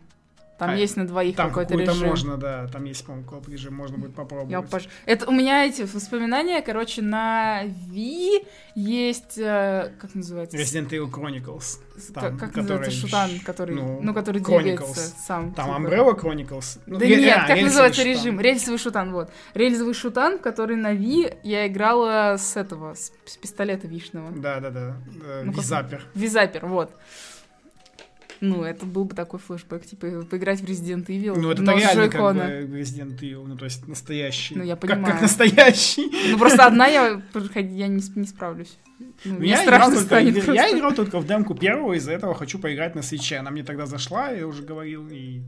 Там 0.57 0.71
А, 0.71 0.75
есть 0.75 0.97
на 0.97 1.05
двоих 1.05 1.35
Там 1.35 1.49
какой-то 1.49 1.75
режим. 1.75 2.07
можно, 2.07 2.35
да, 2.37 2.67
там 2.67 2.83
есть, 2.85 3.05
по-моему, 3.05 3.27
коп 3.27 3.47
режим, 3.47 3.75
можно 3.75 3.97
будет 3.99 4.15
попробовать. 4.15 4.51
Я 4.51 4.59
пож- 4.61 4.89
Это 5.05 5.27
у 5.27 5.31
меня 5.31 5.65
эти 5.65 5.83
воспоминания, 5.83 6.61
короче, 6.63 7.03
на 7.03 7.61
Ви 7.91 8.43
есть, 8.73 9.37
э, 9.37 9.91
как 10.01 10.15
называется? 10.15 10.57
Resident 10.57 10.89
Evil 10.89 11.11
Chronicles. 11.11 11.77
Там, 12.13 12.23
как, 12.23 12.39
как 12.39 12.49
который 12.49 12.61
называется 12.63 12.91
шутан, 12.99 13.29
который, 13.45 13.75
ну, 13.75 13.99
ну, 14.01 14.13
который 14.15 14.41
Chronicles. 14.41 14.61
двигается 14.61 15.13
сам. 15.27 15.53
Там 15.53 15.65
типа. 15.67 15.77
Umbrella 15.95 16.19
Chronicles. 16.19 16.79
Ну, 16.87 16.97
Да 16.97 17.05
ре- 17.05 17.15
нет, 17.17 17.37
а, 17.43 17.47
как 17.47 17.61
называется 17.61 18.01
шутан. 18.01 18.13
режим? 18.17 18.39
Рельсовый 18.41 18.79
шутан, 18.79 19.11
вот. 19.13 19.29
Рельсовый 19.53 19.93
шутан, 19.93 20.39
который 20.39 20.75
на 20.75 20.93
Ви 20.93 21.31
я 21.43 21.67
играла 21.67 22.35
с 22.37 22.57
этого, 22.57 22.93
с, 22.95 23.11
пистолета 23.41 23.87
вишного. 23.87 24.31
Да-да-да, 24.31 24.95
Ну, 25.43 25.51
Визапер. 25.51 26.03
Визапер, 26.15 26.65
вот. 26.65 26.91
Ну, 28.41 28.63
это 28.63 28.85
был 28.85 29.05
бы 29.05 29.15
такой 29.15 29.39
флешбэк, 29.39 29.85
типа, 29.85 30.25
поиграть 30.29 30.61
в 30.61 30.65
Resident 30.65 31.05
Evil, 31.07 31.37
Ну, 31.37 31.49
это 31.51 31.63
с 31.63 31.67
реально 31.67 32.09
как 32.09 32.35
бы 32.35 32.79
Resident 32.79 33.19
Evil, 33.19 33.45
ну, 33.47 33.57
то 33.57 33.65
есть 33.65 33.87
настоящий. 33.87 34.55
Ну, 34.55 34.63
я 34.63 34.75
Как- 34.75 34.89
Как, 34.89 34.99
понимаю. 34.99 35.21
настоящий. 35.21 36.31
Ну, 36.31 36.37
просто 36.37 36.65
одна 36.65 36.87
я, 36.87 37.21
я 37.55 37.87
не, 37.87 38.01
не 38.15 38.27
справлюсь. 38.27 38.77
Ну, 39.25 39.41
я, 39.41 39.63
играл 39.63 39.91
только, 39.91 40.19
я 40.19 40.71
играл 40.71 40.93
только 40.93 41.19
в 41.19 41.27
демку 41.27 41.53
первого, 41.55 41.93
из-за 41.93 42.13
этого 42.13 42.33
хочу 42.33 42.59
поиграть 42.59 42.95
на 42.95 43.01
свече. 43.01 43.37
Она 43.37 43.51
мне 43.51 43.63
тогда 43.63 43.85
зашла, 43.85 44.29
я 44.29 44.47
уже 44.47 44.63
говорил, 44.63 45.07
и... 45.09 45.41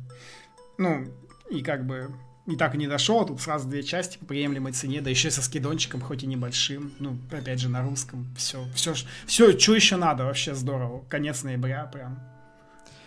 Ну, 0.78 1.06
и 1.50 1.62
как 1.62 1.86
бы... 1.86 2.12
и 2.46 2.56
так 2.56 2.76
и 2.76 2.78
не 2.78 2.88
дошел, 2.88 3.22
а 3.22 3.26
тут 3.26 3.42
сразу 3.42 3.68
две 3.68 3.82
части 3.84 4.18
по 4.18 4.26
приемлемой 4.26 4.72
цене, 4.72 5.02
да 5.02 5.10
еще 5.10 5.32
со 5.32 5.42
скидончиком, 5.42 6.00
хоть 6.02 6.24
и 6.24 6.28
небольшим, 6.28 6.92
ну, 7.00 7.18
опять 7.32 7.60
же, 7.60 7.70
на 7.70 7.82
русском, 7.82 8.28
все, 8.38 8.64
все, 8.76 8.94
все, 9.26 9.58
что 9.58 9.76
еще 9.76 9.96
надо, 9.96 10.26
вообще 10.26 10.54
здорово, 10.54 11.04
конец 11.10 11.44
ноября 11.44 11.86
прям 11.86 12.20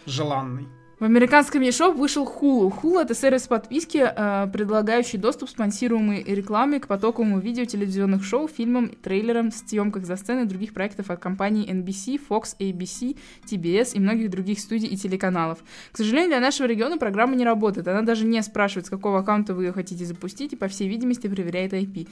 желанный. 0.07 0.69
В 1.03 1.05
американском 1.05 1.63
eShop 1.63 1.97
вышел 1.97 2.25
Hulu. 2.25 2.73
Hulu— 2.81 3.01
это 3.03 3.13
сервис 3.13 3.49
подписки, 3.49 3.99
э, 3.99 4.49
предлагающий 4.53 5.19
доступ 5.19 5.51
спонсируемой 5.51 6.23
рекламе 6.23 6.79
к 6.79 6.87
потоковому 6.87 7.41
видео 7.41 7.65
телевизионных 7.65 8.23
шоу, 8.23 8.47
фильмам, 8.47 8.89
трейлерам, 9.03 9.51
съемках 9.51 10.05
за 10.05 10.15
сценой 10.15 10.45
и 10.45 10.47
других 10.47 10.73
проектов 10.73 11.11
от 11.11 11.19
компаний 11.19 11.69
NBC, 11.69 12.21
Fox, 12.29 12.57
ABC, 12.61 13.17
TBS 13.51 13.95
и 13.95 13.99
многих 13.99 14.31
других 14.31 14.61
студий 14.61 14.87
и 14.87 14.97
телеканалов. 14.97 15.59
К 15.91 15.97
сожалению, 15.97 16.29
для 16.31 16.41
нашего 16.41 16.69
региона 16.69 16.97
программа 16.99 17.35
не 17.35 17.45
работает. 17.45 17.89
Она 17.89 18.03
даже 18.03 18.25
не 18.25 18.41
спрашивает, 18.41 18.87
с 18.87 18.91
какого 18.91 19.19
аккаунта 19.19 19.55
вы 19.55 19.65
ее 19.65 19.73
хотите 19.73 20.05
запустить, 20.05 20.53
и, 20.53 20.57
по 20.57 20.69
всей 20.69 20.89
видимости, 20.89 21.27
проверяет 21.27 21.73
IP. 21.73 22.07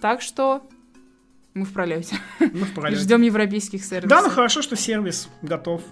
Так 0.00 0.22
что 0.22 0.62
мы 1.54 1.64
в 1.64 1.72
пролете. 1.72 2.14
Мы 2.38 2.64
в 2.64 2.74
пролете. 2.74 3.02
Ждем 3.02 3.22
европейских 3.22 3.84
сервисов. 3.84 4.08
Да, 4.08 4.22
ну 4.22 4.30
хорошо, 4.30 4.62
что 4.62 4.76
сервис 4.76 5.28
готов 5.42 5.82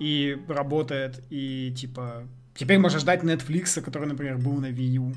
и 0.00 0.36
работает, 0.48 1.22
и 1.30 1.72
типа 1.76 2.26
теперь 2.54 2.78
можно 2.78 2.98
ждать 2.98 3.22
Netflix, 3.22 3.80
который, 3.80 4.08
например, 4.08 4.38
был 4.38 4.54
на 4.54 4.70
Wii 4.70 4.96
U, 4.96 5.14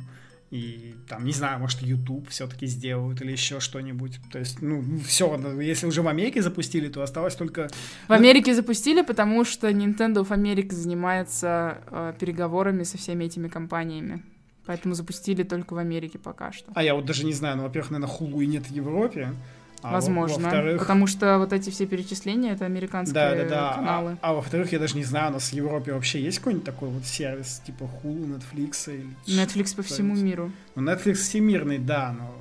и 0.54 0.94
там, 1.10 1.26
не 1.26 1.32
знаю, 1.32 1.60
может, 1.60 1.82
YouTube 1.82 2.30
все-таки 2.30 2.68
сделают 2.68 3.22
или 3.24 3.32
еще 3.32 3.60
что-нибудь. 3.60 4.20
То 4.32 4.38
есть, 4.38 4.62
ну, 4.62 4.84
все, 5.00 5.36
если 5.60 5.88
уже 5.88 6.04
в 6.04 6.08
Америке 6.08 6.44
запустили, 6.44 6.90
то 6.90 7.02
осталось 7.02 7.36
только... 7.36 7.70
В 8.08 8.14
Америке 8.14 8.54
запустили, 8.54 9.02
потому 9.02 9.46
что 9.46 9.70
Nintendo 9.72 10.18
of 10.18 10.28
America 10.28 10.72
занимается 10.72 11.80
э, 11.88 12.14
переговорами 12.20 12.84
со 12.84 13.00
всеми 13.00 13.24
этими 13.24 13.48
компаниями. 13.48 14.22
Поэтому 14.68 14.94
запустили 14.94 15.42
только 15.42 15.74
в 15.74 15.80
Америке 15.80 16.20
пока 16.20 16.52
что. 16.52 16.72
А 16.76 16.84
я 16.84 16.94
вот 16.94 17.06
даже 17.06 17.26
не 17.26 17.34
знаю, 17.34 17.58
ну, 17.58 17.64
во-первых, 17.64 17.90
наверное, 17.90 18.16
Hulu 18.16 18.44
и 18.44 18.46
нет 18.46 18.68
в 18.68 18.72
Европе. 18.72 19.34
А 19.84 19.92
Возможно. 19.92 20.46
Во-вторых... 20.46 20.80
Потому 20.80 21.08
что 21.08 21.38
вот 21.38 21.52
эти 21.52 21.70
все 21.70 21.86
перечисления 21.86 22.54
это 22.54 22.66
американские 22.66 23.14
да, 23.14 23.36
да, 23.36 23.50
да. 23.50 23.74
каналы. 23.74 24.18
А, 24.22 24.30
а 24.30 24.34
во-вторых, 24.34 24.72
я 24.72 24.80
даже 24.80 24.96
не 24.96 25.04
знаю, 25.04 25.32
у 25.32 25.34
нас 25.34 25.50
в 25.50 25.54
Европе 25.54 25.94
вообще 25.94 26.22
есть 26.22 26.38
какой-нибудь 26.40 26.66
такой 26.66 26.90
вот 26.90 27.06
сервис, 27.06 27.62
типа 27.66 27.90
Hulu, 28.02 28.40
Netflix 28.40 28.94
или 28.94 29.44
Netflix 29.44 29.76
по 29.76 29.84
всему 29.84 30.16
миру. 30.16 30.52
Ну, 30.76 30.84
Netflix 30.84 31.16
всемирный, 31.16 31.80
да, 31.80 32.16
но. 32.18 32.36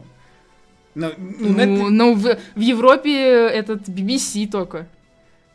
Но, 0.94 1.12
ну, 1.16 1.48
ну, 1.48 1.58
Netflix... 1.58 1.88
но 1.88 2.14
в, 2.14 2.38
в 2.54 2.60
Европе 2.60 3.48
этот 3.48 3.88
BBC 3.88 4.48
только. 4.48 4.86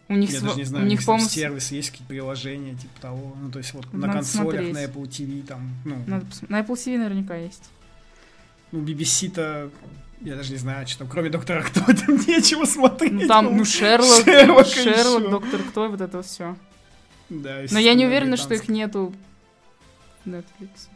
У 0.09 0.15
них, 0.15 0.31
я 0.31 0.39
св... 0.39 0.47
даже 0.47 0.57
не 0.57 0.63
знаю, 0.65 0.85
у 0.85 0.87
них, 0.87 1.05
по 1.05 1.19
сервис 1.19 1.71
есть 1.71 1.91
какие-то 1.91 2.09
приложения, 2.09 2.75
типа 2.75 3.01
того. 3.01 3.35
Ну, 3.41 3.51
то 3.51 3.59
есть 3.59 3.73
вот 3.73 3.85
Надо 3.93 4.07
на 4.07 4.13
консолях, 4.13 4.51
смотреть. 4.51 4.73
на 4.73 4.85
Apple 4.85 5.03
TV 5.03 5.45
там. 5.45 5.69
Ну. 5.85 6.03
Надо 6.07 6.25
пос... 6.25 6.41
На 6.47 6.61
Apple 6.61 6.75
TV 6.75 6.97
наверняка 6.97 7.35
есть. 7.35 7.63
Ну, 8.71 8.83
BBC-то 8.83 9.69
я 10.21 10.35
даже 10.35 10.51
не 10.51 10.57
знаю, 10.57 10.87
что 10.87 10.99
там, 10.99 11.07
кроме 11.07 11.29
Доктора 11.29 11.61
Кто, 11.61 11.81
там 11.85 12.15
нечего 12.27 12.65
смотреть. 12.65 13.11
Ну, 13.11 13.27
там, 13.27 13.55
ну, 13.55 13.65
Шерлок, 13.65 14.23
Шерлок, 14.25 14.67
Шерлок 14.67 15.29
Доктор 15.29 15.61
Кто, 15.63 15.89
вот 15.89 16.01
это 16.01 16.21
все. 16.21 16.55
Да, 17.29 17.61
Но 17.71 17.79
я 17.79 17.93
не 17.93 18.05
уверена, 18.05 18.37
что 18.37 18.53
их 18.53 18.69
нету 18.69 19.13
в 20.25 20.29
Netflix. 20.29 20.89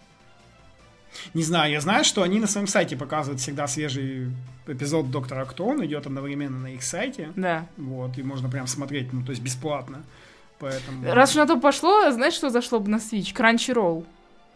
Не 1.34 1.44
знаю, 1.44 1.72
я 1.72 1.82
знаю, 1.82 2.04
что 2.04 2.24
они 2.24 2.40
на 2.40 2.48
своем 2.48 2.68
сайте 2.68 2.96
показывают 2.96 3.42
всегда 3.42 3.68
свежий 3.68 4.32
эпизод 4.66 5.12
Доктора 5.12 5.46
Кто, 5.46 5.66
он 5.66 5.86
идет 5.86 6.06
одновременно 6.06 6.60
на 6.60 6.68
их 6.74 6.84
сайте. 6.84 7.32
Да. 7.36 7.68
Вот, 7.78 8.18
и 8.18 8.24
можно 8.24 8.50
прям 8.50 8.66
смотреть, 8.68 9.12
ну, 9.12 9.24
то 9.24 9.32
есть 9.32 9.42
бесплатно. 9.42 10.04
Поэтому... 10.60 11.04
Раз 11.12 11.32
уж 11.32 11.36
на 11.38 11.48
то 11.48 11.58
пошло, 11.60 12.12
знаешь, 12.12 12.34
что 12.34 12.50
зашло 12.50 12.80
бы 12.80 12.90
на 12.90 12.98
Switch? 12.98 13.36
Crunchyroll. 13.36 14.06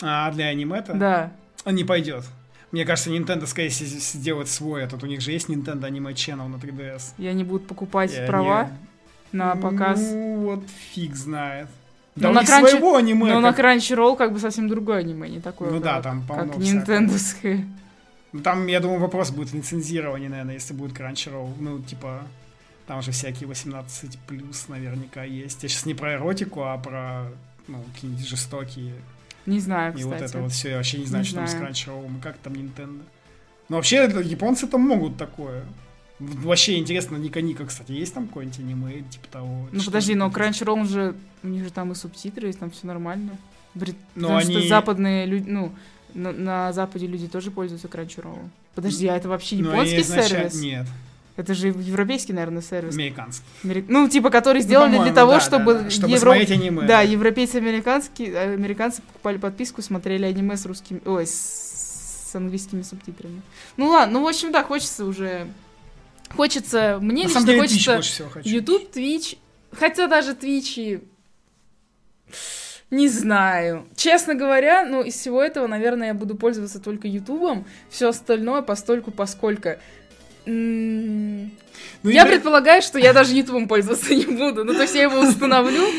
А, 0.01 0.32
для 0.32 0.45
аниме-то? 0.47 0.93
Да. 0.93 1.32
Он 1.65 1.75
не 1.75 1.84
пойдет. 1.84 2.25
Мне 2.71 2.86
кажется, 2.86 3.10
Nintendo, 3.10 3.45
скорее 3.45 3.69
сделать 3.69 4.49
свой 4.49 4.84
этот. 4.84 5.04
У 5.04 5.06
них 5.06 5.21
же 5.21 5.32
есть 5.32 5.49
Nintendo 5.49 5.89
Anime 5.89 6.13
Channel 6.13 6.47
на 6.47 6.56
3DS. 6.56 7.13
И 7.17 7.28
они 7.28 7.43
будут 7.43 7.67
покупать 7.67 8.13
и 8.13 8.25
права 8.25 8.62
они... 8.62 8.71
на 9.32 9.56
показ. 9.56 9.99
Ну, 9.99 10.38
вот 10.41 10.63
фиг 10.91 11.15
знает. 11.15 11.67
Да, 12.15 12.28
но 12.28 12.32
у 12.32 12.34
на 12.34 12.43
Crunchy... 12.43 12.69
своего 12.69 12.95
аниме. 12.95 13.34
Но 13.34 13.41
как... 13.41 13.58
на 13.58 13.75
Crunchyroll 13.75 14.15
как 14.15 14.34
бы 14.34 14.39
совсем 14.39 14.67
другое 14.67 14.99
аниме, 14.99 15.30
не 15.30 15.41
такое. 15.41 15.69
Ну 15.69 15.80
да, 15.80 16.01
там 16.01 16.25
полно 16.25 16.54
Как 16.54 16.58
нинтендовское. 16.58 17.65
Ну, 18.32 18.41
там, 18.41 18.67
я 18.67 18.80
думаю, 18.80 18.99
вопрос 18.99 19.32
будет 19.32 19.54
лицензирование, 19.54 20.30
наверное, 20.30 20.56
если 20.56 20.73
будет 20.73 20.97
Crunchyroll. 20.97 21.54
Ну, 21.60 21.80
типа, 21.80 22.23
там 22.88 23.01
же 23.01 23.12
всякие 23.12 23.47
18 23.47 24.19
плюс 24.28 24.67
наверняка 24.67 25.23
есть. 25.23 25.63
Я 25.63 25.69
сейчас 25.69 25.86
не 25.86 25.93
про 25.93 26.15
эротику, 26.15 26.63
а 26.63 26.78
про 26.78 27.28
ну, 27.67 27.84
какие-нибудь 27.93 28.28
жестокие 28.28 28.93
не 29.45 29.60
знаю, 29.60 29.93
кстати. 29.93 30.08
И 30.08 30.12
вот 30.12 30.21
это 30.21 30.39
вот 30.39 30.51
все, 30.51 30.69
я 30.69 30.77
вообще 30.77 30.99
не 30.99 31.05
знаю, 31.05 31.23
не 31.23 31.29
что 31.29 31.45
знаю. 31.45 31.49
там 31.49 31.73
с 31.73 31.77
Crunchyroll, 31.77 32.21
как 32.21 32.38
там 32.38 32.53
Nintendo. 32.53 33.01
Но 33.69 33.77
вообще, 33.77 33.97
японцы 34.23 34.67
там 34.67 34.81
могут 34.81 35.17
такое. 35.17 35.63
Вообще 36.19 36.77
интересно, 36.77 37.17
Ника 37.17 37.41
Ника, 37.41 37.65
кстати, 37.65 37.91
есть 37.91 38.13
там 38.13 38.27
какой-нибудь 38.27 38.60
аниме, 38.60 39.01
типа 39.10 39.27
того? 39.29 39.67
Ну 39.71 39.84
подожди, 39.84 40.15
но 40.15 40.29
Crunchyroll 40.29 40.86
же, 40.88 41.15
у 41.43 41.47
них 41.47 41.65
же 41.65 41.71
там 41.71 41.91
и 41.91 41.95
субтитры 41.95 42.47
есть, 42.47 42.60
там 42.60 42.71
все 42.71 42.88
нормально. 42.88 43.38
Брит... 43.73 43.97
Но 44.15 44.27
Потому 44.27 44.39
они... 44.39 44.60
что 44.60 44.67
западные 44.69 45.25
люди, 45.25 45.49
ну, 45.49 45.73
на, 46.13 46.31
на 46.31 46.73
Западе 46.73 47.08
люди 47.08 47.27
тоже 47.27 47.51
пользуются 47.51 47.89
Crunchyroll. 47.89 48.49
Подожди, 48.75 49.08
а 49.08 49.17
это 49.17 49.27
вообще 49.27 49.58
японский 49.58 50.03
сервис? 50.03 50.62
Нет. 50.62 50.88
Это 51.37 51.53
же 51.53 51.67
европейский, 51.67 52.31
наверное, 52.31 52.61
сервис. 52.61 52.93
Американский. 52.95 53.43
Амери... 53.63 53.85
Ну, 53.89 54.07
типа, 54.07 54.29
который 54.29 54.59
ну, 54.59 54.63
сделали 54.63 54.95
ну, 54.95 55.03
для 55.03 55.13
того, 55.13 55.33
да, 55.33 55.39
чтобы... 55.41 55.73
Да, 55.73 55.79
да. 55.81 55.89
Чтобы 55.89 56.13
Евро... 56.13 56.31
смотреть 56.31 56.51
аниме. 56.51 56.87
Да, 56.87 57.01
европейцы 57.01 57.57
американские, 57.57 58.37
американцы 58.37 59.01
покупали 59.01 59.37
подписку, 59.37 59.81
смотрели 59.81 60.25
аниме 60.25 60.55
с 60.55 60.65
русскими... 60.65 61.01
Ой, 61.05 61.27
с, 61.27 62.29
с 62.31 62.35
английскими 62.35 62.83
субтитрами. 62.83 63.41
Ну 63.75 63.87
ладно, 63.87 64.19
ну, 64.19 64.25
в 64.25 64.27
общем, 64.27 64.53
да, 64.53 64.63
хочется 64.63 65.03
уже... 65.03 65.47
Хочется... 66.29 66.99
Мне 67.01 67.23
На 67.23 67.27
лично 67.27 67.45
деле, 67.45 67.61
хочется... 67.61 67.97
Twitch 67.97 68.29
хочу. 68.29 68.49
YouTube, 68.49 68.95
Twitch... 68.95 69.37
Хотя 69.71 70.07
даже 70.07 70.31
Twitch 70.31 70.73
и... 70.77 71.03
Не 72.91 73.09
знаю. 73.09 73.87
Честно 73.95 74.35
говоря, 74.35 74.85
ну, 74.85 75.01
из 75.01 75.15
всего 75.15 75.41
этого, 75.41 75.67
наверное, 75.67 76.07
я 76.09 76.13
буду 76.13 76.35
пользоваться 76.35 76.79
только 76.79 77.07
Ютубом. 77.07 77.65
Все 77.89 78.09
остальное 78.09 78.61
постольку, 78.61 79.11
поскольку 79.11 79.71
ну, 80.45 81.49
я 82.03 82.21
игры... 82.21 82.34
предполагаю, 82.34 82.81
что 82.81 82.99
я 82.99 83.13
даже 83.13 83.34
Ютубом 83.34 83.67
пользоваться 83.67 84.13
не 84.15 84.25
буду. 84.25 84.63
Ну, 84.63 84.73
то 84.73 84.81
есть 84.84 84.95
я 84.95 85.03
его 85.03 85.19
установлю. 85.19 85.86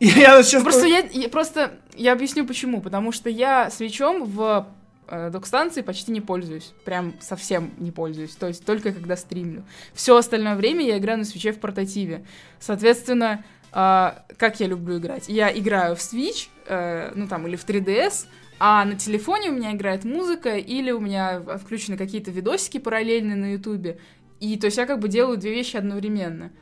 Я 0.00 0.42
сейчас 0.42 0.62
просто 0.62 0.86
я, 0.86 0.98
я 1.12 1.28
просто 1.28 1.72
я 1.94 2.12
объясню 2.12 2.44
почему. 2.44 2.82
Потому 2.82 3.12
что 3.12 3.30
я 3.30 3.70
свечом 3.70 4.24
в 4.24 4.66
э, 5.08 5.30
док-станции 5.30 5.82
почти 5.82 6.12
не 6.12 6.20
пользуюсь. 6.20 6.72
Прям 6.84 7.14
совсем 7.20 7.72
не 7.78 7.90
пользуюсь. 7.90 8.34
То 8.34 8.48
есть 8.48 8.66
только 8.66 8.92
когда 8.92 9.16
стримлю. 9.16 9.64
Все 9.94 10.16
остальное 10.16 10.56
время 10.56 10.84
я 10.84 10.98
играю 10.98 11.18
на 11.18 11.24
свече 11.24 11.52
в 11.52 11.60
портативе. 11.60 12.24
Соответственно, 12.58 13.44
э, 13.72 14.12
как 14.36 14.58
я 14.58 14.66
люблю 14.66 14.98
играть? 14.98 15.28
Я 15.28 15.56
играю 15.56 15.96
в 15.96 16.00
Switch, 16.00 16.48
э, 16.66 17.12
ну 17.14 17.28
там, 17.28 17.46
или 17.46 17.56
в 17.56 17.64
3DS, 17.64 18.26
а 18.58 18.84
на 18.84 18.96
телефоне 18.96 19.50
у 19.50 19.54
меня 19.54 19.72
играет 19.72 20.04
музыка, 20.04 20.56
или 20.56 20.90
у 20.90 21.00
меня 21.00 21.40
включены 21.40 21.96
какие-то 21.96 22.30
видосики 22.30 22.78
параллельные 22.78 23.36
на 23.36 23.52
Ютубе. 23.52 23.98
И 24.40 24.56
то 24.56 24.66
есть 24.66 24.76
я 24.76 24.86
как 24.86 25.00
бы 25.00 25.08
делаю 25.08 25.38
две 25.38 25.52
вещи 25.52 25.76
одновременно. 25.76 26.52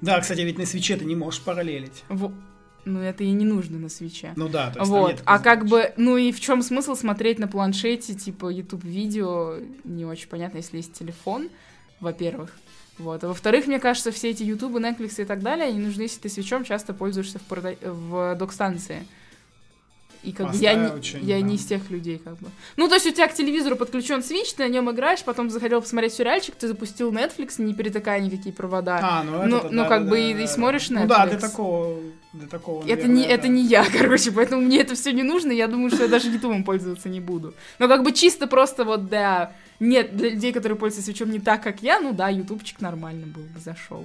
Да, 0.00 0.20
кстати, 0.20 0.40
ведь 0.40 0.58
на 0.58 0.66
свече 0.66 0.96
ты 0.96 1.04
не 1.04 1.16
можешь 1.16 1.40
параллелить. 1.42 2.04
В... 2.08 2.32
Ну, 2.84 3.00
это 3.00 3.24
и 3.24 3.30
не 3.30 3.44
нужно 3.44 3.78
на 3.78 3.88
свече. 3.88 4.32
Ну 4.36 4.48
да, 4.48 4.70
то 4.70 4.80
есть 4.80 4.90
вот. 4.90 5.10
нет 5.10 5.22
А 5.24 5.38
как 5.40 5.66
бы, 5.66 5.92
ну 5.96 6.16
и 6.16 6.32
в 6.32 6.40
чем 6.40 6.62
смысл 6.62 6.94
смотреть 6.94 7.38
на 7.38 7.48
планшете, 7.48 8.14
типа, 8.14 8.48
YouTube 8.48 8.84
видео, 8.84 9.56
не 9.84 10.04
очень 10.04 10.28
понятно, 10.28 10.58
если 10.58 10.78
есть 10.78 10.94
телефон, 10.94 11.50
во-первых. 12.00 12.56
Вот. 12.98 13.22
А 13.24 13.28
во-вторых, 13.28 13.66
мне 13.66 13.78
кажется, 13.78 14.10
все 14.10 14.30
эти 14.30 14.42
YouTube, 14.42 14.76
Netflix 14.76 15.20
и 15.22 15.24
так 15.24 15.42
далее, 15.42 15.66
они 15.66 15.78
нужны, 15.78 16.02
если 16.02 16.20
ты 16.20 16.28
свечом 16.28 16.64
часто 16.64 16.94
пользуешься 16.94 17.38
в, 17.38 17.42
прода... 17.42 17.74
в 17.82 18.36
док-станции. 18.36 19.06
И 20.22 20.32
как 20.32 20.50
бы 20.50 20.56
я, 20.56 20.74
не, 20.74 20.90
я 21.20 21.40
не 21.40 21.54
из 21.54 21.64
тех 21.64 21.90
людей, 21.90 22.18
как 22.18 22.38
бы. 22.38 22.48
Ну, 22.76 22.88
то 22.88 22.94
есть 22.94 23.06
у 23.06 23.10
тебя 23.10 23.28
к 23.28 23.34
телевизору 23.34 23.76
подключен 23.76 24.18
Switch, 24.18 24.54
ты 24.56 24.64
на 24.64 24.68
нем 24.68 24.90
играешь, 24.90 25.22
потом 25.22 25.48
захотел 25.48 25.80
посмотреть 25.80 26.14
сериальчик, 26.14 26.54
ты 26.56 26.66
запустил 26.66 27.12
Netflix, 27.12 27.54
не 27.62 27.72
перетыкая 27.72 28.20
никакие 28.20 28.52
провода. 28.52 28.98
А, 29.00 29.22
ну 29.22 29.36
это 29.38 29.46
Ну, 29.46 29.60
да, 29.60 29.68
ну 29.70 29.82
да, 29.82 29.88
как 29.88 30.04
да, 30.04 30.10
бы 30.10 30.16
да, 30.16 30.22
и, 30.22 30.34
да, 30.34 30.42
и 30.42 30.46
смотришь 30.46 30.90
Netflix. 30.90 31.00
Ну 31.00 31.06
да, 31.06 31.26
для 31.26 31.38
такого, 31.38 32.00
для 32.32 32.48
такого, 32.48 32.82
это 32.82 32.90
наверное, 32.90 33.16
не, 33.16 33.24
да. 33.24 33.32
это 33.32 33.48
не 33.48 33.62
я, 33.64 33.84
короче, 33.98 34.32
поэтому 34.32 34.62
мне 34.62 34.80
это 34.80 34.94
все 34.94 35.12
не 35.12 35.22
нужно, 35.22 35.52
я 35.52 35.68
думаю, 35.68 35.90
что 35.90 36.02
я 36.02 36.08
даже 36.08 36.28
ютубом 36.28 36.64
пользоваться 36.64 37.08
не 37.08 37.20
буду. 37.20 37.54
Но 37.78 37.88
как 37.88 38.02
бы 38.02 38.12
чисто 38.12 38.46
просто 38.46 38.84
вот, 38.84 39.08
да, 39.08 39.52
нет, 39.80 40.16
для 40.16 40.30
людей, 40.30 40.52
которые 40.52 40.76
пользуются 40.76 41.10
свечом 41.10 41.30
не 41.30 41.38
так, 41.38 41.62
как 41.62 41.82
я, 41.82 42.00
ну 42.00 42.12
да, 42.12 42.28
ютубчик 42.28 42.80
нормально 42.80 43.26
был 43.26 43.42
бы, 43.42 43.60
зашел. 43.60 44.04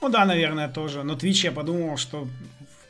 Ну 0.00 0.08
да, 0.08 0.24
наверное, 0.24 0.68
тоже. 0.68 1.02
Но 1.02 1.14
Twitch 1.14 1.44
я 1.44 1.52
подумал, 1.52 1.96
что 1.96 2.28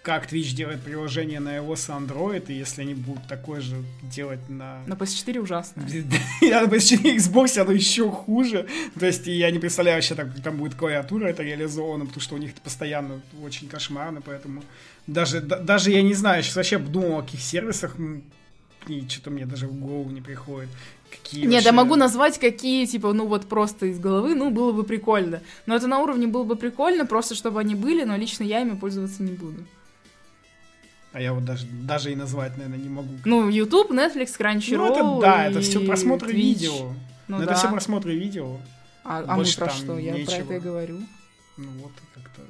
как 0.05 0.31
Twitch 0.31 0.55
делает 0.55 0.83
приложение 0.83 1.41
на 1.41 1.57
iOS 1.57 1.89
и 1.89 2.05
Android, 2.05 2.45
и 2.49 2.53
если 2.53 2.83
они 2.83 2.93
будут 2.95 3.27
такое 3.27 3.63
же 3.63 3.77
делать 4.03 4.51
на... 4.51 4.83
На 4.87 4.93
PS4 4.93 5.39
ужасно. 5.39 5.83
Я 6.43 6.61
на 6.61 6.67
PS4 6.67 7.17
Xbox 7.17 7.59
оно 7.59 7.73
еще 7.73 8.11
хуже. 8.11 8.67
То 9.01 9.07
есть 9.07 9.27
я 9.27 9.51
не 9.51 9.59
представляю 9.59 9.97
вообще, 9.97 10.15
так, 10.15 10.31
как 10.33 10.43
там 10.43 10.59
будет 10.59 10.75
клавиатура 10.75 11.29
это 11.29 11.43
реализовано, 11.43 12.05
потому 12.05 12.21
что 12.21 12.35
у 12.35 12.39
них 12.39 12.53
постоянно 12.57 13.23
очень 13.43 13.67
кошмарно, 13.67 14.21
поэтому 14.21 14.63
даже, 15.07 15.41
даже 15.41 15.91
я 15.91 16.03
не 16.03 16.13
знаю, 16.13 16.43
сейчас 16.43 16.57
вообще 16.57 16.79
думал 16.79 17.21
о 17.21 17.23
каких 17.23 17.41
сервисах 17.41 17.97
и 18.87 19.09
что-то 19.09 19.31
мне 19.31 19.47
даже 19.47 19.67
в 19.67 19.75
голову 19.75 20.11
не 20.11 20.21
приходит. 20.21 20.69
Какие 21.11 21.43
Нет, 21.43 21.53
вообще- 21.53 21.67
я 21.67 21.73
могу 21.73 21.97
назвать, 21.97 22.39
какие, 22.39 22.85
типа, 22.85 23.15
ну 23.15 23.27
вот 23.27 23.47
просто 23.47 23.87
из 23.87 23.99
головы, 23.99 24.35
ну, 24.35 24.51
было 24.51 24.73
бы 24.73 24.85
прикольно. 24.85 25.41
Но 25.65 25.75
это 25.77 25.87
на 25.87 26.01
уровне 26.01 26.27
было 26.27 26.45
бы 26.45 26.57
прикольно, 26.57 27.07
просто 27.07 27.35
чтобы 27.35 27.61
они 27.61 27.75
были, 27.75 28.05
но 28.05 28.17
лично 28.17 28.45
я 28.45 28.61
ими 28.61 28.77
пользоваться 28.77 29.23
не 29.23 29.33
буду. 29.33 29.65
А 31.15 31.21
я 31.21 31.33
вот 31.33 31.45
даже, 31.45 31.65
даже 31.67 32.11
и 32.11 32.17
назвать, 32.17 32.57
наверное, 32.57 32.77
не 32.77 32.89
могу. 32.89 33.15
Ну, 33.25 33.49
YouTube, 33.49 33.93
Netflix, 33.93 34.37
Crunchyroll 34.37 34.77
Ну, 34.79 35.21
это 35.21 35.21
да, 35.21 35.45
это 35.47 35.61
и 35.61 35.63
все 35.63 35.79
просмотры 35.79 36.33
Twitch. 36.33 36.35
видео. 36.35 36.93
Ну, 37.29 37.39
да. 37.39 37.45
это 37.45 37.55
все 37.55 37.71
просмотры 37.71 38.17
видео. 38.17 38.59
А, 39.05 39.23
а 39.29 39.37
мы 39.37 39.45
про 39.45 39.71
что? 39.71 39.97
Я 39.97 40.11
про 40.11 40.19
нечего. 40.19 40.35
это 40.35 40.55
и 40.55 40.59
говорю. 40.59 41.01
Ну 41.57 41.71
вот, 41.79 41.93
и 41.93 42.21
как-то... 42.21 42.43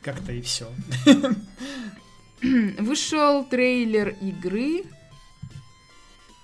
Как-то 0.00 0.32
и 0.32 0.40
все. 0.40 0.66
Вышел 2.78 3.44
трейлер 3.44 4.16
игры 4.22 4.84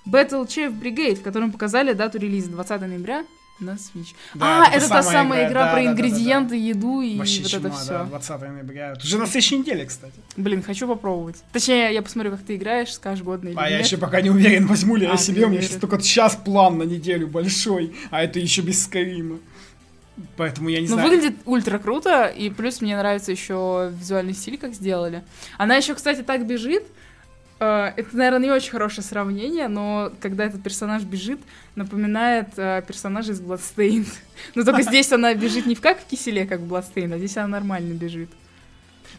Battle 0.07 0.47
Chef 0.47 0.79
Brigade, 0.79 1.15
в 1.15 1.23
котором 1.23 1.53
показали 1.53 1.95
дату 1.95 2.19
релиза 2.19 2.51
20 2.51 2.83
ноября 2.83 3.25
на 3.61 3.71
Switch. 3.73 4.15
Да, 4.35 4.65
а, 4.65 4.69
это 4.69 4.79
это 4.79 4.89
та 4.89 5.03
самая 5.03 5.41
игра, 5.43 5.51
игра 5.51 5.65
да, 5.67 5.73
про 5.73 5.77
да, 5.77 5.85
да, 5.85 5.91
да, 5.91 5.97
да. 5.97 6.09
ингредиенты, 6.09 6.57
еду 6.57 7.01
и 7.01 7.17
Вообще 7.19 7.43
вот 7.43 7.51
чума, 7.51 7.69
это 7.69 7.77
все. 7.79 7.89
да, 7.91 8.05
20 8.05 8.41
ноября. 8.41 8.95
Уже 9.03 9.19
на 9.19 9.27
следующей 9.27 9.59
неделе, 9.59 9.85
кстати. 9.87 10.15
Блин, 10.37 10.63
хочу 10.63 10.87
попробовать. 10.89 11.37
Точнее, 11.53 11.93
я 11.93 12.03
посмотрю, 12.03 12.31
как 12.33 12.43
ты 12.43 12.57
играешь, 12.57 12.93
скажешь, 12.93 13.23
годно 13.25 13.49
или 13.51 13.57
А 13.59 13.69
я 13.69 13.77
нет. 13.79 13.87
еще 13.87 13.97
пока 13.99 14.21
не 14.21 14.31
уверен, 14.31 14.67
возьму 14.67 14.97
ли 14.97 15.07
я 15.07 15.13
А, 15.13 15.17
себе. 15.17 15.41
не 15.41 15.45
У 15.47 15.49
меня 15.51 15.63
сейчас 15.63 15.77
только 15.81 16.01
сейчас 16.01 16.37
план 16.37 16.79
на 16.79 16.83
неделю 16.85 17.29
большой, 17.29 17.95
а 18.11 18.23
это 18.23 18.39
еще 18.39 18.63
без 18.63 18.83
Скайрима. 18.85 19.39
Поэтому 20.37 20.69
я 20.69 20.81
не 20.81 20.89
Ну, 20.89 20.95
знаю. 20.95 21.09
выглядит 21.09 21.37
ультра 21.47 21.79
круто, 21.79 22.27
и 22.27 22.51
плюс 22.51 22.81
мне 22.83 22.97
нравится 22.97 23.31
еще 23.33 23.91
визуальный 23.99 24.35
стиль, 24.35 24.59
как 24.59 24.75
сделали. 24.75 25.23
Она 25.57 25.77
еще, 25.77 25.95
кстати, 25.95 26.23
так 26.23 26.47
бежит. 26.47 26.83
Э, 27.61 27.93
Это, 27.97 28.17
наверное, 28.17 28.41
не 28.41 28.51
очень 28.51 28.71
хорошее 28.71 29.07
сравнение, 29.07 29.69
но 29.69 30.13
когда 30.21 30.45
этот 30.45 30.63
персонаж 30.63 31.03
бежит, 31.03 31.41
напоминает 31.77 32.49
э, 32.57 32.83
персонажа 32.87 33.33
из 33.33 33.41
Bloodstained. 33.41 34.09
Но 34.55 34.65
только 34.65 34.83
здесь 34.83 35.13
она 35.13 35.35
бежит 35.35 35.67
не 35.67 35.75
в 35.75 35.81
как 35.81 36.01
в 36.01 36.07
киселе, 36.07 36.47
как 36.47 36.61
в 36.61 36.73
Bloodstained, 36.73 37.15
а 37.15 37.19
здесь 37.19 37.37
она 37.37 37.49
нормально 37.49 37.95
бежит. 37.95 38.31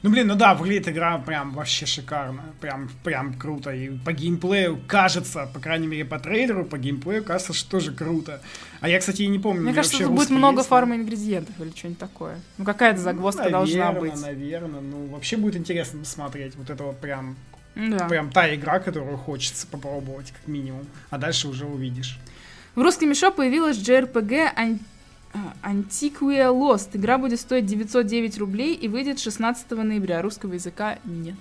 Ну, 0.03 0.09
блин, 0.09 0.25
ну 0.25 0.35
да, 0.35 0.55
выглядит 0.55 0.87
игра 0.89 1.19
прям 1.19 1.51
вообще 1.51 1.85
шикарно. 1.85 2.41
Прям, 2.59 2.89
прям 3.03 3.35
круто. 3.35 3.69
И 3.71 3.89
по 3.99 4.11
геймплею 4.11 4.79
кажется, 4.87 5.47
по 5.53 5.59
крайней 5.59 5.85
мере, 5.85 6.05
по 6.05 6.17
трейлеру, 6.17 6.65
по 6.65 6.79
геймплею 6.79 7.23
кажется, 7.23 7.53
что 7.53 7.71
тоже 7.71 7.93
круто. 7.93 8.41
А 8.79 8.89
я, 8.89 8.99
кстати, 8.99 9.21
и 9.21 9.27
не 9.27 9.37
помню. 9.37 9.61
Мне 9.61 9.73
кажется, 9.73 9.99
тут 9.99 10.11
будет 10.11 10.31
много 10.31 10.63
фарма 10.63 10.95
ингредиентов 10.95 11.53
или 11.59 11.69
что-нибудь 11.69 11.99
такое. 11.99 12.39
Ну, 12.57 12.65
какая-то 12.65 12.99
загвоздка 12.99 13.45
ну, 13.45 13.51
должна 13.51 13.91
наверно, 13.91 13.99
быть. 14.09 14.21
Наверное, 14.21 14.81
ну, 14.81 15.05
вообще 15.05 15.37
будет 15.37 15.55
интересно 15.55 15.99
посмотреть. 15.99 16.55
Вот 16.55 16.71
это 16.71 16.83
вот 16.83 16.99
прям, 16.99 17.35
Да. 17.75 18.07
прям 18.07 18.29
та 18.31 18.53
игра, 18.53 18.79
которую 18.79 19.17
хочется 19.17 19.65
попробовать, 19.67 20.31
как 20.31 20.47
минимум. 20.47 20.85
А 21.09 21.17
дальше 21.17 21.47
уже 21.47 21.65
увидишь. 21.65 22.19
В 22.75 22.81
русском 22.81 23.09
мешо 23.09 23.31
появилась 23.31 23.77
JRPG 23.77 24.51
Ан- 24.55 24.79
а, 25.33 25.53
Antiquia 25.71 26.49
Lost. 26.51 26.89
Игра 26.93 27.17
будет 27.17 27.39
стоить 27.39 27.65
909 27.65 28.37
рублей 28.37 28.73
и 28.75 28.87
выйдет 28.87 29.19
16 29.19 29.83
ноября. 29.83 30.21
Русского 30.21 30.53
языка 30.53 30.99
нет. 31.05 31.35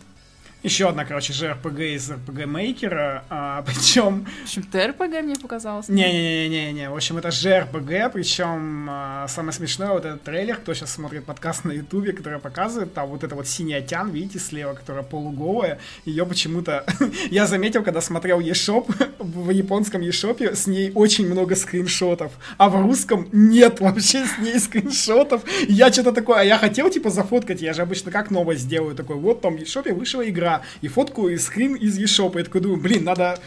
Еще 0.63 0.89
одна, 0.91 1.07
короче, 1.07 1.33
же 1.33 1.47
RPG 1.47 1.95
из 1.95 2.11
RPG 2.11 2.45
Maker, 2.45 3.23
а, 3.31 3.63
причем 3.67 4.27
В 4.41 4.45
общем, 4.45 4.63
ТРПГ 4.65 5.23
мне 5.23 5.37
показалось. 5.37 5.89
Не-не-не-не-не, 5.89 6.91
в 6.91 6.95
общем, 6.95 7.17
это 7.17 7.31
же 7.31 7.61
РПГ, 7.61 8.13
причем 8.13 8.87
а, 8.91 9.27
самое 9.29 9.55
смешное, 9.55 9.93
вот 9.93 10.05
этот 10.05 10.23
трейлер, 10.23 10.57
кто 10.57 10.75
сейчас 10.75 10.93
смотрит 10.93 11.25
подкаст 11.25 11.65
на 11.65 11.73
ютубе, 11.73 12.13
который 12.13 12.39
показывает, 12.39 12.93
там 12.93 13.09
вот 13.09 13.25
эта 13.25 13.35
вот 13.35 13.49
синяя 13.49 13.81
тян, 13.81 14.11
видите, 14.11 14.39
слева, 14.39 14.75
которая 14.75 15.03
полуголая, 15.03 15.79
ее 16.05 16.27
почему-то, 16.27 16.85
я 17.31 17.47
заметил, 17.47 17.83
когда 17.83 18.03
смотрел 18.03 18.39
eShop, 18.39 19.15
в 19.19 19.49
японском 19.49 20.03
eShop 20.03 20.55
с 20.55 20.67
ней 20.67 20.93
очень 20.95 21.27
много 21.27 21.57
скриншотов, 21.57 22.33
а 22.59 22.69
в 22.69 22.77
русском 22.83 23.31
нет 23.33 23.81
вообще 23.81 24.27
с 24.27 24.37
ней 24.37 24.59
скриншотов, 24.59 25.43
я 25.69 25.91
что-то 25.91 26.13
такое, 26.13 26.41
а 26.41 26.45
я 26.45 26.59
хотел, 26.59 26.91
типа, 26.91 27.09
зафоткать, 27.09 27.63
я 27.63 27.73
же 27.73 27.81
обычно 27.81 28.11
как 28.11 28.31
новость 28.31 28.69
делаю, 28.69 28.95
такой, 28.95 29.17
вот 29.17 29.41
там 29.41 29.57
eShop 29.57 29.91
вышла 29.95 30.29
игра, 30.29 30.50
и 30.83 30.89
фотку, 30.89 31.29
и 31.29 31.37
скрин 31.39 31.75
из 31.75 31.99
eShop, 31.99 32.39
я 32.39 32.45
такой 32.45 32.61
думаю, 32.61 32.81
блин, 32.81 33.05
надо 33.05 33.39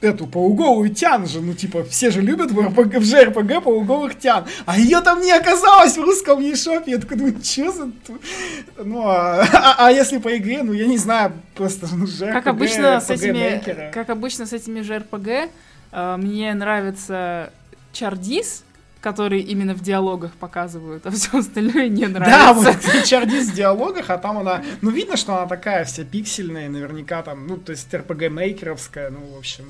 эту 0.00 0.26
полуголую 0.26 0.88
тян 0.94 1.26
же, 1.26 1.42
ну 1.42 1.52
типа 1.52 1.84
все 1.84 2.10
же 2.10 2.22
любят 2.22 2.50
в, 2.50 2.58
РПГ, 2.58 2.94
в 2.96 3.02
JRPG 3.02 3.60
полуголых 3.60 4.18
тян, 4.18 4.46
а 4.64 4.78
ее 4.78 5.02
там 5.02 5.20
не 5.20 5.30
оказалось 5.30 5.98
в 5.98 6.00
русском 6.02 6.38
eShop, 6.40 6.84
я 6.86 6.96
такой 6.98 7.18
думаю, 7.18 7.36
что 7.44 7.70
за... 7.70 7.90
Ну, 8.82 9.02
а, 9.06 9.42
а- 9.52 9.86
а 9.86 9.92
если 9.92 10.16
по 10.16 10.34
игре, 10.36 10.62
ну 10.62 10.72
я 10.72 10.86
не 10.86 10.96
знаю, 10.96 11.32
просто 11.54 11.86
ну 11.94 12.06
JRPG, 12.06 12.32
Как 12.32 12.46
обычно, 12.46 13.00
с 13.00 13.10
RPG 13.10 13.14
этими, 13.14 13.32
мейкера. 13.32 13.90
как 13.92 14.08
обычно 14.08 14.46
с 14.46 14.52
этими 14.54 14.80
JRPG, 14.80 15.50
э, 15.92 16.16
мне 16.16 16.54
нравится 16.54 17.52
Чардис, 17.92 18.64
который 19.00 19.40
именно 19.40 19.74
в 19.74 19.80
диалогах 19.80 20.32
показывают, 20.32 21.06
а 21.06 21.10
все 21.10 21.38
остальное 21.38 21.88
не 21.88 22.06
Да, 22.06 22.52
нравится. 22.52 22.78
вот 22.94 23.04
Чардис 23.04 23.48
в 23.50 23.54
диалогах, 23.54 24.10
а 24.10 24.18
там 24.18 24.38
она, 24.38 24.62
ну 24.82 24.90
видно, 24.90 25.16
что 25.16 25.36
она 25.36 25.46
такая 25.46 25.84
вся 25.84 26.04
пиксельная, 26.04 26.68
наверняка 26.68 27.22
там, 27.22 27.46
ну 27.46 27.56
то 27.56 27.72
есть 27.72 27.92
RPG 27.92 28.28
мейкеровская, 28.28 29.10
ну 29.10 29.20
в 29.34 29.38
общем, 29.38 29.64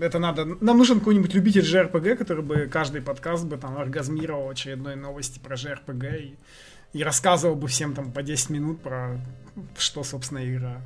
это 0.00 0.18
надо, 0.18 0.44
нам 0.60 0.78
нужен 0.78 0.98
какой-нибудь 0.98 1.34
любитель 1.34 1.62
JRPG, 1.62 2.16
который 2.16 2.44
бы 2.44 2.68
каждый 2.70 3.02
подкаст 3.02 3.44
бы 3.44 3.56
там 3.56 3.76
оргазмировал 3.78 4.48
очередной 4.48 4.96
новости 4.96 5.38
про 5.38 5.56
JRPG 5.56 6.18
и, 6.22 6.36
и 6.92 7.02
рассказывал 7.02 7.54
бы 7.56 7.68
всем 7.68 7.94
там 7.94 8.12
по 8.12 8.22
10 8.22 8.50
минут 8.50 8.80
про 8.80 9.18
что, 9.78 10.02
собственно, 10.04 10.44
игра. 10.48 10.80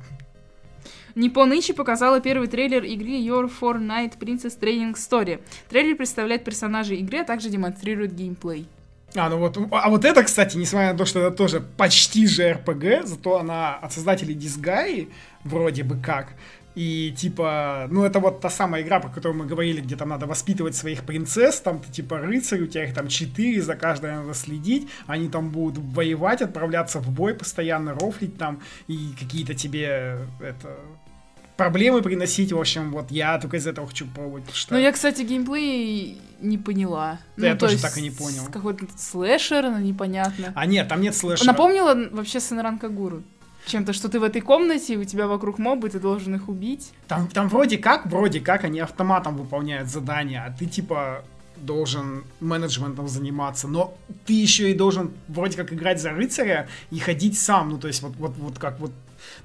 Nippon 1.15 1.57
Ichi 1.57 1.73
показала 1.73 2.19
первый 2.19 2.47
трейлер 2.47 2.83
игры 2.83 3.11
Your 3.11 3.49
Fortnite 3.49 4.17
Princess 4.19 4.59
Training 4.59 4.95
Story. 4.95 5.39
Трейлер 5.69 5.95
представляет 5.95 6.43
персонажей 6.43 6.97
игры, 6.97 7.19
а 7.19 7.23
также 7.23 7.49
демонстрирует 7.49 8.13
геймплей. 8.13 8.67
А, 9.15 9.29
ну 9.29 9.37
вот, 9.37 9.57
а 9.71 9.89
вот 9.89 10.03
это, 10.03 10.23
кстати, 10.23 10.57
несмотря 10.57 10.91
на 10.91 10.97
то, 10.97 11.05
что 11.05 11.19
это 11.21 11.31
тоже 11.31 11.61
почти 11.61 12.27
же 12.27 12.51
RPG, 12.51 13.05
зато 13.05 13.39
она 13.39 13.75
от 13.75 13.93
создателей 13.93 14.35
Disgaea, 14.35 15.07
вроде 15.45 15.83
бы 15.83 15.95
как, 15.95 16.33
и 16.75 17.13
типа, 17.17 17.87
ну 17.89 18.03
это 18.03 18.19
вот 18.19 18.41
та 18.41 18.49
самая 18.49 18.81
игра, 18.81 18.99
про 18.99 19.09
которую 19.09 19.39
мы 19.39 19.45
говорили, 19.45 19.79
где 19.79 19.95
там 19.95 20.09
надо 20.09 20.27
воспитывать 20.27 20.75
своих 20.75 21.03
принцесс, 21.03 21.61
там 21.61 21.79
ты 21.79 21.89
типа 21.89 22.17
рыцарь, 22.17 22.61
у 22.63 22.67
тебя 22.67 22.83
их 22.83 22.93
там 22.93 23.07
четыре, 23.07 23.61
за 23.61 23.75
каждой 23.75 24.11
надо 24.11 24.33
следить, 24.33 24.89
они 25.07 25.29
там 25.29 25.49
будут 25.49 25.81
воевать, 25.95 26.41
отправляться 26.41 26.99
в 26.99 27.09
бой 27.09 27.33
постоянно, 27.33 27.93
рофлить 27.93 28.37
там, 28.37 28.61
и 28.87 29.13
какие-то 29.17 29.53
тебе, 29.53 30.17
это, 30.41 30.77
проблемы 31.57 32.01
приносить, 32.01 32.51
в 32.51 32.59
общем, 32.59 32.91
вот 32.91 33.11
я 33.11 33.37
только 33.39 33.57
из 33.57 33.67
этого 33.67 33.87
хочу 33.87 34.07
пробовать, 34.07 34.43
потому 34.43 34.57
что... 34.57 34.73
Ну, 34.73 34.79
я, 34.79 34.91
кстати, 34.91 35.21
геймплей 35.21 36.21
не 36.41 36.57
поняла. 36.57 37.19
Да, 37.37 37.41
ну, 37.41 37.45
я 37.45 37.53
то 37.53 37.59
тоже 37.61 37.73
есть 37.73 37.83
так 37.83 37.97
и 37.97 38.01
не 38.01 38.11
понял. 38.11 38.43
Какой-то 38.51 38.85
слэшер, 38.97 39.69
ну, 39.69 39.79
непонятно. 39.79 40.51
А 40.55 40.65
нет, 40.65 40.87
там 40.87 41.01
нет 41.01 41.15
слэшера. 41.15 41.47
Напомнила 41.47 41.95
вообще 42.11 42.39
Сенран 42.39 42.77
Кагуру. 42.77 43.23
Чем-то, 43.65 43.93
что 43.93 44.09
ты 44.09 44.19
в 44.19 44.23
этой 44.23 44.41
комнате, 44.41 44.95
у 44.95 45.03
тебя 45.05 45.27
вокруг 45.27 45.57
мобы, 45.57 45.89
ты 45.89 45.99
должен 45.99 46.35
их 46.35 46.49
убить. 46.49 46.91
Там, 47.07 47.27
там 47.27 47.49
вроде 47.49 47.79
как, 47.79 48.05
вроде 48.05 48.39
как 48.39 48.63
они 48.63 48.79
автоматом 48.79 49.37
выполняют 49.37 49.89
задания, 49.89 50.43
а 50.45 50.55
ты 50.55 50.67
типа 50.67 51.23
должен 51.57 52.25
менеджментом 52.39 53.07
заниматься, 53.07 53.67
но 53.67 53.97
ты 54.25 54.33
еще 54.33 54.69
и 54.69 54.73
должен 54.73 55.13
вроде 55.27 55.57
как 55.57 55.73
играть 55.73 56.01
за 56.01 56.11
рыцаря 56.11 56.67
и 56.91 56.99
ходить 56.99 57.39
сам, 57.39 57.69
ну 57.69 57.77
то 57.77 57.87
есть 57.87 58.01
вот, 58.01 58.15
вот, 58.17 58.35
вот 58.37 58.59
как 58.59 58.79
вот 58.79 58.91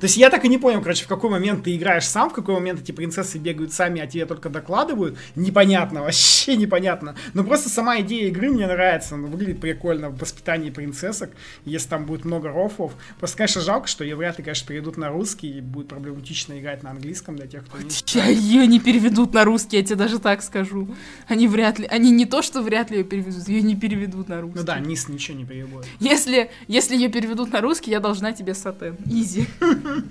то 0.00 0.06
есть 0.06 0.16
я 0.16 0.30
так 0.30 0.46
и 0.46 0.48
не 0.48 0.56
понял, 0.56 0.80
короче, 0.80 1.04
в 1.04 1.08
какой 1.08 1.28
момент 1.28 1.64
ты 1.64 1.76
играешь 1.76 2.06
сам, 2.06 2.30
в 2.30 2.32
какой 2.32 2.54
момент 2.54 2.80
эти 2.80 2.90
принцессы 2.90 3.36
бегают 3.36 3.74
сами, 3.74 4.00
а 4.00 4.06
тебе 4.06 4.24
только 4.24 4.48
докладывают. 4.48 5.18
Непонятно, 5.36 6.00
вообще 6.04 6.56
непонятно. 6.56 7.14
Но 7.34 7.44
просто 7.44 7.68
сама 7.68 8.00
идея 8.00 8.28
игры 8.28 8.48
мне 8.48 8.66
нравится. 8.66 9.16
Она 9.16 9.28
выглядит 9.28 9.60
прикольно 9.60 10.08
в 10.08 10.18
воспитании 10.18 10.70
принцессок. 10.70 11.30
Если 11.66 11.88
там 11.90 12.06
будет 12.06 12.24
много 12.24 12.48
рофлов. 12.48 12.92
Просто, 13.18 13.36
конечно, 13.36 13.60
жалко, 13.60 13.88
что 13.88 14.02
ее 14.02 14.16
вряд 14.16 14.38
ли, 14.38 14.44
конечно, 14.44 14.66
перейдут 14.66 14.96
на 14.96 15.10
русский 15.10 15.58
и 15.58 15.60
будет 15.60 15.88
проблематично 15.88 16.58
играть 16.58 16.82
на 16.82 16.92
английском 16.92 17.36
для 17.36 17.46
тех, 17.46 17.66
кто 17.66 17.76
не 17.78 17.90
Я 18.06 18.26
ее 18.26 18.66
не 18.66 18.80
переведут 18.80 19.34
на 19.34 19.44
русский, 19.44 19.76
я 19.76 19.84
тебе 19.84 19.96
даже 19.96 20.18
так 20.18 20.42
скажу. 20.42 20.88
Они 21.28 21.46
вряд 21.46 21.78
ли, 21.78 21.86
они 21.86 22.10
не 22.10 22.24
то, 22.24 22.40
что 22.40 22.62
вряд 22.62 22.90
ли 22.90 22.98
ее 22.98 23.04
переведут, 23.04 23.46
ее 23.48 23.60
не 23.60 23.76
переведут 23.76 24.28
на 24.28 24.40
русский. 24.40 24.60
Ну 24.60 24.64
да, 24.64 24.80
низ 24.80 25.08
ничего 25.08 25.36
не 25.36 25.44
переводит. 25.44 25.90
Если, 25.98 26.50
если 26.68 26.94
ее 26.94 27.10
переведут 27.10 27.52
на 27.52 27.60
русский, 27.60 27.90
я 27.90 28.00
должна 28.00 28.32
тебе 28.32 28.54
сатен. 28.54 28.96
Изи. 29.04 29.46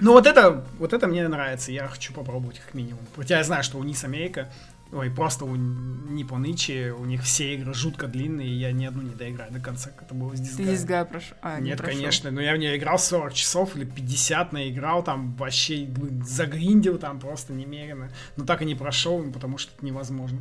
Ну 0.00 0.12
вот 0.12 0.26
это, 0.26 0.64
вот 0.78 0.94
это 0.94 1.06
мне 1.06 1.28
нравится, 1.28 1.72
я 1.72 1.86
хочу 1.86 2.14
попробовать 2.14 2.58
как 2.58 2.72
минимум. 2.72 3.02
Хотя 3.16 3.36
я 3.36 3.44
знаю, 3.44 3.62
что 3.62 3.76
у 3.76 3.84
Низ 3.84 4.02
Америка, 4.02 4.50
ой, 4.92 5.10
просто 5.10 5.44
у 5.44 5.54
Ichi, 5.54 6.90
у 6.90 7.04
них 7.04 7.22
все 7.22 7.54
игры 7.54 7.74
жутко 7.74 8.06
длинные, 8.06 8.48
и 8.48 8.54
я 8.54 8.72
ни 8.72 8.86
одну 8.86 9.02
не 9.02 9.14
доиграю 9.14 9.52
до 9.52 9.60
конца, 9.60 9.90
как 9.90 10.04
это 10.04 10.14
было 10.14 10.34
с 10.34 10.40
Ты 10.40 10.44
Disgaea. 10.46 10.64
здесь 10.64 10.84
га 10.86 11.04
прошел. 11.04 11.36
А, 11.42 11.60
не 11.60 11.66
Нет, 11.70 11.78
прошел. 11.78 11.96
конечно, 11.96 12.30
но 12.30 12.40
я 12.40 12.54
в 12.54 12.56
нее 12.56 12.78
играл 12.78 12.98
40 12.98 13.34
часов 13.34 13.76
или 13.76 13.84
50 13.84 14.52
наиграл, 14.54 15.04
там 15.04 15.34
вообще 15.36 15.86
загриндил 16.24 16.98
там 16.98 17.20
просто 17.20 17.52
немерено. 17.52 18.10
Но 18.36 18.46
так 18.46 18.62
и 18.62 18.64
не 18.64 18.74
прошел, 18.74 19.22
потому 19.30 19.58
что 19.58 19.72
это 19.76 19.84
невозможно. 19.84 20.40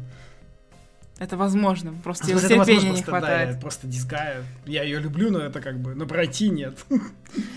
Это 1.19 1.35
возможно, 1.35 1.93
просто 2.03 2.25
Ну, 2.25 2.39
его 2.39 2.39
терпения 2.39 2.91
не 2.91 3.03
просто, 3.03 3.05
да, 3.11 3.19
хватает. 3.19 3.55
я 3.55 3.61
просто 3.61 3.87
дизгая. 3.87 4.43
Я 4.65 4.83
ее 4.83 4.99
люблю, 4.99 5.29
но 5.29 5.39
это 5.39 5.59
как 5.59 5.77
бы, 5.79 5.93
но 5.93 6.05
пройти 6.05 6.49
нет. 6.49 6.77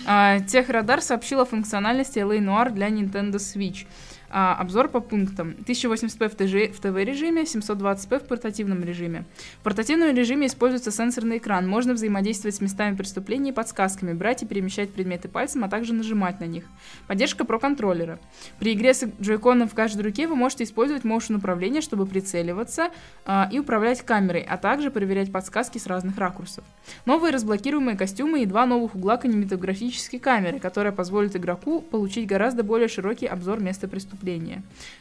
А, 0.05 0.41
Техрадар 0.41 1.01
сообщил 1.01 1.41
о 1.41 1.45
функциональности 1.45 2.19
LA 2.19 2.39
Noir 2.41 2.71
для 2.73 2.89
Nintendo 2.89 3.37
Switch. 3.37 3.87
А, 4.35 4.55
обзор 4.55 4.89
по 4.89 5.01
пунктам. 5.01 5.51
1080p 5.51 6.29
в, 6.29 6.35
ТЖ 6.35 6.75
в 6.75 6.81
ТВ-режиме, 6.81 7.43
720p 7.43 8.25
в 8.25 8.29
портативном 8.29 8.83
режиме. 8.83 9.27
В 9.61 9.63
портативном 9.63 10.17
режиме 10.17 10.47
используется 10.47 10.91
сенсорный 10.91 11.37
экран. 11.37 11.69
Можно 11.69 11.93
взаимодействовать 11.93 12.55
с 12.57 12.63
местами 12.63 12.97
преступления 12.97 13.51
и 13.51 13.53
подсказками, 13.53 14.15
брать 14.15 14.43
и 14.43 14.47
перемещать 14.47 14.91
предметы 14.91 15.29
пальцем, 15.29 15.65
а 15.65 15.69
также 15.69 15.93
нажимать 15.93 16.41
на 16.41 16.45
них. 16.45 16.65
Поддержка 17.09 17.45
про 17.45 17.59
контроллера. 17.59 18.19
При 18.59 18.73
игре 18.73 18.95
с 18.95 19.05
джойконом 19.21 19.69
в 19.69 19.75
каждой 19.75 20.01
руке 20.01 20.27
вы 20.27 20.35
можете 20.35 20.65
использовать 20.65 21.05
моушен 21.05 21.37
управление, 21.37 21.83
чтобы 21.83 22.07
прицеливаться 22.07 22.89
а, 23.27 23.51
и 23.53 23.59
управлять 23.59 24.01
камерой, 24.01 24.47
а 24.49 24.57
также 24.57 24.91
проверять 24.91 25.31
подсказки 25.31 25.77
с 25.77 25.87
разных 25.87 26.17
ракурсов. 26.17 26.65
Новые 27.05 27.35
разблокируемые 27.35 27.99
костюмы 27.99 28.43
и 28.43 28.47
два 28.47 28.65
новых 28.65 28.95
угла 28.95 29.19
кинематографической 29.19 30.19
камеры, 30.19 30.59
которая 30.59 30.95
позволит 30.95 31.37
игроку 31.37 31.83
получить 31.83 32.27
гораздо 32.27 32.63
более 32.63 32.89
широкий 32.89 33.27
обзор 33.27 33.61
места 33.61 33.89
преступления. 33.89 34.22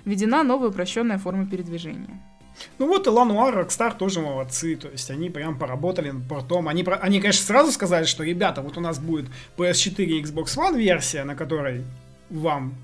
Введена 0.05 0.43
новая 0.43 0.69
упрощенная 0.69 1.17
форма 1.17 1.45
передвижения. 1.45 2.21
Ну 2.77 2.88
вот 2.88 3.07
и 3.07 3.10
Лануар, 3.10 3.57
Rockstar 3.57 3.97
тоже 3.97 4.19
молодцы, 4.19 4.75
то 4.75 4.89
есть 4.89 5.10
они 5.10 5.29
прям 5.29 5.57
поработали 5.57 6.12
над 6.12 6.27
портом. 6.27 6.67
Они, 6.67 6.86
они, 7.01 7.19
конечно, 7.19 7.45
сразу 7.45 7.71
сказали, 7.71 8.05
что, 8.05 8.23
ребята, 8.23 8.62
вот 8.62 8.77
у 8.77 8.81
нас 8.81 8.99
будет 8.99 9.27
PS4 9.57 10.03
и 10.03 10.21
Xbox 10.21 10.57
One 10.57 10.77
версия, 10.77 11.23
на 11.23 11.36
которой 11.36 11.84
вам 12.29 12.75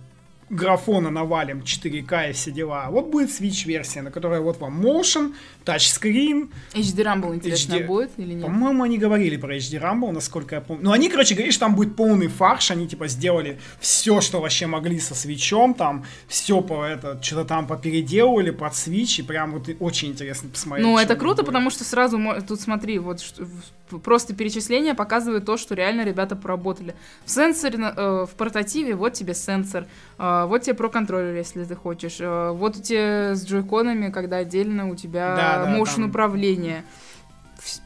графона 0.50 1.10
навалим 1.10 1.60
4К 1.60 2.30
и 2.30 2.34
все 2.34 2.52
дела. 2.52 2.88
Вот 2.90 3.08
будет 3.08 3.30
Switch 3.30 3.66
версия, 3.66 4.02
на 4.02 4.12
которой 4.12 4.40
вот 4.40 4.60
вам 4.60 4.86
motion, 4.86 5.34
тачскрин. 5.66 6.50
HD 6.74 7.04
Rumble, 7.04 7.36
интересно, 7.36 7.74
HD. 7.76 7.86
будет 7.86 8.12
или 8.18 8.34
нет? 8.34 8.46
По-моему, 8.46 8.84
они 8.84 8.98
говорили 8.98 9.38
про 9.38 9.56
HD 9.56 9.82
Rumble, 9.82 10.12
насколько 10.12 10.56
я 10.56 10.62
помню. 10.62 10.84
Ну, 10.86 10.92
они, 10.92 11.10
короче, 11.10 11.34
говорили, 11.36 11.52
что 11.52 11.62
там 11.62 11.76
будет 11.76 11.96
полный 11.96 12.28
фарш. 12.28 12.72
Они, 12.72 12.88
типа, 12.88 13.08
сделали 13.08 13.60
все, 13.80 14.22
что 14.22 14.40
вообще 14.40 14.68
могли 14.68 15.00
со 15.00 15.16
свечом. 15.16 15.74
Там 15.74 16.06
все 16.28 16.62
по 16.62 16.84
это, 16.86 17.22
что-то 17.22 17.46
там 17.46 17.68
попеределывали 17.68 18.52
под 18.52 18.74
Switch. 18.74 19.20
И 19.20 19.24
прям 19.24 19.52
вот 19.54 19.70
очень 19.80 20.10
интересно 20.10 20.50
посмотреть. 20.50 20.86
Ну, 20.88 20.94
что 20.98 21.04
это 21.04 21.16
круто, 21.16 21.36
будут. 21.36 21.48
потому 21.48 21.70
что 21.70 21.84
сразу, 21.84 22.20
тут 22.48 22.62
смотри, 22.62 23.00
вот 23.00 23.20
в- 23.20 23.87
просто 24.04 24.36
перечисление 24.36 24.93
показывает 24.93 25.45
то, 25.45 25.58
что 25.58 25.76
реально 25.76 26.04
ребята 26.04 26.36
поработали. 26.36 26.95
В 27.26 27.32
сенсоре, 27.32 27.78
э, 27.80 28.26
в 28.26 28.36
портативе, 28.36 28.95
вот 28.95 29.13
тебе 29.13 29.34
сенсор, 29.34 29.86
э, 30.17 30.45
вот 30.47 30.63
тебе 30.63 30.73
про 30.76 30.89
контроллер, 30.89 31.36
если 31.36 31.63
ты 31.63 31.76
хочешь, 31.76 32.17
э, 32.19 32.52
вот 32.52 32.78
у 32.78 32.82
тебя 32.82 33.36
с 33.36 33.45
джойконами, 33.45 34.12
когда 34.12 34.38
отдельно 34.38 34.89
у 34.89 34.95
тебя 34.95 35.36
Да, 35.36 35.65
да, 35.65 35.78
motion 35.78 35.95
там- 35.95 36.10
управление. 36.10 36.84
Вс- 36.84 37.07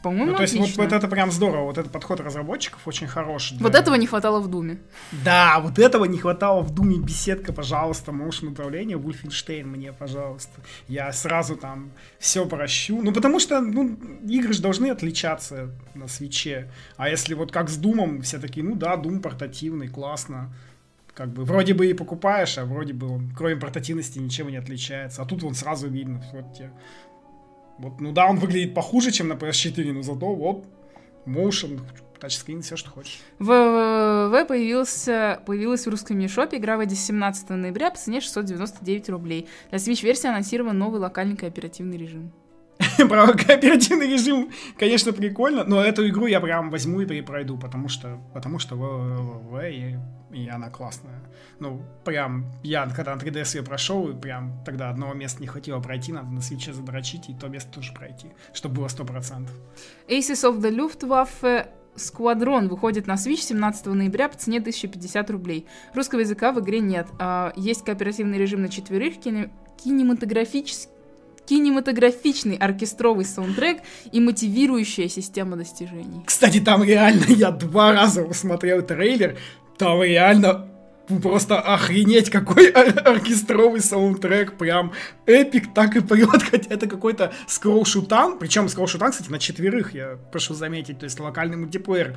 По-моему, 0.02 0.32
Ну, 0.32 0.36
то 0.36 0.42
есть 0.42 0.54
вот, 0.56 0.68
вот 0.76 0.92
это 0.92 1.08
прям 1.08 1.30
здорово. 1.30 1.64
Вот 1.64 1.78
этот 1.78 1.90
подход 1.92 2.20
разработчиков 2.20 2.86
очень 2.86 3.06
хороший. 3.06 3.56
для- 3.56 3.66
Вот 3.66 3.74
этого 3.74 3.94
не 3.96 4.06
хватало 4.06 4.40
в 4.40 4.48
Думе. 4.48 4.78
Да, 5.24 5.60
вот 5.60 5.78
этого 5.78 6.04
не 6.04 6.18
хватало 6.18 6.60
в 6.60 6.74
Думе 6.74 6.98
беседка, 6.98 7.52
пожалуйста, 7.52 8.12
motion 8.12 8.48
управление, 8.52 8.98
Wolfenstein 8.98 9.64
мне, 9.64 9.92
пожалуйста. 9.92 10.60
Я 10.88 11.12
сразу 11.12 11.56
там 11.56 11.90
все 12.18 12.44
прощу. 12.46 13.00
Ну, 13.02 13.12
потому 13.12 13.40
что, 13.40 13.60
ну, 13.60 13.96
игры 14.28 14.52
же 14.52 14.60
должны 14.62 14.90
отличаться 14.90 15.70
на 15.94 16.06
свече. 16.08 16.70
А 16.96 17.08
если 17.08 17.34
вот 17.34 17.50
как 17.50 17.68
с 17.70 17.76
Думом, 17.76 18.22
все 18.22 18.38
такие, 18.38 18.64
ну 18.64 18.74
да, 18.76 18.96
Дум 18.96 19.20
портативный, 19.20 19.88
классно. 19.88 20.52
Как 21.14 21.28
бы 21.30 21.44
вроде 21.44 21.74
бы 21.74 21.86
и 21.90 21.92
покупаешь, 21.94 22.56
а 22.56 22.64
вроде 22.64 22.94
бы 22.94 23.06
он, 23.06 23.32
кроме 23.36 23.56
портативности, 23.56 24.18
ничем 24.18 24.48
не 24.48 24.56
отличается. 24.56 25.20
А 25.22 25.24
тут 25.26 25.44
он 25.44 25.54
сразу 25.54 25.88
видно, 25.88 26.22
вот 26.32 26.54
тебе. 26.54 26.70
Вот, 27.78 28.00
ну 28.00 28.12
да, 28.12 28.26
он 28.26 28.36
выглядит 28.36 28.74
похуже, 28.74 29.10
чем 29.10 29.28
на 29.28 29.34
PS4, 29.34 29.92
но 29.92 30.02
зато 30.02 30.34
вот 30.34 30.66
motion, 31.26 31.80
тачскрин, 32.20 32.62
все, 32.62 32.76
что 32.76 32.90
хочешь. 32.90 33.20
В 33.38 33.44
ВВВ 33.46 34.46
появился, 34.46 35.42
появилась 35.46 35.86
в 35.86 35.90
русском 35.90 36.18
мини-шопе. 36.18 36.58
Игра 36.58 36.76
выйдет 36.76 36.98
17 36.98 37.50
ноября 37.50 37.90
по 37.90 37.98
цене 37.98 38.20
699 38.20 39.08
рублей. 39.08 39.48
Для 39.70 39.78
Switch-версии 39.78 40.28
анонсирован 40.28 40.78
новый 40.78 41.00
локальный 41.00 41.36
кооперативный 41.36 41.96
режим. 41.96 42.32
Про 43.08 43.32
кооперативный 43.32 44.08
режим, 44.08 44.50
конечно, 44.78 45.12
прикольно, 45.12 45.64
но 45.64 45.82
эту 45.82 46.08
игру 46.08 46.26
я 46.26 46.40
прям 46.40 46.70
возьму 46.70 47.00
и 47.00 47.06
перепройду, 47.06 47.56
потому 47.56 47.88
что, 47.88 48.18
потому 48.34 48.58
что 48.58 48.76
ВВВ, 48.76 49.64
и, 49.64 49.98
и 50.32 50.48
она 50.48 50.70
классная. 50.70 51.22
Ну, 51.58 51.82
прям, 52.04 52.46
я 52.62 52.86
когда 52.88 53.14
на 53.14 53.20
3DS 53.20 53.56
ее 53.58 53.62
прошел, 53.62 54.08
и 54.08 54.18
прям 54.18 54.62
тогда 54.64 54.90
одного 54.90 55.14
места 55.14 55.40
не 55.40 55.46
хватило 55.46 55.80
пройти, 55.80 56.12
надо 56.12 56.28
на 56.28 56.40
свече 56.40 56.72
задрочить, 56.72 57.28
и 57.28 57.34
то 57.34 57.48
место 57.48 57.70
тоже 57.72 57.92
пройти, 57.92 58.28
чтобы 58.52 58.76
было 58.76 58.86
100%. 58.86 59.48
Aces 60.08 60.44
of 60.44 60.60
the 60.60 60.70
Luftwaffe 60.70 61.68
Squadron 61.96 62.68
выходит 62.68 63.06
на 63.06 63.14
Switch 63.14 63.42
17 63.42 63.86
ноября 63.86 64.28
по 64.28 64.36
цене 64.36 64.58
1050 64.58 65.30
рублей. 65.30 65.66
Русского 65.94 66.20
языка 66.20 66.52
в 66.52 66.60
игре 66.60 66.80
нет. 66.80 67.08
А, 67.18 67.52
есть 67.56 67.84
кооперативный 67.84 68.38
режим 68.38 68.62
на 68.62 68.68
четверых, 68.68 69.16
кине- 69.18 69.50
кинематографический 69.82 70.91
кинематографичный 71.46 72.56
оркестровый 72.56 73.24
саундтрек 73.24 73.78
и 74.10 74.20
мотивирующая 74.20 75.08
система 75.08 75.56
достижений. 75.56 76.22
Кстати, 76.26 76.60
там 76.60 76.82
реально, 76.84 77.24
я 77.28 77.50
два 77.50 77.92
раза 77.92 78.22
посмотрел 78.24 78.82
трейлер, 78.82 79.36
там 79.78 80.02
реально 80.02 80.68
просто 81.20 81.60
охренеть, 81.60 82.30
какой 82.30 82.70
ор- 82.70 83.06
оркестровый 83.06 83.80
саундтрек, 83.80 84.56
прям 84.56 84.92
эпик 85.26 85.74
так 85.74 85.96
и 85.96 86.00
поет, 86.00 86.42
хотя 86.50 86.74
это 86.74 86.86
какой-то 86.86 87.32
скролл-шутан, 87.46 88.38
причем 88.38 88.68
скролл-шутан, 88.68 89.10
кстати, 89.10 89.30
на 89.30 89.38
четверых, 89.38 89.94
я 89.94 90.18
прошу 90.30 90.54
заметить, 90.54 91.00
то 91.00 91.04
есть 91.04 91.18
локальный 91.18 91.56
мультиплеер, 91.56 92.16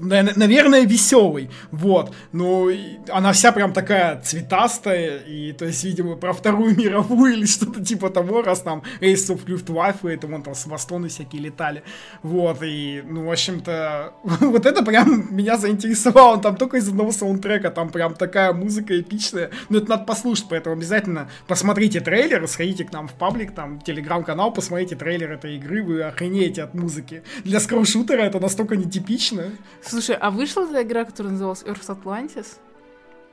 наверное, 0.00 0.84
веселый, 0.84 1.50
вот, 1.72 2.14
но 2.32 2.70
и 2.70 2.98
она 3.08 3.32
вся 3.32 3.50
прям 3.52 3.72
такая 3.72 4.20
цветастая, 4.20 5.18
и, 5.18 5.52
то 5.52 5.64
есть, 5.64 5.82
видимо, 5.84 6.16
про 6.16 6.32
Вторую 6.32 6.76
мировую 6.78 7.34
или 7.34 7.46
что-то 7.46 7.84
типа 7.84 8.10
того, 8.10 8.42
раз 8.42 8.60
там 8.60 8.82
Ace 9.00 9.34
of 9.34 9.44
Luftwaffe, 9.46 10.08
это 10.08 10.26
вон 10.26 10.42
там 10.42 10.54
с 10.54 10.66
Бастоны 10.66 11.08
всякие 11.08 11.42
летали, 11.42 11.82
вот, 12.22 12.62
и, 12.62 13.02
ну, 13.06 13.26
в 13.26 13.30
общем-то, 13.30 14.14
вот 14.22 14.66
это 14.66 14.84
прям 14.84 15.34
меня 15.34 15.56
заинтересовало, 15.56 16.38
там 16.38 16.56
только 16.56 16.76
из 16.76 16.88
одного 16.88 17.10
саундтрека, 17.10 17.70
там 17.70 17.90
прям 17.90 18.14
такая 18.14 18.52
музыка 18.52 18.98
эпичная, 19.00 19.50
ну, 19.68 19.78
это 19.78 19.90
надо 19.90 20.04
послушать, 20.04 20.46
поэтому 20.48 20.76
обязательно 20.76 21.28
посмотрите 21.48 22.00
трейлер, 22.00 22.46
сходите 22.46 22.84
к 22.84 22.92
нам 22.92 23.08
в 23.08 23.14
паблик, 23.14 23.54
там, 23.54 23.80
телеграм-канал, 23.80 24.52
посмотрите 24.52 24.94
трейлер 24.94 25.32
этой 25.32 25.56
игры, 25.56 25.82
вы 25.82 26.02
охренеете 26.02 26.62
от 26.62 26.74
музыки. 26.74 27.22
Для 27.44 27.58
скролл-шутера 27.58 28.22
это 28.22 28.38
настолько 28.38 28.76
нетипично. 28.76 29.50
Слушай, 29.82 30.16
а 30.16 30.30
вышла 30.30 30.64
эта 30.64 30.82
игра, 30.82 31.04
которая 31.04 31.32
называлась 31.32 31.62
Earth 31.62 31.86
Atlantis? 31.88 32.58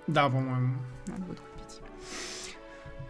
Да, 0.08 0.26
по-моему. 0.30 0.76
Надо 1.08 1.22
будет 1.24 1.40
купить. 1.40 1.82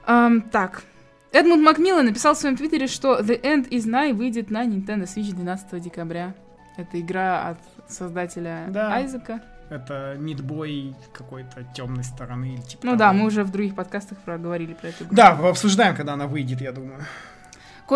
Ам, 0.05 0.41
так. 0.41 0.83
Эдмунд 1.31 1.63
Макмиллан 1.63 2.05
написал 2.05 2.33
в 2.35 2.37
своем 2.37 2.57
твиттере, 2.57 2.87
что 2.87 3.19
The 3.19 3.41
End 3.41 3.69
is 3.69 3.85
Nigh 3.85 4.13
выйдет 4.13 4.49
на 4.51 4.65
Nintendo 4.65 5.03
Switch 5.03 5.31
12 5.33 5.81
декабря. 5.81 6.33
Это 6.77 6.99
игра 6.99 7.49
от 7.49 7.57
создателя 7.91 8.65
Да. 8.69 8.93
Айзека. 8.93 9.41
Это 9.69 10.15
мидбой 10.19 10.93
какой-то 11.13 11.63
темной 11.73 12.03
стороны 12.03 12.57
типа 12.57 12.81
Ну 12.85 12.91
того. 12.91 12.97
да, 12.97 13.13
мы 13.13 13.25
уже 13.25 13.45
в 13.45 13.51
других 13.51 13.73
подкастах 13.75 14.17
проговорили 14.19 14.73
про 14.73 14.89
эту 14.89 15.05
игру. 15.05 15.15
Да, 15.15 15.29
обсуждаем, 15.31 15.95
когда 15.95 16.13
она 16.13 16.27
выйдет, 16.27 16.59
я 16.59 16.73
думаю. 16.73 17.05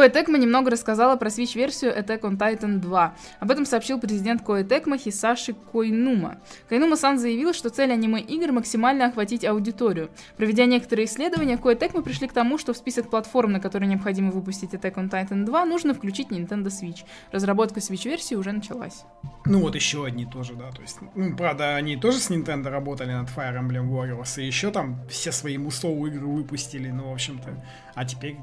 Tecmo 0.03 0.37
немного 0.37 0.71
рассказала 0.71 1.15
про 1.15 1.29
Switch-версию 1.29 1.97
Attack 1.97 2.21
on 2.21 2.37
Titan 2.37 2.79
2. 2.79 3.15
Об 3.39 3.51
этом 3.51 3.65
сообщил 3.65 3.99
президент 3.99 4.41
Tecmo 4.41 4.97
Хисаши 4.97 5.53
Койнума. 5.53 6.37
Койнума-сан 6.69 7.17
заявил, 7.17 7.53
что 7.53 7.69
цель 7.69 7.91
аниме-игр 7.91 8.51
максимально 8.51 9.07
охватить 9.07 9.45
аудиторию. 9.45 10.09
Проведя 10.37 10.65
некоторые 10.65 11.05
исследования, 11.05 11.55
Tecmo 11.55 12.01
пришли 12.01 12.27
к 12.27 12.33
тому, 12.33 12.57
что 12.57 12.73
в 12.73 12.77
список 12.77 13.09
платформ, 13.09 13.53
на 13.53 13.59
которые 13.59 13.89
необходимо 13.89 14.31
выпустить 14.31 14.73
Attack 14.73 14.95
on 14.95 15.09
Titan 15.09 15.45
2, 15.45 15.65
нужно 15.65 15.93
включить 15.93 16.27
Nintendo 16.27 16.67
Switch. 16.67 17.05
Разработка 17.31 17.79
Switch-версии 17.79 18.35
уже 18.35 18.51
началась. 18.51 19.05
Ну 19.45 19.61
вот 19.61 19.75
еще 19.75 20.05
одни 20.05 20.25
тоже, 20.25 20.55
да, 20.55 20.71
то 20.71 20.81
есть, 20.81 20.97
ну, 21.13 21.35
правда, 21.35 21.75
они 21.75 21.97
тоже 21.97 22.19
с 22.19 22.31
Nintendo 22.31 22.69
работали 22.69 23.11
над 23.11 23.29
Fire 23.29 23.59
Emblem 23.59 23.89
Warriors, 23.89 24.41
и 24.41 24.45
еще 24.45 24.71
там 24.71 24.99
все 25.07 25.31
свои 25.31 25.57
мусовые 25.57 26.13
игры 26.13 26.25
выпустили, 26.25 26.89
ну, 26.89 27.11
в 27.11 27.13
общем-то, 27.13 27.63
а 27.93 28.05
теперь, 28.05 28.37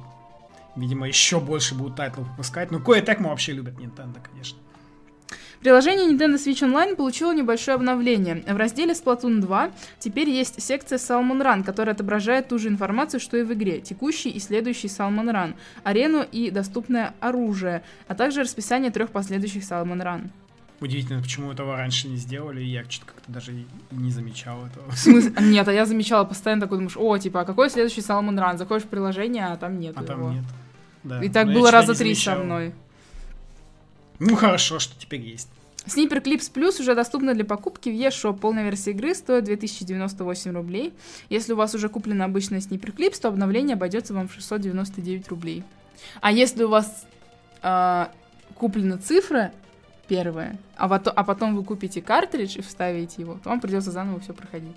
видимо, 0.76 1.06
еще 1.08 1.40
больше 1.40 1.74
будут 1.74 1.96
тайтлов 1.96 2.28
выпускать, 2.28 2.70
ну, 2.70 2.80
кое 2.80 3.02
так 3.02 3.20
мы 3.20 3.28
вообще 3.30 3.52
любят 3.52 3.74
Nintendo, 3.74 4.18
конечно. 4.22 4.58
Приложение 5.60 6.10
Nintendo 6.10 6.34
Switch 6.34 6.60
Online 6.68 6.96
получило 6.96 7.32
небольшое 7.32 7.76
обновление. 7.76 8.42
В 8.48 8.56
разделе 8.56 8.94
Splatoon 8.94 9.38
2 9.40 9.70
теперь 10.00 10.28
есть 10.28 10.60
секция 10.60 10.98
Salmon 10.98 11.40
Run, 11.40 11.62
которая 11.62 11.94
отображает 11.94 12.48
ту 12.48 12.58
же 12.58 12.66
информацию, 12.68 13.20
что 13.20 13.36
и 13.36 13.44
в 13.44 13.52
игре. 13.52 13.80
Текущий 13.80 14.30
и 14.30 14.40
следующий 14.40 14.88
Salmon 14.88 15.30
Run, 15.30 15.54
арену 15.84 16.24
и 16.32 16.50
доступное 16.50 17.14
оружие, 17.20 17.84
а 18.08 18.16
также 18.16 18.40
расписание 18.40 18.90
трех 18.90 19.10
последующих 19.10 19.62
Salmon 19.62 20.02
Run. 20.02 20.30
Удивительно, 20.80 21.22
почему 21.22 21.52
этого 21.52 21.76
раньше 21.76 22.08
не 22.08 22.16
сделали, 22.16 22.60
я 22.60 22.82
что-то 22.88 23.12
как-то 23.12 23.30
даже 23.30 23.52
не 23.92 24.10
замечал 24.10 24.66
этого. 24.66 24.90
В 24.90 24.98
смысле? 24.98 25.32
Нет, 25.42 25.68
а 25.68 25.72
я 25.72 25.86
замечала 25.86 26.24
постоянно 26.24 26.62
такой, 26.62 26.78
думаешь, 26.78 26.96
о, 26.96 27.16
типа, 27.18 27.42
а 27.42 27.44
какой 27.44 27.70
следующий 27.70 28.00
Salmon 28.00 28.34
Run? 28.36 28.58
Заходишь 28.58 28.82
в 28.84 28.88
приложение, 28.88 29.46
а 29.46 29.56
там 29.56 29.78
нет 29.78 29.94
А 29.96 30.02
его. 30.02 30.06
там 30.12 30.34
нет. 30.34 30.44
Да. 31.04 31.22
И 31.22 31.28
так 31.28 31.48
было 31.54 31.70
раза 31.70 31.94
три 31.94 32.14
со 32.14 32.36
мной. 32.36 32.74
Ну 34.18 34.36
хорошо, 34.36 34.78
что 34.78 34.98
теперь 34.98 35.20
есть. 35.20 35.48
Sniper 35.86 36.22
Clips 36.22 36.52
Plus 36.52 36.80
уже 36.80 36.94
доступна 36.94 37.34
для 37.34 37.44
покупки 37.44 37.88
в 37.88 37.92
eShop. 37.92 38.38
Полная 38.38 38.62
версия 38.62 38.92
игры 38.92 39.14
стоит 39.16 39.44
2098 39.44 40.52
рублей. 40.52 40.94
Если 41.28 41.54
у 41.54 41.56
вас 41.56 41.74
уже 41.74 41.88
куплена 41.88 42.24
обычная 42.26 42.60
Sniper 42.60 42.94
Clips, 42.94 43.20
то 43.20 43.28
обновление 43.28 43.74
обойдется 43.74 44.14
вам 44.14 44.28
в 44.28 44.32
699 44.34 45.28
рублей. 45.28 45.64
А 46.20 46.30
если 46.30 46.62
у 46.62 46.68
вас 46.68 47.04
а, 47.62 48.12
куплена 48.54 48.98
цифра 48.98 49.50
первая, 50.06 50.56
а, 50.76 50.86
вото- 50.86 51.10
а 51.10 51.24
потом 51.24 51.56
вы 51.56 51.64
купите 51.64 52.00
картридж 52.00 52.58
и 52.58 52.62
вставите 52.62 53.20
его, 53.22 53.38
то 53.42 53.48
вам 53.50 53.60
придется 53.60 53.90
заново 53.90 54.20
все 54.20 54.34
проходить. 54.34 54.76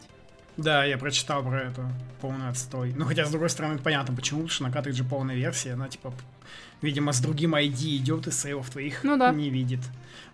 Да, 0.57 0.85
я 0.85 0.97
прочитал 0.97 1.43
про 1.43 1.63
это. 1.63 1.89
Полный 2.21 2.49
отстой. 2.49 2.93
Ну, 2.95 3.05
хотя, 3.05 3.25
с 3.25 3.31
другой 3.31 3.49
стороны, 3.49 3.77
понятно, 3.77 4.15
почему, 4.15 4.41
потому 4.41 4.53
что 4.53 4.63
на 4.63 4.71
картридже 4.71 5.03
полная 5.03 5.35
версия, 5.35 5.73
она, 5.73 5.89
типа, 5.89 6.13
видимо, 6.81 7.11
с 7.11 7.19
другим 7.19 7.55
ID 7.55 7.97
идет 7.97 8.27
и 8.27 8.31
сейвов 8.31 8.69
твоих 8.69 9.03
Ну 9.03 9.17
да. 9.17 9.31
не 9.31 9.49
видит. 9.49 9.81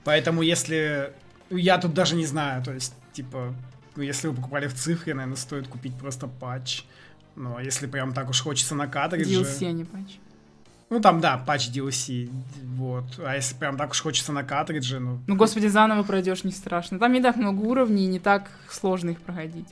Поэтому, 0.03 0.41
если... 0.41 1.13
Я 1.49 1.77
тут 1.79 1.93
даже 1.93 2.15
не 2.15 2.25
знаю, 2.25 2.63
то 2.63 2.71
есть, 2.71 2.93
типа, 3.13 3.53
ну, 3.95 4.03
если 4.03 4.27
вы 4.27 4.35
покупали 4.35 4.67
в 4.67 4.73
цифре, 4.73 5.13
наверное, 5.13 5.35
стоит 5.35 5.67
купить 5.67 5.97
просто 5.97 6.27
патч. 6.27 6.83
Ну, 7.35 7.57
а 7.57 7.63
если 7.63 7.87
прям 7.87 8.13
так 8.13 8.29
уж 8.29 8.41
хочется 8.41 8.75
на 8.75 8.87
картридже... 8.87 9.41
DLC, 9.41 9.67
а 9.67 9.71
не 9.71 9.83
патч. 9.83 10.17
Ну, 10.89 10.99
там, 10.99 11.19
да, 11.19 11.37
патч 11.37 11.69
DLC, 11.69 12.29
вот. 12.75 13.05
А 13.19 13.35
если 13.35 13.55
прям 13.55 13.77
так 13.77 13.91
уж 13.91 14.01
хочется 14.01 14.31
на 14.31 14.43
картридже, 14.43 14.99
ну... 14.99 15.19
Ну, 15.27 15.35
господи, 15.35 15.67
заново 15.67 16.03
пройдешь, 16.03 16.43
не 16.43 16.51
страшно. 16.51 16.99
Там 16.99 17.11
не 17.13 17.21
так 17.21 17.37
много 17.37 17.61
уровней, 17.61 18.07
не 18.07 18.19
так 18.19 18.49
сложно 18.69 19.11
их 19.11 19.21
проходить. 19.21 19.67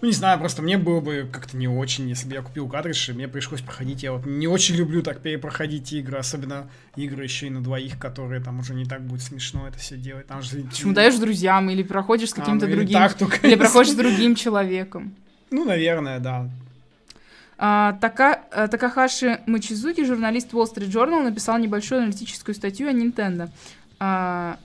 Ну, 0.00 0.08
не 0.08 0.12
знаю, 0.12 0.38
просто 0.38 0.62
мне 0.62 0.78
было 0.78 1.00
бы 1.00 1.28
как-то 1.30 1.56
не 1.56 1.68
очень, 1.68 2.08
если 2.08 2.28
бы 2.28 2.34
я 2.34 2.42
купил 2.42 2.68
картридж, 2.68 3.10
и 3.10 3.12
мне 3.12 3.28
пришлось 3.28 3.60
проходить. 3.60 4.02
Я 4.02 4.12
вот 4.12 4.26
не 4.26 4.46
очень 4.46 4.76
люблю 4.76 5.02
так 5.02 5.20
перепроходить 5.20 5.92
игры, 5.92 6.18
особенно 6.18 6.70
игры 6.96 7.24
еще 7.24 7.46
и 7.46 7.50
на 7.50 7.62
двоих, 7.62 7.98
которые 7.98 8.42
там 8.42 8.60
уже 8.60 8.74
не 8.74 8.84
так 8.84 9.02
будет 9.02 9.22
смешно 9.22 9.66
это 9.68 9.78
все 9.78 9.96
делать. 9.96 10.26
Там 10.26 10.42
же... 10.42 10.62
Почему 10.62 10.92
даешь 10.92 11.16
друзьям 11.16 11.70
или 11.70 11.82
проходишь 11.82 12.30
с 12.30 12.32
А, 12.34 12.36
каким-то 12.36 12.66
ну, 12.66 12.72
или 12.72 12.76
другим... 12.78 12.98
так 12.98 13.14
только, 13.14 13.46
Или 13.46 13.56
проходишь 13.56 13.92
с 13.92 13.96
другим 13.96 14.34
человеком. 14.34 15.14
Ну, 15.50 15.64
наверное, 15.64 16.18
да. 16.20 16.48
А, 17.58 17.98
Така, 18.00 18.40
а, 18.52 18.68
Такахаши 18.68 19.40
Мачизуки, 19.46 20.04
журналист 20.04 20.52
Wall 20.52 20.64
Street 20.64 20.88
Journal, 20.88 21.22
написал 21.22 21.58
небольшую 21.58 22.02
аналитическую 22.02 22.54
статью 22.54 22.88
о 22.88 22.92
Nintendo. 22.92 23.50
А, 23.98 24.58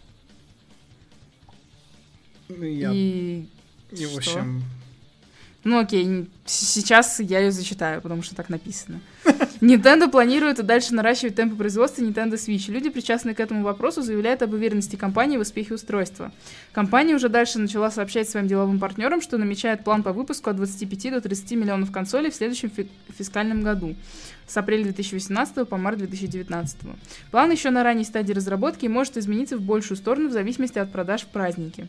Ну, 2.47 2.63
я... 2.63 2.91
И... 2.93 3.45
И, 3.91 4.05
в 4.05 4.09
что? 4.09 4.18
общем... 4.18 4.63
Ну 5.66 5.80
окей, 5.80 6.30
сейчас 6.45 7.20
я 7.20 7.39
ее 7.39 7.51
зачитаю, 7.51 7.99
потому 7.99 8.22
что 8.22 8.36
так 8.36 8.49
написано. 8.49 9.01
Nintendo 9.61 10.07
планирует 10.11 10.59
и 10.59 10.63
дальше 10.63 10.93
наращивать 10.93 11.34
темпы 11.34 11.55
производства 11.55 12.03
Nintendo 12.03 12.34
Switch. 12.34 12.72
Люди, 12.72 12.89
причастные 12.91 13.34
к 13.34 13.39
этому 13.39 13.63
вопросу, 13.63 14.03
заявляют 14.03 14.43
об 14.43 14.53
уверенности 14.53 14.95
компании 14.95 15.38
в 15.38 15.41
успехе 15.41 15.74
устройства. 15.74 16.32
Компания 16.72 17.16
уже 17.16 17.30
дальше 17.30 17.57
начала 17.57 17.89
сообщать 17.89 18.30
своим 18.30 18.47
деловым 18.47 18.80
партнерам, 18.80 19.22
что 19.22 19.39
намечает 19.39 19.84
план 19.84 20.03
по 20.03 20.13
выпуску 20.13 20.51
от 20.51 20.57
25 20.57 21.13
до 21.13 21.22
30 21.22 21.53
миллионов 21.53 21.91
консолей 21.91 22.30
в 22.30 22.36
следующем 22.36 22.70
фи- 22.70 22.88
фискальном 23.18 23.63
году 23.63 23.95
с 24.47 24.55
апреля 24.57 24.84
2018 24.84 25.68
по 25.68 25.78
март 25.78 25.97
2019. 25.97 26.78
План 27.32 27.49
еще 27.49 27.72
на 27.72 27.82
ранней 27.84 28.03
стадии 28.03 28.34
разработки 28.34 28.86
и 28.86 28.89
может 28.89 29.18
измениться 29.18 29.57
в 29.57 29.61
большую 29.61 29.97
сторону 29.97 30.30
в 30.30 30.32
зависимости 30.32 30.78
от 30.78 30.91
продаж 30.91 31.22
в 31.22 31.28
праздники. 31.28 31.88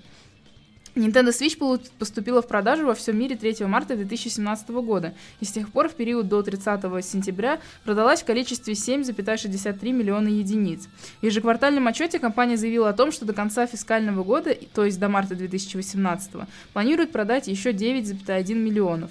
Nintendo 0.96 1.28
Switch 1.28 1.90
поступила 1.98 2.40
в 2.40 2.48
продажу 2.48 2.86
во 2.86 2.94
всем 2.94 3.18
мире 3.18 3.36
3 3.36 3.66
марта 3.66 3.96
2017 3.96 4.70
года 4.70 5.14
и 5.40 5.44
с 5.44 5.52
тех 5.52 5.70
пор 5.70 5.90
в 5.90 5.94
период 5.94 6.28
до 6.28 6.42
30 6.42 7.04
сентября 7.04 7.60
продалась 7.84 8.22
в 8.22 8.24
количестве 8.24 8.72
7,63 8.72 9.92
миллиона 9.92 10.28
единиц. 10.28 10.88
В 11.20 11.26
ежеквартальном 11.26 11.86
отчете 11.86 12.18
компания 12.18 12.56
заявила 12.56 12.88
о 12.88 12.94
том, 12.94 13.12
что 13.12 13.26
до 13.26 13.34
конца 13.34 13.66
фискального 13.66 14.24
года, 14.24 14.56
то 14.74 14.86
есть 14.86 14.98
до 14.98 15.10
марта 15.10 15.34
2018, 15.34 16.30
планирует 16.72 17.12
продать 17.12 17.46
еще 17.46 17.72
9,1 17.72 18.54
миллионов. 18.54 19.10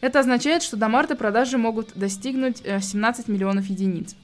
Это 0.00 0.18
означает, 0.18 0.62
что 0.62 0.78
до 0.78 0.88
марта 0.88 1.14
продажи 1.14 1.58
могут 1.58 1.90
достигнуть 1.94 2.62
э, 2.64 2.80
17 2.80 3.28
миллионов 3.28 3.66
единиц. 3.66 4.16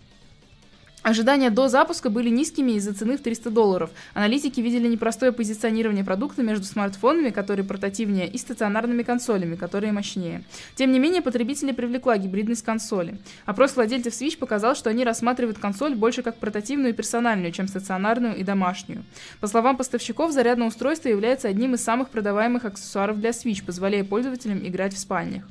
Ожидания 1.02 1.50
до 1.50 1.68
запуска 1.68 2.10
были 2.10 2.28
низкими 2.28 2.72
из-за 2.72 2.92
цены 2.92 3.16
в 3.16 3.22
300 3.22 3.50
долларов. 3.50 3.90
Аналитики 4.14 4.60
видели 4.60 4.88
непростое 4.88 5.30
позиционирование 5.30 6.04
продукта 6.04 6.42
между 6.42 6.64
смартфонами, 6.64 7.30
которые 7.30 7.64
портативнее, 7.64 8.28
и 8.28 8.36
стационарными 8.36 9.04
консолями, 9.04 9.54
которые 9.54 9.92
мощнее. 9.92 10.42
Тем 10.74 10.90
не 10.90 10.98
менее, 10.98 11.22
потребителей 11.22 11.72
привлекла 11.72 12.18
гибридность 12.18 12.64
консоли. 12.64 13.16
Опрос 13.46 13.76
владельцев 13.76 14.12
Switch 14.12 14.36
показал, 14.36 14.74
что 14.74 14.90
они 14.90 15.04
рассматривают 15.04 15.58
консоль 15.58 15.94
больше 15.94 16.22
как 16.22 16.36
портативную 16.36 16.90
и 16.90 16.96
персональную, 16.96 17.52
чем 17.52 17.68
стационарную 17.68 18.36
и 18.36 18.42
домашнюю. 18.42 19.04
По 19.40 19.46
словам 19.46 19.76
поставщиков, 19.76 20.32
зарядное 20.32 20.66
устройство 20.66 21.08
является 21.08 21.48
одним 21.48 21.74
из 21.74 21.84
самых 21.84 22.10
продаваемых 22.10 22.64
аксессуаров 22.64 23.20
для 23.20 23.30
Switch, 23.30 23.64
позволяя 23.64 24.02
пользователям 24.02 24.66
играть 24.66 24.94
в 24.94 24.98
спальнях. 24.98 25.44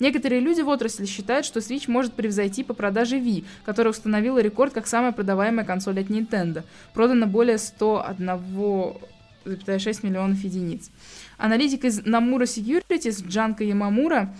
Некоторые 0.00 0.40
люди 0.40 0.60
в 0.60 0.68
отрасли 0.68 1.06
считают, 1.06 1.46
что 1.46 1.60
Switch 1.60 1.90
может 1.90 2.12
превзойти 2.14 2.64
по 2.64 2.74
продаже 2.74 3.18
Wii, 3.18 3.44
которая 3.64 3.92
установила 3.92 4.38
рекорд 4.38 4.72
как 4.72 4.86
самая 4.86 5.12
продаваемая 5.12 5.64
консоль 5.64 6.00
от 6.00 6.08
Nintendo. 6.08 6.64
Продано 6.92 7.26
более 7.26 7.56
101,6 7.56 10.06
миллионов 10.06 10.38
единиц. 10.38 10.90
Аналитик 11.38 11.84
из 11.84 12.00
Namura 12.00 12.44
Securities 12.44 13.26
Джанка 13.26 13.64
Ямамура 13.64 14.32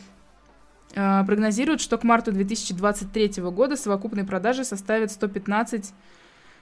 э, 0.94 1.24
прогнозирует, 1.26 1.80
что 1.80 1.98
к 1.98 2.04
марту 2.04 2.30
2023 2.32 3.42
года 3.42 3.76
совокупные 3.76 4.24
продажи 4.24 4.64
составят 4.64 5.10
115 5.10 5.92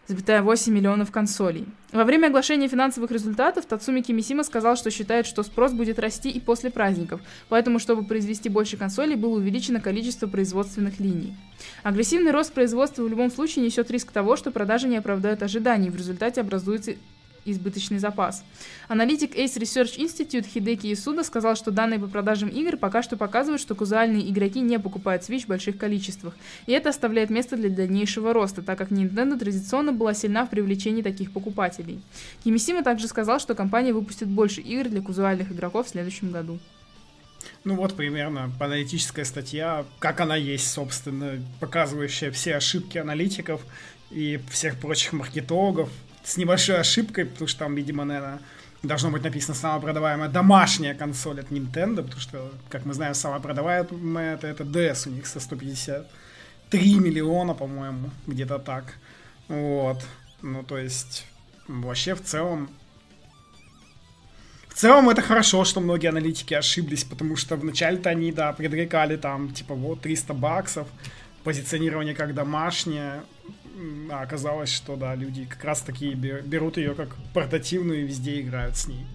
8 0.09 0.73
миллионов 0.73 1.11
консолей. 1.11 1.67
Во 1.93 2.05
время 2.05 2.27
оглашения 2.27 2.69
финансовых 2.69 3.11
результатов 3.11 3.67
Тацуми 3.67 4.01
Кимисима 4.01 4.45
сказал, 4.45 4.77
что 4.77 4.91
считает, 4.91 5.27
что 5.27 5.43
спрос 5.43 5.73
будет 5.73 5.99
расти 5.99 6.31
и 6.31 6.41
после 6.41 6.71
праздников, 6.71 7.21
поэтому, 7.49 7.79
чтобы 7.79 8.05
произвести 8.05 8.49
больше 8.49 8.77
консолей, 8.77 9.15
было 9.15 9.37
увеличено 9.37 9.81
количество 9.81 10.27
производственных 10.27 10.99
линий. 11.01 11.37
Агрессивный 11.83 12.33
рост 12.33 12.53
производства 12.53 13.03
в 13.03 13.09
любом 13.09 13.31
случае 13.31 13.65
несет 13.65 13.91
риск 13.91 14.11
того, 14.11 14.37
что 14.37 14.51
продажи 14.51 14.89
не 14.89 14.97
оправдают 14.97 15.43
ожиданий, 15.43 15.91
в 15.91 15.97
результате 15.97 16.41
образуется 16.41 16.95
избыточный 17.45 17.99
запас. 17.99 18.45
Аналитик 18.89 19.37
Ace 19.37 19.59
Research 19.59 19.99
Institute 19.99 20.47
Хидеки 20.47 20.93
Исуда 20.93 21.25
сказал, 21.25 21.57
что 21.57 21.71
данные 21.71 21.99
по 21.99 22.07
продажам 22.07 22.49
игр 22.49 22.77
пока 22.77 23.03
что 23.03 23.17
показывают, 23.17 23.61
что 23.61 23.75
казуальные 23.75 24.29
игроки 24.31 24.61
не 24.61 24.79
покупают 24.79 25.23
Switch 25.23 25.45
в 25.45 25.49
больших 25.49 25.79
количествах, 25.79 26.35
и 26.67 26.73
это 26.73 26.91
оставляет 26.91 27.31
место 27.31 27.57
для 27.57 27.71
дальнейшего 27.71 28.33
роста, 28.33 28.63
так 28.63 28.79
как 28.79 28.91
Nintendo 28.91 29.39
традиционно 29.39 29.93
была 29.93 30.15
сильна 30.15 30.47
в 30.47 30.51
привлечении 30.51 31.03
таких 31.03 31.33
покупателей. 31.33 32.01
Кимисима 32.45 32.83
также 32.83 33.09
сказал, 33.09 33.41
что 33.41 33.55
компания 33.55 33.93
выпустит 33.93 34.29
больше 34.29 34.61
игр 34.61 34.89
для 34.89 35.03
казуальных 35.03 35.53
игроков 35.53 35.87
в 35.87 35.91
следующем 35.91 36.31
году. 36.31 36.59
Ну 37.65 37.77
вот 37.77 37.95
примерно 37.95 38.53
аналитическая 38.59 39.25
статья, 39.25 39.85
как 39.99 40.21
она 40.21 40.37
есть, 40.37 40.71
собственно, 40.71 41.41
показывающая 41.61 42.31
все 42.31 42.57
ошибки 42.57 42.99
аналитиков 42.99 43.63
и 44.11 44.41
всех 44.51 44.79
прочих 44.79 45.13
маркетологов 45.13 45.89
с 46.25 46.37
небольшой 46.37 46.79
ошибкой, 46.79 47.27
потому 47.27 47.49
что 47.49 47.61
там, 47.61 47.75
видимо, 47.75 48.05
наверное, 48.05 48.41
должно 48.83 49.11
быть 49.11 49.23
написано 49.23 49.55
самая 49.55 49.81
продаваемая 49.81 50.29
домашняя 50.29 50.95
консоль 50.95 51.41
от 51.41 51.51
Nintendo, 51.51 52.03
потому 52.03 52.21
что, 52.21 52.53
как 52.69 52.85
мы 52.85 52.95
знаем, 52.95 53.15
самая 53.15 53.41
продаваемая 53.41 54.35
это, 54.35 54.47
это 54.47 54.65
DS 54.65 55.09
у 55.09 55.13
них 55.13 55.27
со 55.27 55.41
153 55.41 56.95
миллиона, 56.99 57.55
по-моему, 57.55 58.11
где-то 58.27 58.59
так. 58.59 58.95
Вот. 59.49 60.05
Ну, 60.43 60.63
то 60.63 60.79
есть, 60.79 61.27
вообще 61.69 62.15
в 62.15 62.23
целом 62.23 62.69
в 64.69 64.75
целом 64.75 65.11
это 65.11 65.21
хорошо, 65.21 65.65
что 65.65 65.81
многие 65.81 66.09
аналитики 66.09 66.55
ошиблись, 66.55 67.05
потому 67.05 67.37
что 67.37 67.57
вначале-то 67.57 68.09
они, 68.09 68.33
да, 68.33 68.53
предрекали 68.53 69.17
там, 69.17 69.53
типа, 69.53 69.75
вот, 69.75 70.01
300 70.01 70.33
баксов, 70.33 70.89
позиционирование 71.45 72.15
как 72.15 72.35
домашнее, 72.35 73.23
а 74.11 74.23
оказалось, 74.23 74.71
что, 74.71 74.97
да, 74.97 75.15
люди 75.15 75.45
как 75.45 75.65
раз 75.65 75.81
таки 75.81 76.15
бе- 76.15 76.43
берут 76.43 76.77
ее 76.77 76.95
как 76.95 77.17
портативную 77.35 78.03
и 78.03 78.07
везде 78.07 78.41
играют 78.41 78.77
с 78.77 78.87
ней. 78.87 79.07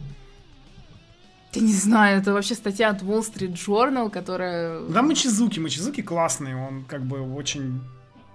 Я 1.53 1.61
не 1.61 1.73
знаю, 1.73 2.19
это 2.19 2.33
вообще 2.33 2.55
статья 2.55 2.89
от 2.89 3.01
Wall 3.01 3.21
Street 3.21 3.53
Journal, 3.53 4.09
которая... 4.09 4.81
Да, 4.87 5.01
Мачизуки, 5.01 5.59
Мачизуки 5.59 6.01
классный, 6.01 6.55
он 6.55 6.83
как 6.83 7.03
бы 7.03 7.21
очень, 7.21 7.81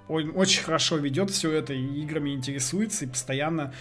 он 0.08 0.32
очень 0.34 0.62
хорошо 0.62 0.96
ведет 0.96 1.30
все 1.30 1.52
это, 1.52 1.72
и 1.72 2.02
играми 2.02 2.30
интересуется, 2.30 3.04
и 3.04 3.08
постоянно 3.08 3.72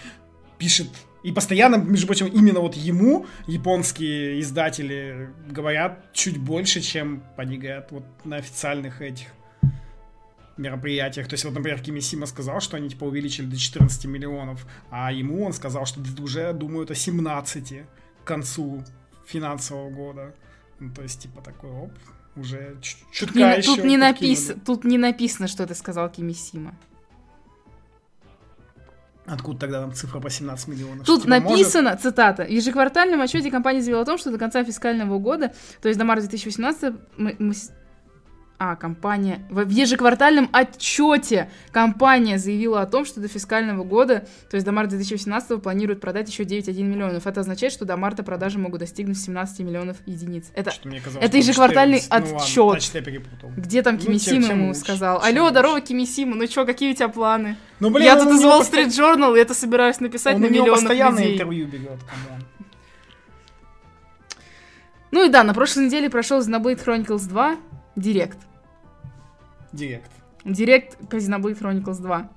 пишет 0.58 0.88
и 1.22 1.30
постоянно, 1.30 1.76
между 1.76 2.06
прочим, 2.06 2.26
именно 2.26 2.60
вот 2.60 2.74
ему 2.74 3.26
японские 3.46 4.40
издатели 4.40 5.30
говорят 5.48 6.12
чуть 6.12 6.36
больше, 6.36 6.80
чем 6.80 7.22
они 7.36 7.58
говорят 7.58 7.92
вот 7.92 8.04
на 8.24 8.36
официальных 8.36 9.00
этих 9.00 9.28
мероприятиях. 10.56 11.28
То 11.28 11.34
есть, 11.34 11.44
вот, 11.44 11.54
например, 11.54 11.80
Кимисима 11.80 12.26
сказал, 12.26 12.60
что 12.60 12.76
они 12.76 12.88
типа 12.90 13.04
увеличили 13.04 13.46
до 13.46 13.56
14 13.56 14.04
миллионов, 14.06 14.66
а 14.90 15.12
ему 15.12 15.44
он 15.44 15.52
сказал, 15.52 15.86
что 15.86 16.00
уже 16.20 16.52
думают 16.52 16.90
о 16.90 16.94
17 16.94 17.82
к 18.22 18.26
концу 18.26 18.84
финансового 19.26 19.90
года. 19.90 20.34
Ну, 20.78 20.92
то 20.92 21.02
есть, 21.02 21.22
типа, 21.22 21.40
такой, 21.42 21.70
оп, 21.70 21.92
Уже 22.34 22.76
чутка 22.80 23.38
Не 23.38 23.58
еще 23.58 23.76
тут, 23.76 23.84
не 23.84 23.96
напис... 23.96 24.52
тут 24.64 24.84
не 24.84 24.98
написано, 24.98 25.48
что 25.48 25.66
ты 25.66 25.74
сказал 25.74 26.10
Кимисима. 26.10 26.74
Откуда 29.24 29.60
тогда 29.60 29.80
там 29.82 29.92
цифра 29.92 30.18
по 30.18 30.30
17 30.30 30.68
миллионов? 30.68 31.06
Тут 31.06 31.22
типа, 31.22 31.34
может- 31.34 31.50
написано, 31.50 31.96
цитата, 31.96 32.44
в 32.44 32.50
ежеквартальном 32.50 33.20
отчете 33.20 33.50
компания 33.50 33.80
заявила 33.80 34.02
о 34.02 34.04
том, 34.04 34.18
что 34.18 34.32
до 34.32 34.38
конца 34.38 34.64
фискального 34.64 35.18
года, 35.18 35.52
то 35.80 35.88
есть 35.88 35.98
до 35.98 36.04
марта 36.04 36.22
2018, 36.22 36.94
мы- 37.16 37.36
мы 37.38 37.54
а, 38.64 38.76
компания... 38.76 39.40
В 39.50 39.68
ежеквартальном 39.68 40.48
отчете 40.52 41.50
компания 41.72 42.38
заявила 42.38 42.82
о 42.82 42.86
том, 42.86 43.04
что 43.04 43.20
до 43.20 43.26
фискального 43.26 43.82
года, 43.82 44.24
то 44.48 44.54
есть 44.54 44.64
до 44.64 44.70
марта 44.70 44.90
2018 44.90 45.60
планирует 45.60 46.00
продать 46.00 46.28
еще 46.28 46.44
9,1 46.44 46.82
миллионов. 46.84 47.26
Это 47.26 47.40
означает, 47.40 47.72
что 47.72 47.84
до 47.84 47.96
марта 47.96 48.22
продажи 48.22 48.60
могут 48.60 48.78
достигнуть 48.78 49.18
17 49.18 49.58
миллионов 49.60 49.96
единиц. 50.06 50.52
Это 50.54 50.70
казалось, 50.70 51.16
это 51.16 51.28
что 51.28 51.36
ежеквартальный 51.38 52.00
14. 52.00 52.30
Ну 52.30 52.36
ладно, 52.36 52.76
отчет. 52.76 52.94
я 52.94 53.02
перепутал. 53.02 53.50
где 53.56 53.82
там 53.82 53.96
Ну, 53.96 54.00
Кимисима 54.00 54.46
тем 54.46 54.56
ему 54.58 54.68
лучше, 54.68 54.80
сказал? 54.80 55.20
Алло, 55.20 55.42
лучше. 55.42 55.50
здорово, 55.50 55.80
Кимисима, 55.80 56.36
ну 56.36 56.46
чё, 56.46 56.64
какие 56.64 56.92
у 56.92 56.94
тебя 56.94 57.08
планы? 57.08 57.56
Ну, 57.80 57.90
блин, 57.90 58.04
Я 58.04 58.16
он 58.16 58.28
тут 58.28 58.38
из 58.38 58.44
Wall 58.44 58.60
Street 58.60 58.90
Journal, 58.90 59.36
и 59.36 59.40
это 59.40 59.54
собираюсь 59.54 59.98
написать 59.98 60.36
Он 60.36 60.42
на 60.42 60.46
у 60.46 60.50
него 60.50 60.66
миллионов 60.66 60.82
постоянно 60.82 61.18
людей. 61.18 61.34
интервью 61.34 61.66
берет, 61.66 61.98
come 62.04 62.28
on. 62.28 62.46
Ну 65.10 65.26
и 65.26 65.28
да, 65.28 65.42
на 65.42 65.52
прошлой 65.52 65.86
неделе 65.86 66.08
прошел 66.08 66.38
Xenoblade 66.40 66.84
Chronicles 66.84 67.28
2 67.28 67.56
Direct. 67.96 68.38
Direct. 69.72 70.10
Direct 70.44 70.98
по 71.08 71.16
Xenoblade 71.16 71.58
Chronicles 71.58 72.00
2. 72.00 72.30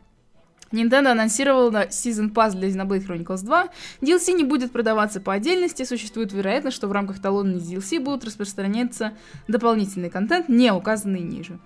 Nintendo 0.71 1.11
анонсировала 1.11 1.87
Season 1.87 2.31
Pass 2.31 2.55
для 2.55 2.69
Xenoblade 2.69 3.05
Chronicles 3.05 3.43
2. 3.43 3.69
DLC 4.01 4.33
не 4.33 4.43
будет 4.43 4.71
продаваться 4.71 5.21
по 5.21 5.33
отдельности. 5.33 5.83
Существует 5.83 6.33
вероятность, 6.33 6.75
что 6.75 6.87
в 6.87 6.91
рамках 6.91 7.21
данной 7.21 7.59
DLC 7.59 7.99
будут 7.99 8.25
распространяться 8.25 9.13
дополнительный 9.47 10.09
контент, 10.09 10.49
не 10.49 10.71
указанный 10.71 11.21
ниже. 11.21 11.59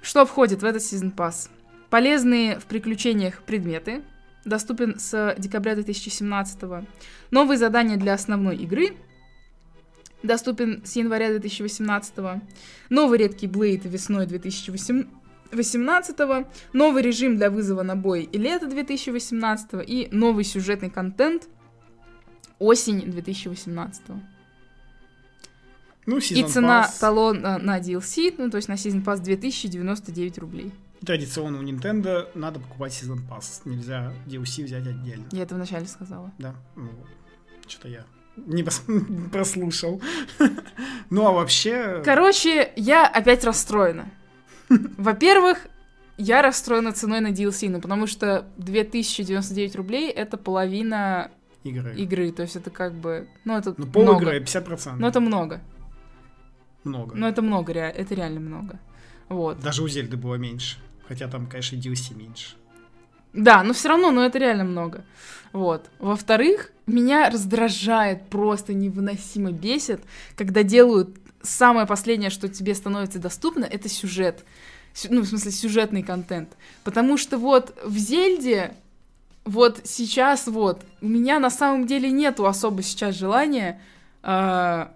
Что 0.00 0.26
входит 0.26 0.62
в 0.62 0.64
этот 0.64 0.82
Season 0.82 1.14
Pass? 1.14 1.50
Полезные 1.90 2.58
в 2.58 2.66
приключениях 2.66 3.42
предметы. 3.42 4.02
Доступен 4.44 4.98
с 4.98 5.34
декабря 5.38 5.74
2017. 5.74 6.58
Новые 7.30 7.58
задания 7.58 7.96
для 7.96 8.14
основной 8.14 8.56
игры. 8.56 8.96
Доступен 10.22 10.82
с 10.84 10.96
января 10.96 11.28
2018. 11.30 12.14
Новый 12.90 13.18
редкий 13.18 13.46
Блейд 13.46 13.84
весной 13.84 14.26
2018. 14.26 16.18
Новый 16.72 17.02
режим 17.02 17.36
для 17.36 17.50
вызова 17.50 17.82
на 17.82 17.96
бой 17.96 18.24
и 18.24 18.38
лето 18.38 18.66
2018. 18.66 19.70
И 19.86 20.08
новый 20.10 20.44
сюжетный 20.44 20.90
контент 20.90 21.48
осень 22.58 23.10
2018. 23.10 24.02
Ну, 26.06 26.16
И 26.16 26.42
цена 26.44 26.84
Pass. 26.84 27.00
талона 27.00 27.58
на 27.58 27.78
DLC, 27.78 28.34
ну 28.38 28.50
то 28.50 28.56
есть 28.56 28.68
на 28.68 28.74
Season 28.74 29.04
Pass 29.04 29.20
2099 29.20 30.38
рублей. 30.38 30.72
Традиционно 31.04 31.58
у 31.58 31.62
Nintendo 31.62 32.28
надо 32.34 32.60
покупать 32.60 32.92
Season 32.92 33.18
Pass. 33.28 33.60
Нельзя 33.66 34.12
DLC 34.26 34.64
взять 34.64 34.86
отдельно. 34.86 35.26
Я 35.32 35.42
это 35.42 35.54
вначале 35.54 35.86
сказала. 35.86 36.32
Да? 36.38 36.54
Ну, 36.76 36.88
что-то 37.66 37.88
я 37.88 38.04
не 38.46 38.62
прослушал. 39.32 40.00
Ну, 41.10 41.26
а 41.26 41.32
вообще... 41.32 42.02
Короче, 42.04 42.70
я 42.76 43.06
опять 43.06 43.42
расстроена. 43.42 44.10
Во-первых, 44.68 45.66
я 46.18 46.42
расстроена 46.42 46.92
ценой 46.92 47.20
на 47.20 47.28
DLC, 47.28 47.70
ну 47.70 47.80
потому 47.80 48.06
что 48.06 48.46
2099 48.58 49.76
рублей 49.76 50.10
это 50.10 50.36
половина 50.36 51.30
Игры. 51.64 51.94
игры, 51.96 52.30
то 52.32 52.42
есть 52.42 52.56
это 52.56 52.70
как 52.70 52.92
бы, 52.94 53.26
ну 53.44 53.56
это 53.56 53.74
Ну, 53.78 53.86
пол 53.86 54.02
много. 54.02 54.24
игры, 54.24 54.40
50%. 54.40 54.96
Ну 54.98 55.06
это 55.06 55.20
много, 55.20 55.60
много. 56.84 57.16
ну 57.16 57.26
это 57.26 57.40
много, 57.40 57.72
это 57.72 58.14
реально 58.14 58.40
много. 58.40 58.78
Вот. 59.30 59.60
Даже 59.60 59.82
у 59.82 59.88
Зельды 59.88 60.16
было 60.18 60.34
меньше. 60.34 60.76
Хотя 61.06 61.26
там, 61.28 61.46
конечно, 61.46 61.76
DLC 61.76 62.14
меньше. 62.14 62.56
Да, 63.38 63.62
но 63.62 63.72
все 63.72 63.88
равно, 63.88 64.10
но 64.10 64.24
это 64.24 64.38
реально 64.38 64.64
много. 64.64 65.04
Вот. 65.52 65.88
Во-вторых, 66.00 66.72
меня 66.86 67.30
раздражает, 67.30 68.28
просто 68.28 68.74
невыносимо 68.74 69.52
бесит, 69.52 70.00
когда 70.36 70.64
делают 70.64 71.16
самое 71.40 71.86
последнее, 71.86 72.30
что 72.30 72.48
тебе 72.48 72.74
становится 72.74 73.20
доступно, 73.20 73.64
это 73.64 73.88
сюжет. 73.88 74.44
Сю- 74.92 75.08
Ну, 75.14 75.20
в 75.22 75.26
смысле, 75.26 75.52
сюжетный 75.52 76.02
контент. 76.02 76.48
Потому 76.82 77.16
что 77.16 77.38
вот 77.38 77.78
в 77.84 77.96
Зельде, 77.96 78.74
вот 79.44 79.82
сейчас 79.84 80.48
вот, 80.48 80.82
у 81.00 81.06
меня 81.06 81.38
на 81.38 81.50
самом 81.50 81.86
деле 81.86 82.10
нету 82.10 82.44
особо 82.44 82.82
сейчас 82.82 83.14
желания 83.14 83.80
а, 84.22 84.92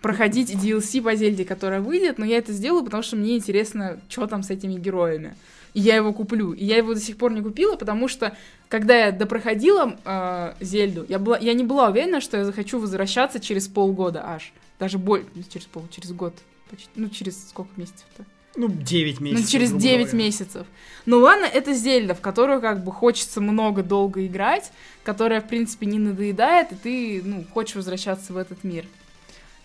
проходить 0.00 0.50
DLC 0.54 1.02
по 1.02 1.14
Зельде, 1.14 1.44
которая 1.44 1.82
выйдет, 1.82 2.16
но 2.18 2.24
я 2.24 2.38
это 2.38 2.52
сделаю, 2.52 2.82
потому 2.82 3.02
что 3.02 3.16
мне 3.16 3.36
интересно, 3.36 4.00
что 4.08 4.26
там 4.26 4.42
с 4.42 4.48
этими 4.48 4.74
героями. 4.74 5.34
И 5.74 5.80
я 5.80 5.96
его 5.96 6.12
куплю. 6.12 6.52
И 6.52 6.64
я 6.64 6.76
его 6.76 6.94
до 6.94 7.00
сих 7.00 7.16
пор 7.16 7.32
не 7.32 7.42
купила, 7.42 7.76
потому 7.76 8.08
что, 8.08 8.36
когда 8.68 9.06
я 9.06 9.12
допроходила 9.12 9.96
э, 10.04 10.54
Зельду, 10.60 11.06
я, 11.08 11.18
была, 11.18 11.38
я 11.38 11.54
не 11.54 11.64
была 11.64 11.88
уверена, 11.88 12.20
что 12.20 12.36
я 12.36 12.44
захочу 12.44 12.78
возвращаться 12.78 13.40
через 13.40 13.68
полгода 13.68 14.22
аж. 14.24 14.52
Даже 14.78 14.98
более, 14.98 15.26
через 15.52 15.66
пол, 15.66 15.84
через 15.90 16.12
год. 16.12 16.34
Почти, 16.70 16.88
ну, 16.94 17.08
через 17.08 17.48
сколько 17.48 17.70
месяцев-то? 17.76 18.24
Ну, 18.56 18.68
9 18.68 19.20
месяцев. 19.20 19.44
ну, 19.44 19.50
через 19.50 19.68
грубо 19.70 19.82
9 19.82 20.06
говоря. 20.06 20.18
месяцев. 20.18 20.66
Ну 21.06 21.18
ладно, 21.20 21.44
это 21.44 21.72
Зельда, 21.72 22.14
в 22.14 22.20
которую 22.20 22.60
как 22.60 22.82
бы 22.84 22.90
хочется 22.90 23.40
много 23.40 23.82
долго 23.82 24.26
играть, 24.26 24.72
которая, 25.04 25.40
в 25.40 25.48
принципе, 25.48 25.86
не 25.86 25.98
надоедает, 25.98 26.72
и 26.72 26.74
ты, 26.74 27.22
ну, 27.24 27.44
хочешь 27.52 27.76
возвращаться 27.76 28.32
в 28.32 28.36
этот 28.36 28.64
мир. 28.64 28.86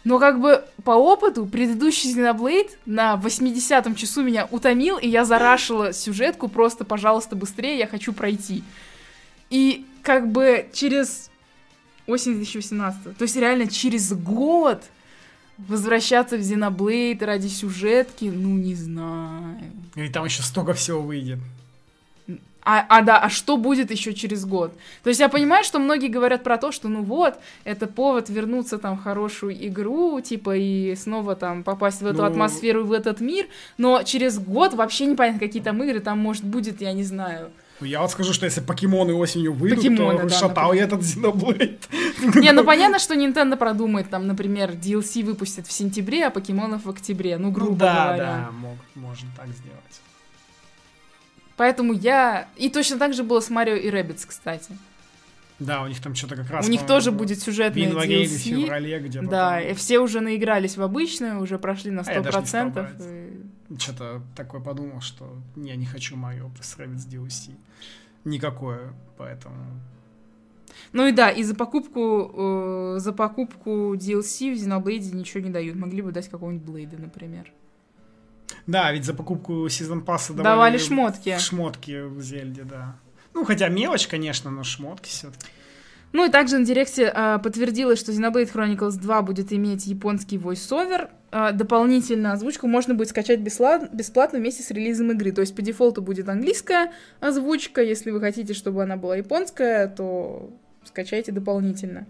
Но 0.05 0.19
как 0.19 0.39
бы 0.39 0.63
по 0.83 0.91
опыту 0.91 1.47
предыдущий 1.47 2.13
Xenoblade 2.13 2.69
на 2.85 3.15
80-м 3.15 3.95
часу 3.95 4.21
меня 4.21 4.47
утомил, 4.51 4.97
и 4.99 5.09
я 5.09 5.25
зарашила 5.25 5.93
сюжетку 5.93 6.47
просто, 6.47 6.85
пожалуйста, 6.85 7.35
быстрее, 7.35 7.79
я 7.79 7.87
хочу 7.87 8.13
пройти. 8.13 8.63
И 9.49 9.83
как 10.03 10.31
бы 10.31 10.67
через 10.71 11.31
осень 12.05 12.35
2018, 12.35 13.17
то 13.17 13.23
есть 13.23 13.35
реально 13.35 13.67
через 13.67 14.13
год 14.13 14.83
возвращаться 15.57 16.37
в 16.37 16.41
Xenoblade 16.41 17.25
ради 17.25 17.47
сюжетки, 17.47 18.25
ну 18.25 18.49
не 18.49 18.75
знаю. 18.75 19.59
И 19.95 20.07
там 20.09 20.25
еще 20.25 20.43
столько 20.43 20.73
всего 20.73 21.01
выйдет. 21.01 21.39
А, 22.67 22.83
а 22.89 23.01
да, 23.03 23.19
а 23.19 23.29
что 23.29 23.57
будет 23.57 23.91
еще 23.91 24.13
через 24.13 24.43
год? 24.45 24.73
То 25.03 25.09
есть 25.09 25.19
я 25.19 25.29
понимаю, 25.29 25.63
что 25.63 25.77
многие 25.79 26.07
говорят 26.07 26.43
про 26.43 26.57
то, 26.57 26.71
что 26.71 26.87
ну 26.89 27.03
вот, 27.03 27.35
это 27.63 27.85
повод 27.85 28.27
вернуться 28.29 28.77
там 28.79 28.97
в 28.97 29.03
хорошую 29.03 29.53
игру, 29.67 30.19
типа, 30.19 30.55
и 30.57 30.95
снова 30.95 31.35
там 31.35 31.63
попасть 31.63 32.01
в 32.01 32.05
эту 32.07 32.17
Ну- 32.23 32.25
атмосферу, 32.25 32.83
в 32.83 32.91
этот 32.91 33.21
мир, 33.21 33.45
но 33.77 34.01
через 34.03 34.39
год 34.39 34.73
вообще 34.73 35.05
непонятно, 35.05 35.39
какие 35.39 35.61
там 35.61 35.81
игры, 35.83 35.99
там, 35.99 36.17
может, 36.19 36.43
будет, 36.43 36.81
я 36.81 36.91
не 36.93 37.03
знаю. 37.03 37.51
Ну, 37.81 37.85
я 37.87 38.01
вот 38.01 38.09
скажу, 38.09 38.31
что 38.33 38.45
если 38.45 38.61
покемоны 38.61 39.13
осенью 39.13 39.53
выйдут, 39.53 39.79
Покемоны, 39.79 40.19
то 40.19 40.29
да, 40.29 40.35
шатал 40.35 40.71
я 40.73 40.83
этот 40.85 41.01
Xenoblade. 41.01 41.77
Не, 42.39 42.51
ну 42.53 42.63
понятно, 42.63 42.99
что 42.99 43.13
Nintendo 43.15 43.57
продумает, 43.57 44.09
там, 44.09 44.27
например, 44.27 44.71
DLC 44.71 45.23
выпустят 45.25 45.67
в 45.67 45.71
сентябре, 45.73 46.25
а 46.25 46.29
покемонов 46.31 46.85
в 46.85 46.89
октябре, 46.89 47.37
ну, 47.37 47.51
грубо 47.51 47.71
Ну 47.73 47.77
да, 47.77 48.03
говоря. 48.05 48.17
да, 48.47 48.51
мог- 48.51 48.77
можно 48.95 49.27
так 49.35 49.47
сделать. 49.49 50.01
Поэтому 51.57 51.93
я... 51.93 52.47
И 52.57 52.69
точно 52.69 52.97
так 52.97 53.13
же 53.13 53.23
было 53.23 53.39
с 53.39 53.49
Марио 53.49 53.75
и 53.75 53.89
Rabbids, 53.89 54.25
кстати. 54.27 54.77
Да, 55.57 55.83
у 55.83 55.87
них 55.87 56.01
там 56.01 56.13
что-то 56.15 56.35
как 56.35 56.49
раз... 56.49 56.67
У 56.67 56.69
них 56.69 56.85
тоже 56.85 57.11
будет 57.11 57.37
В 57.37 57.43
сюжетное 57.43 57.83
январе 57.83 58.23
или 58.23 58.29
DLC. 58.35 58.37
феврале 58.63 58.99
где-то. 58.99 59.27
Да, 59.27 59.61
и 59.61 59.73
все 59.73 59.99
уже 59.99 60.19
наигрались 60.19 60.75
в 60.75 60.81
обычную, 60.81 61.39
уже 61.41 61.57
прошли 61.57 61.91
на 61.91 62.01
А 62.01 62.11
я 62.11 62.19
даже 62.21 62.39
100%. 62.39 63.39
и- 63.69 63.79
Что-то 63.79 64.21
такое 64.35 64.59
подумал, 64.59 64.99
что 64.99 65.37
я 65.55 65.77
не 65.77 65.85
хочу 65.85 66.17
Марио 66.17 66.49
плюс 66.49 66.75
Rabbids 66.77 67.07
DLC. 67.09 67.51
Никакое, 68.25 68.93
поэтому... 69.17 69.55
Ну 70.91 71.07
и 71.07 71.13
да, 71.13 71.29
и 71.29 71.41
за 71.43 71.55
покупку, 71.55 72.31
э, 72.95 72.99
за 72.99 73.13
покупку 73.13 73.95
DLC 73.95 74.53
в 74.53 74.57
Xenoblade 74.57 75.15
ничего 75.15 75.41
не 75.41 75.49
дают. 75.51 75.77
Могли 75.77 76.01
бы 76.01 76.11
дать 76.11 76.27
какого-нибудь 76.27 76.65
Блейда, 76.67 76.97
например. 76.97 77.49
Да, 78.67 78.91
ведь 78.91 79.05
за 79.05 79.13
покупку 79.13 79.69
сезон 79.69 80.03
пасса 80.03 80.33
давали... 80.33 80.55
Давали 80.55 80.77
шмотки. 80.77 81.37
Шмотки 81.37 82.01
в 82.01 82.21
Зельде, 82.21 82.63
да. 82.63 82.95
Ну, 83.33 83.45
хотя 83.45 83.67
мелочь, 83.67 84.07
конечно, 84.07 84.49
но 84.49 84.63
шмотки 84.63 85.09
все-таки. 85.09 85.45
Ну 86.13 86.25
и 86.25 86.29
также 86.29 86.57
на 86.57 86.65
Директе 86.65 87.11
э, 87.13 87.39
подтвердилось, 87.43 87.99
что 87.99 88.13
Xenoblade 88.13 88.49
Chronicles 88.49 88.97
2 88.97 89.21
будет 89.21 89.51
иметь 89.51 89.85
японский 89.85 90.37
voice-over. 90.37 91.09
Э, 91.31 91.51
дополнительно 91.51 92.31
озвучку 92.31 92.67
можно 92.67 92.93
будет 92.93 93.09
скачать 93.09 93.41
бесла- 93.41 93.89
бесплатно 93.93 94.39
вместе 94.39 94.63
с 94.63 94.71
релизом 94.71 95.11
игры. 95.11 95.33
То 95.33 95.41
есть 95.41 95.53
по 95.53 95.61
дефолту 95.61 96.01
будет 96.01 96.29
английская 96.29 96.93
озвучка. 97.19 97.81
Если 97.81 98.11
вы 98.11 98.21
хотите, 98.21 98.53
чтобы 98.53 98.83
она 98.83 98.95
была 98.95 99.17
японская, 99.17 99.89
то 99.89 100.49
скачайте 100.85 101.33
дополнительно. 101.33 102.07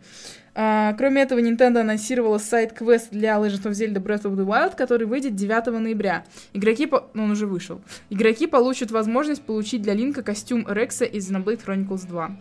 А, 0.58 0.94
кроме 0.94 1.22
этого, 1.22 1.40
Nintendo 1.40 1.80
анонсировала 1.80 2.38
сайт-квест 2.38 3.10
для 3.12 3.36
Legend 3.36 3.64
of 3.64 3.72
Zelda 3.72 4.02
Breath 4.02 4.24
of 4.24 4.36
the 4.36 4.46
Wild, 4.46 4.78
который 4.78 5.06
выйдет 5.06 5.36
9 5.36 5.68
ноября. 5.68 6.24
Игроки, 6.54 6.86
по... 6.86 7.10
ну, 7.14 7.26
он 7.26 7.32
уже 7.32 7.46
вышел. 7.46 7.82
Игроки 8.10 8.48
получат 8.48 8.90
возможность 8.90 9.42
получить 9.42 9.82
для 9.82 9.94
Линка 9.94 10.24
костюм 10.24 10.66
Рекса 10.68 11.04
из 11.04 11.30
Xenoblade 11.30 11.64
Chronicles 11.66 12.08
2. 12.08 12.38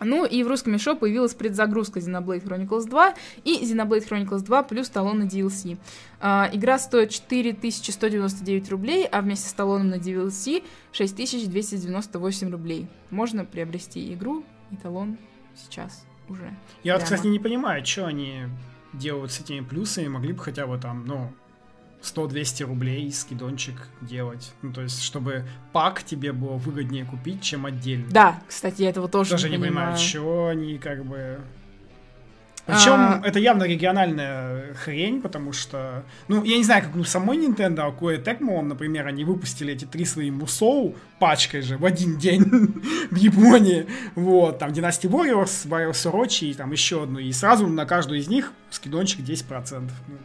Ну 0.00 0.24
и 0.24 0.42
в 0.42 0.48
русском 0.48 0.72
мешо 0.72 0.94
появилась 0.94 1.34
предзагрузка 1.34 1.98
Xenoblade 1.98 2.44
Chronicles 2.44 2.88
2 2.88 3.14
и 3.44 3.62
Xenoblade 3.62 4.08
Chronicles 4.08 4.40
2 4.40 4.62
плюс 4.62 4.88
талон 4.88 5.18
на 5.18 5.24
DLC. 5.24 5.76
А, 6.20 6.48
игра 6.52 6.78
стоит 6.78 7.10
4199 7.10 8.70
рублей, 8.70 9.06
а 9.06 9.20
вместе 9.20 9.48
с 9.48 9.52
талоном 9.52 9.90
на 9.90 9.96
DLC 9.96 10.62
6298 10.92 12.50
рублей. 12.50 12.86
Можно 13.10 13.44
приобрести 13.44 14.14
игру 14.14 14.44
и 14.70 14.76
талон 14.76 15.18
сейчас 15.56 16.07
уже. 16.28 16.54
Я 16.82 16.94
вот, 16.94 17.00
Прямо. 17.00 17.04
кстати, 17.04 17.26
не 17.26 17.38
понимаю, 17.38 17.84
что 17.84 18.06
они 18.06 18.44
делают 18.92 19.32
с 19.32 19.40
этими 19.40 19.60
плюсами. 19.60 20.08
Могли 20.08 20.32
бы 20.32 20.42
хотя 20.42 20.66
бы 20.66 20.78
там, 20.78 21.04
ну, 21.06 21.32
100-200 22.02 22.64
рублей 22.64 23.12
скидончик 23.12 23.88
делать. 24.00 24.52
Ну, 24.62 24.72
то 24.72 24.82
есть, 24.82 25.02
чтобы 25.02 25.44
пак 25.72 26.02
тебе 26.02 26.32
было 26.32 26.54
выгоднее 26.54 27.04
купить, 27.04 27.42
чем 27.42 27.66
отдельно. 27.66 28.06
Да, 28.10 28.40
кстати, 28.46 28.82
я 28.82 28.90
этого 28.90 29.08
тоже, 29.08 29.32
Тоже 29.32 29.48
не 29.50 29.56
понимаю, 29.58 29.92
понимаю. 29.92 29.98
чего 29.98 30.48
они 30.48 30.78
как 30.78 31.04
бы... 31.04 31.40
Причем 32.68 32.92
А. 32.92 33.22
это 33.24 33.38
явно 33.38 33.64
региональная 33.64 34.74
хрень, 34.74 35.22
потому 35.22 35.54
что, 35.54 36.04
ну, 36.28 36.44
я 36.44 36.58
не 36.58 36.64
знаю, 36.64 36.82
как 36.84 36.94
у 36.96 37.02
самой 37.02 37.38
Nintendo, 37.38 37.80
а 37.80 37.90
Koei 37.98 38.22
Tecmo, 38.22 38.60
например, 38.60 39.06
они 39.06 39.24
выпустили 39.24 39.72
эти 39.72 39.86
три 39.86 40.04
свои 40.04 40.30
Мусоу 40.30 40.94
пачкой 41.18 41.62
же 41.62 41.78
в 41.78 41.86
один 41.86 42.18
день 42.18 42.42
в 43.10 43.16
Японии. 43.16 43.86
Вот, 44.14 44.58
там 44.58 44.72
Dynasty 44.72 45.08
Warriors, 45.08 45.66
Warriors 45.66 46.12
Orochi 46.12 46.50
и 46.50 46.54
там 46.54 46.70
еще 46.72 47.04
одну. 47.04 47.18
И 47.18 47.32
сразу 47.32 47.66
на 47.68 47.86
каждую 47.86 48.20
из 48.20 48.28
них 48.28 48.52
скидончик 48.68 49.20
10%. 49.20 49.90
Ну, 50.06 50.18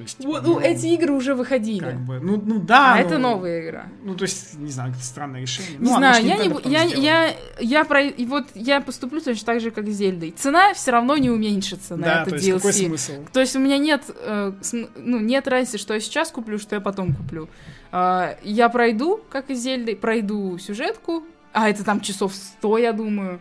то 0.00 0.04
есть, 0.04 0.16
ну, 0.20 0.40
ну, 0.40 0.58
эти 0.58 0.86
игры 0.86 1.12
уже 1.12 1.34
выходили. 1.34 1.80
как 1.84 2.00
бы, 2.00 2.20
ну, 2.20 2.42
ну 2.42 2.58
да. 2.58 2.94
а 2.94 2.96
ну, 2.96 3.02
это 3.06 3.18
новая 3.18 3.60
игра. 3.62 3.86
Ну, 4.02 4.14
то 4.14 4.22
есть, 4.22 4.54
не 4.58 4.70
знаю, 4.70 4.92
это 4.92 5.02
странное 5.02 5.42
решение. 5.42 5.72
Не 5.78 5.84
Ну, 5.90 5.96
знаю, 5.98 6.24
я 6.24 6.36
не, 6.38 6.44
я, 6.70 6.88
сделает. 6.88 6.96
я, 6.96 7.34
я 7.60 7.84
про, 7.84 8.02
и 8.04 8.24
вот 8.24 8.46
я 8.54 8.80
поступлю 8.80 9.20
точно 9.20 9.44
так 9.44 9.60
же, 9.60 9.70
как 9.70 9.86
с 9.86 9.90
Зельдой. 9.90 10.30
Цена 10.30 10.72
все 10.72 10.90
равно 10.92 11.18
не 11.18 11.28
уменьшится 11.28 11.96
на 11.96 12.06
Да, 12.06 12.20
это 12.22 12.30
то 12.30 12.36
есть, 12.36 12.48
DLC. 12.48 12.54
какой 12.56 12.72
смысл? 12.72 13.12
То 13.30 13.40
есть 13.40 13.54
у 13.56 13.58
меня 13.58 13.76
нет, 13.76 14.04
э, 14.08 14.52
см- 14.62 14.90
ну, 14.96 15.20
нет 15.20 15.46
разницы, 15.46 15.76
что 15.76 15.92
я 15.92 16.00
сейчас 16.00 16.30
куплю, 16.30 16.58
что 16.58 16.76
я 16.76 16.80
потом 16.80 17.14
куплю. 17.14 17.50
А, 17.92 18.36
я 18.42 18.70
пройду, 18.70 19.20
как 19.28 19.50
и 19.50 19.54
с 19.54 19.58
Зельдой, 19.60 19.96
пройду 19.96 20.56
сюжетку, 20.56 21.24
а 21.52 21.68
это 21.68 21.84
там 21.84 22.00
часов 22.00 22.34
100, 22.34 22.78
я 22.78 22.92
думаю. 22.94 23.38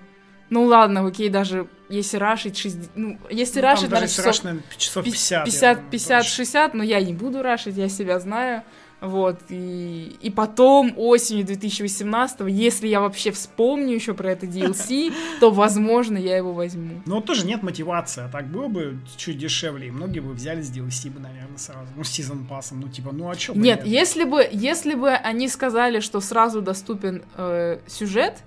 Ну 0.49 0.65
ладно, 0.65 1.05
окей, 1.05 1.29
даже 1.29 1.67
если 1.89 2.17
рашить 2.17 2.57
60... 2.57 2.91
Ну, 2.95 3.19
если 3.29 3.59
Ну, 3.59 3.67
рашить, 3.67 3.89
даже 3.89 4.07
часов 4.07 4.25
раш, 4.25 4.43
наверное, 4.43 4.65
часов 4.77 5.03
50. 5.03 5.31
я 5.31 5.45
50, 5.45 5.75
думаю, 5.75 5.91
50, 5.91 6.17
точно. 6.21 6.35
60, 6.35 6.73
но 6.73 6.83
я 6.83 7.01
не 7.01 7.13
буду 7.13 7.41
рашить, 7.41 7.77
я 7.77 7.89
себя 7.89 8.19
знаю. 8.19 8.63
Вот, 9.01 9.39
и, 9.47 10.17
и 10.21 10.29
потом 10.29 10.93
осенью 10.97 11.45
2018, 11.45 12.41
если 12.49 12.87
я 12.87 12.99
вообще 12.99 13.31
вспомню 13.31 13.95
еще 13.95 14.13
про 14.13 14.31
это 14.31 14.45
DLC, 14.45 15.13
то, 15.39 15.51
возможно, 15.51 16.17
я 16.17 16.35
его 16.35 16.53
возьму. 16.53 17.01
Вот 17.05 17.25
тоже 17.25 17.45
нет 17.45 17.63
мотивации, 17.63 18.25
а 18.25 18.27
так 18.27 18.47
было 18.47 18.67
бы 18.67 18.99
чуть 19.15 19.37
дешевле, 19.37 19.87
и 19.87 19.91
многие 19.91 20.19
бы 20.19 20.33
взяли 20.33 20.61
с 20.61 20.69
DLC 20.69 21.11
бы, 21.11 21.21
наверное, 21.21 21.57
сразу. 21.57 21.87
Ну, 21.95 22.03
с 22.03 22.09
сезон 22.09 22.45
пассом, 22.45 22.81
ну, 22.81 22.89
типа, 22.89 23.11
ну, 23.13 23.29
а 23.29 23.35
чё 23.37 23.53
бы 23.53 23.61
Нет, 23.61 23.85
если 23.85 24.25
бы, 24.25 24.45
если 24.51 24.95
бы 24.95 25.11
они 25.11 25.47
сказали, 25.47 26.01
что 26.01 26.19
сразу 26.19 26.61
доступен 26.61 27.23
э, 27.37 27.79
сюжет, 27.87 28.43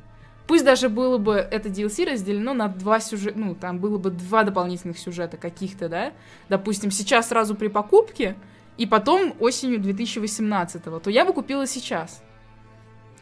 пусть 0.47 0.65
даже 0.65 0.89
было 0.89 1.19
бы 1.19 1.35
это 1.35 1.69
DLC 1.69 2.11
разделено 2.11 2.55
на 2.55 2.69
два 2.69 3.01
сюжета, 3.01 3.39
ну, 3.39 3.55
там 3.55 3.79
было 3.79 3.99
бы 3.99 4.11
два 4.11 4.45
дополнительных 4.45 4.99
сюжета 4.99 5.37
каких-то, 5.37 5.89
да, 5.89 6.13
допустим, 6.49 6.91
сейчас 6.91 7.29
сразу 7.29 7.55
при 7.55 7.69
покупке, 7.69 8.37
и 8.79 8.87
потом 8.87 9.35
осенью 9.39 9.81
2018, 9.81 10.83
то 11.03 11.11
я 11.11 11.25
бы 11.25 11.33
купила 11.33 11.67
сейчас. 11.67 12.23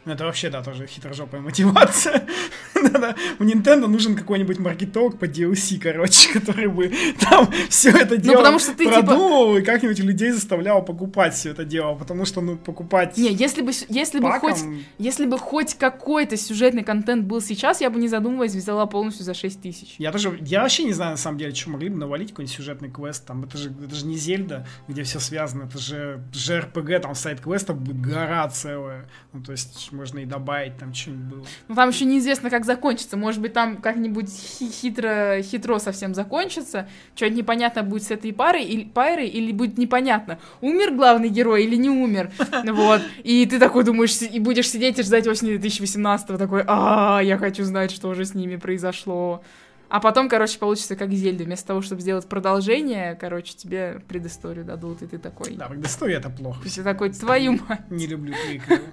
Ну, 0.05 0.13
Это 0.13 0.25
вообще, 0.25 0.49
да, 0.49 0.63
тоже 0.63 0.87
хитрожопая 0.87 1.41
мотивация. 1.41 2.25
Да-да. 2.81 3.15
У 3.37 3.43
Nintendo 3.43 3.85
нужен 3.85 4.15
какой-нибудь 4.15 4.57
маркетолог 4.57 5.19
по 5.19 5.25
DLC, 5.25 5.79
короче, 5.79 6.33
который 6.39 6.67
бы 6.67 6.91
там 7.19 7.47
все 7.69 7.91
это 7.91 8.17
дело 8.17 8.33
Ну, 8.33 8.39
потому 8.39 8.59
что 8.59 8.71
ты, 8.73 8.85
типа- 8.85 9.01
продумывал 9.03 9.57
и 9.57 9.61
как-нибудь 9.61 9.99
людей 9.99 10.31
заставлял 10.31 10.83
покупать 10.83 11.35
все 11.35 11.51
это 11.51 11.63
дело, 11.63 11.93
потому 11.93 12.25
что, 12.25 12.41
ну, 12.41 12.57
покупать 12.57 13.17
Не, 13.17 13.31
если 13.31 13.61
бы, 13.61 13.71
если 13.89 14.19
бы 14.19 14.29
паком... 14.29 14.53
хоть, 14.53 14.63
если 14.97 15.25
бы 15.27 15.37
хоть 15.37 15.75
какой-то 15.75 16.37
сюжетный 16.37 16.83
контент 16.83 17.25
был 17.25 17.39
сейчас, 17.39 17.81
я 17.81 17.89
бы 17.91 17.99
не 17.99 18.07
задумываясь 18.07 18.55
взяла 18.55 18.87
полностью 18.87 19.23
за 19.23 19.35
6 19.35 19.61
тысяч. 19.61 19.95
Я 19.99 20.11
тоже, 20.11 20.37
я 20.41 20.61
вообще 20.63 20.83
не 20.83 20.93
знаю, 20.93 21.11
на 21.11 21.17
самом 21.17 21.37
деле, 21.37 21.53
что 21.53 21.69
могли 21.69 21.89
бы 21.89 21.97
навалить 21.97 22.29
какой-нибудь 22.29 22.55
сюжетный 22.55 22.89
квест, 22.89 23.25
там, 23.25 23.43
это 23.43 23.57
же, 23.57 23.71
это 23.83 23.93
же 23.93 24.07
не 24.07 24.17
Зельда, 24.17 24.65
где 24.87 25.03
все 25.03 25.19
связано, 25.19 25.65
это 25.65 25.77
же 25.77 26.23
JRPG, 26.31 26.99
там, 26.99 27.13
сайт-квестов 27.13 27.77
будет 27.79 28.01
гора 28.01 28.47
целая, 28.49 29.07
ну, 29.33 29.43
то 29.43 29.51
есть, 29.51 29.90
можно 29.91 30.19
и 30.19 30.25
добавить 30.25 30.77
там 30.77 30.93
что-нибудь 30.93 31.25
было. 31.25 31.45
Ну, 31.67 31.75
там 31.75 31.89
еще 31.89 32.05
неизвестно, 32.05 32.49
как 32.49 32.65
закончится. 32.65 33.17
Может 33.17 33.41
быть, 33.41 33.53
там 33.53 33.77
как-нибудь 33.77 34.29
хи- 34.29 34.71
хитро, 34.71 35.41
хитро 35.41 35.79
совсем 35.79 36.13
закончится. 36.13 36.87
Что-нибудь 37.15 37.39
непонятно 37.39 37.83
будет 37.83 38.03
с 38.03 38.11
этой 38.11 38.33
парой 38.33 38.63
или, 38.63 38.83
парой, 38.85 39.27
или 39.27 39.51
будет 39.51 39.77
непонятно, 39.77 40.39
умер 40.61 40.95
главный 40.95 41.29
герой 41.29 41.63
или 41.63 41.75
не 41.75 41.89
умер. 41.89 42.31
Вот. 42.71 43.01
И 43.23 43.45
ты 43.45 43.59
такой 43.59 43.83
думаешь, 43.83 44.21
и 44.21 44.39
будешь 44.39 44.69
сидеть 44.69 44.97
и 44.99 45.03
ждать 45.03 45.27
осени 45.27 45.49
2018 45.49 46.37
такой, 46.37 46.63
а 46.67 47.19
я 47.21 47.37
хочу 47.37 47.63
знать, 47.63 47.91
что 47.91 48.13
же 48.13 48.25
с 48.25 48.33
ними 48.33 48.55
произошло. 48.55 49.43
А 49.89 49.99
потом, 49.99 50.29
короче, 50.29 50.57
получится 50.57 50.95
как 50.95 51.11
Зельда. 51.11 51.43
Вместо 51.43 51.67
того, 51.67 51.81
чтобы 51.81 52.01
сделать 52.01 52.25
продолжение, 52.25 53.15
короче, 53.19 53.53
тебе 53.57 54.01
предысторию 54.07 54.63
дадут, 54.63 55.01
и 55.01 55.07
ты 55.07 55.17
такой... 55.17 55.55
Да, 55.55 55.67
предыстория 55.67 56.17
это 56.19 56.29
плохо. 56.29 56.65
Все 56.65 56.81
такой, 56.81 57.11
твою 57.11 57.59
мать. 57.67 57.91
Не 57.91 58.07
люблю 58.07 58.33
приквелы. 58.47 58.83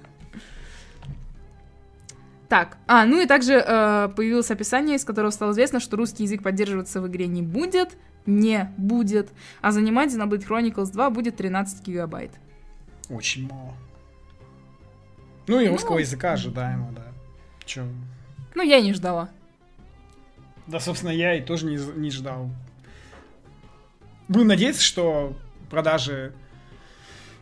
Так, 2.49 2.79
а, 2.87 3.05
ну 3.05 3.21
и 3.21 3.27
также 3.27 3.55
э, 3.55 4.09
появилось 4.17 4.51
описание, 4.51 4.97
из 4.97 5.05
которого 5.05 5.31
стало 5.31 5.53
известно, 5.53 5.81
что 5.81 5.99
русский 5.99 6.23
язык 6.23 6.43
поддерживаться 6.43 7.03
в 7.03 7.07
игре 7.07 7.27
не 7.27 7.43
будет, 7.43 7.99
не 8.25 8.73
будет, 8.79 9.31
а 9.61 9.71
занимать 9.71 10.11
Xenoblade 10.11 10.47
Chronicles 10.47 10.91
2 10.91 11.11
будет 11.11 11.37
13 11.37 11.87
гигабайт. 11.87 12.31
Очень 13.11 13.49
мало. 13.49 13.75
Ну, 15.47 15.61
и 15.61 15.69
русского 15.69 15.99
языка 15.99 16.33
ожидаемо, 16.33 16.91
да. 16.93 17.07
Че? 17.67 17.85
Ну, 18.55 18.63
я 18.63 18.81
не 18.81 18.95
ждала. 18.95 19.29
Да, 20.67 20.81
собственно, 20.81 21.11
я 21.11 21.35
и 21.35 21.43
тоже 21.43 21.67
не, 21.67 21.77
не 21.77 22.11
ждал. 22.11 22.51
Будем 24.29 24.49
надеяться, 24.49 24.83
что 24.83 25.37
продажи 25.71 26.35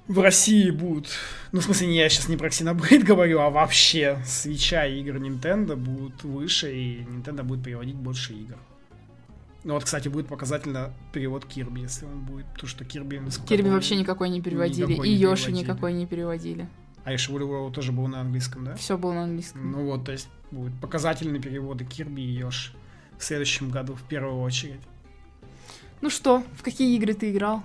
в 0.09 0.21
России 0.21 0.71
будут... 0.71 1.09
Ну, 1.53 1.61
в 1.61 1.65
смысле, 1.65 1.89
не 1.89 1.97
я 1.97 2.09
сейчас 2.09 2.29
не 2.29 2.37
про 2.37 2.49
Xenoblade 2.49 3.03
говорю, 3.05 3.41
а 3.41 3.51
вообще 3.51 4.19
свеча 4.25 4.87
игр 4.87 5.17
Nintendo 5.17 5.77
будут 5.77 6.23
выше, 6.25 6.73
и 6.73 7.03
Nintendo 7.03 7.43
будет 7.43 7.65
переводить 7.65 7.97
больше 7.97 8.35
игр. 8.35 8.57
Ну 9.65 9.75
вот, 9.75 9.85
кстати, 9.85 10.09
будет 10.09 10.29
показательно 10.29 10.93
перевод 11.13 11.45
Кирби, 11.45 11.81
если 11.81 12.05
он 12.07 12.21
будет. 12.21 12.47
То, 12.57 12.69
что 12.69 12.85
Кирби... 12.85 13.21
Кирби 13.49 13.69
вообще 13.69 13.97
никакой 13.97 14.29
не 14.31 14.41
переводили, 14.41 14.87
Никакой 14.87 15.09
и 15.09 15.13
не 15.13 15.17
Йоши 15.19 15.47
переводили. 15.47 15.65
никакой 15.65 15.93
не 15.93 16.07
переводили. 16.07 16.69
А 17.03 17.13
еще 17.13 17.33
Woolly 17.33 17.49
World 17.49 17.73
тоже 17.73 17.91
был 17.91 18.07
на 18.07 18.21
английском, 18.21 18.65
да? 18.65 18.77
Все 18.77 18.97
было 18.97 19.13
на 19.13 19.25
английском. 19.25 19.73
Ну 19.73 19.85
вот, 19.87 20.05
то 20.05 20.13
есть 20.13 20.29
будут 20.53 20.81
показательные 20.81 21.43
переводы 21.43 21.85
Кирби 21.85 22.21
и 22.21 22.31
Йош 22.39 22.75
в 23.19 23.25
следующем 23.25 23.71
году 23.71 23.95
в 23.95 24.03
первую 24.05 24.41
очередь. 24.41 24.81
Ну 26.01 26.11
что, 26.11 26.45
в 26.57 26.63
какие 26.63 26.95
игры 26.97 27.15
ты 27.15 27.33
играл? 27.33 27.63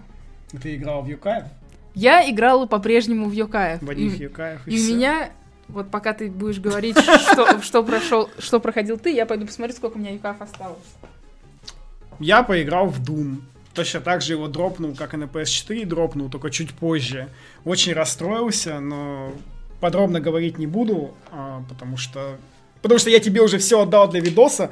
Ты 0.59 0.75
играл 0.75 1.03
в 1.03 1.07
Юкаев? 1.07 1.45
Я 1.93 2.29
играла 2.29 2.65
по-прежнему 2.65 3.27
в 3.27 3.31
Йокаев. 3.33 3.81
В 3.81 3.89
одних 3.89 4.19
И, 4.19 4.23
Юкаев 4.23 4.67
и, 4.67 4.71
и 4.71 4.75
у 4.75 4.77
всё. 4.77 4.95
меня, 4.95 5.31
вот 5.67 5.91
пока 5.91 6.13
ты 6.13 6.29
будешь 6.29 6.59
говорить, 6.59 6.97
что, 6.97 7.61
что 7.63 7.83
прошел, 7.83 8.29
что 8.39 8.59
проходил 8.59 8.97
ты, 8.97 9.13
я 9.13 9.25
пойду 9.25 9.45
посмотрю, 9.45 9.75
сколько 9.75 9.97
у 9.97 9.99
меня 9.99 10.11
Йокаев 10.13 10.41
осталось. 10.41 10.77
Я 12.19 12.43
поиграл 12.43 12.87
в 12.87 13.01
Doom. 13.01 13.41
Точно 13.73 14.01
так 14.01 14.21
же 14.21 14.33
его 14.33 14.47
дропнул, 14.47 14.95
как 14.95 15.13
и 15.13 15.17
на 15.17 15.23
PS4 15.25 15.85
дропнул, 15.85 16.29
только 16.29 16.49
чуть 16.49 16.73
позже. 16.73 17.29
Очень 17.63 17.93
расстроился, 17.93 18.79
но 18.79 19.33
подробно 19.79 20.19
говорить 20.19 20.57
не 20.57 20.67
буду, 20.67 21.13
а, 21.31 21.63
потому 21.69 21.97
что... 21.97 22.37
Потому 22.81 22.99
что 22.99 23.09
я 23.11 23.19
тебе 23.19 23.41
уже 23.41 23.59
все 23.59 23.81
отдал 23.81 24.09
для 24.09 24.19
видоса, 24.21 24.71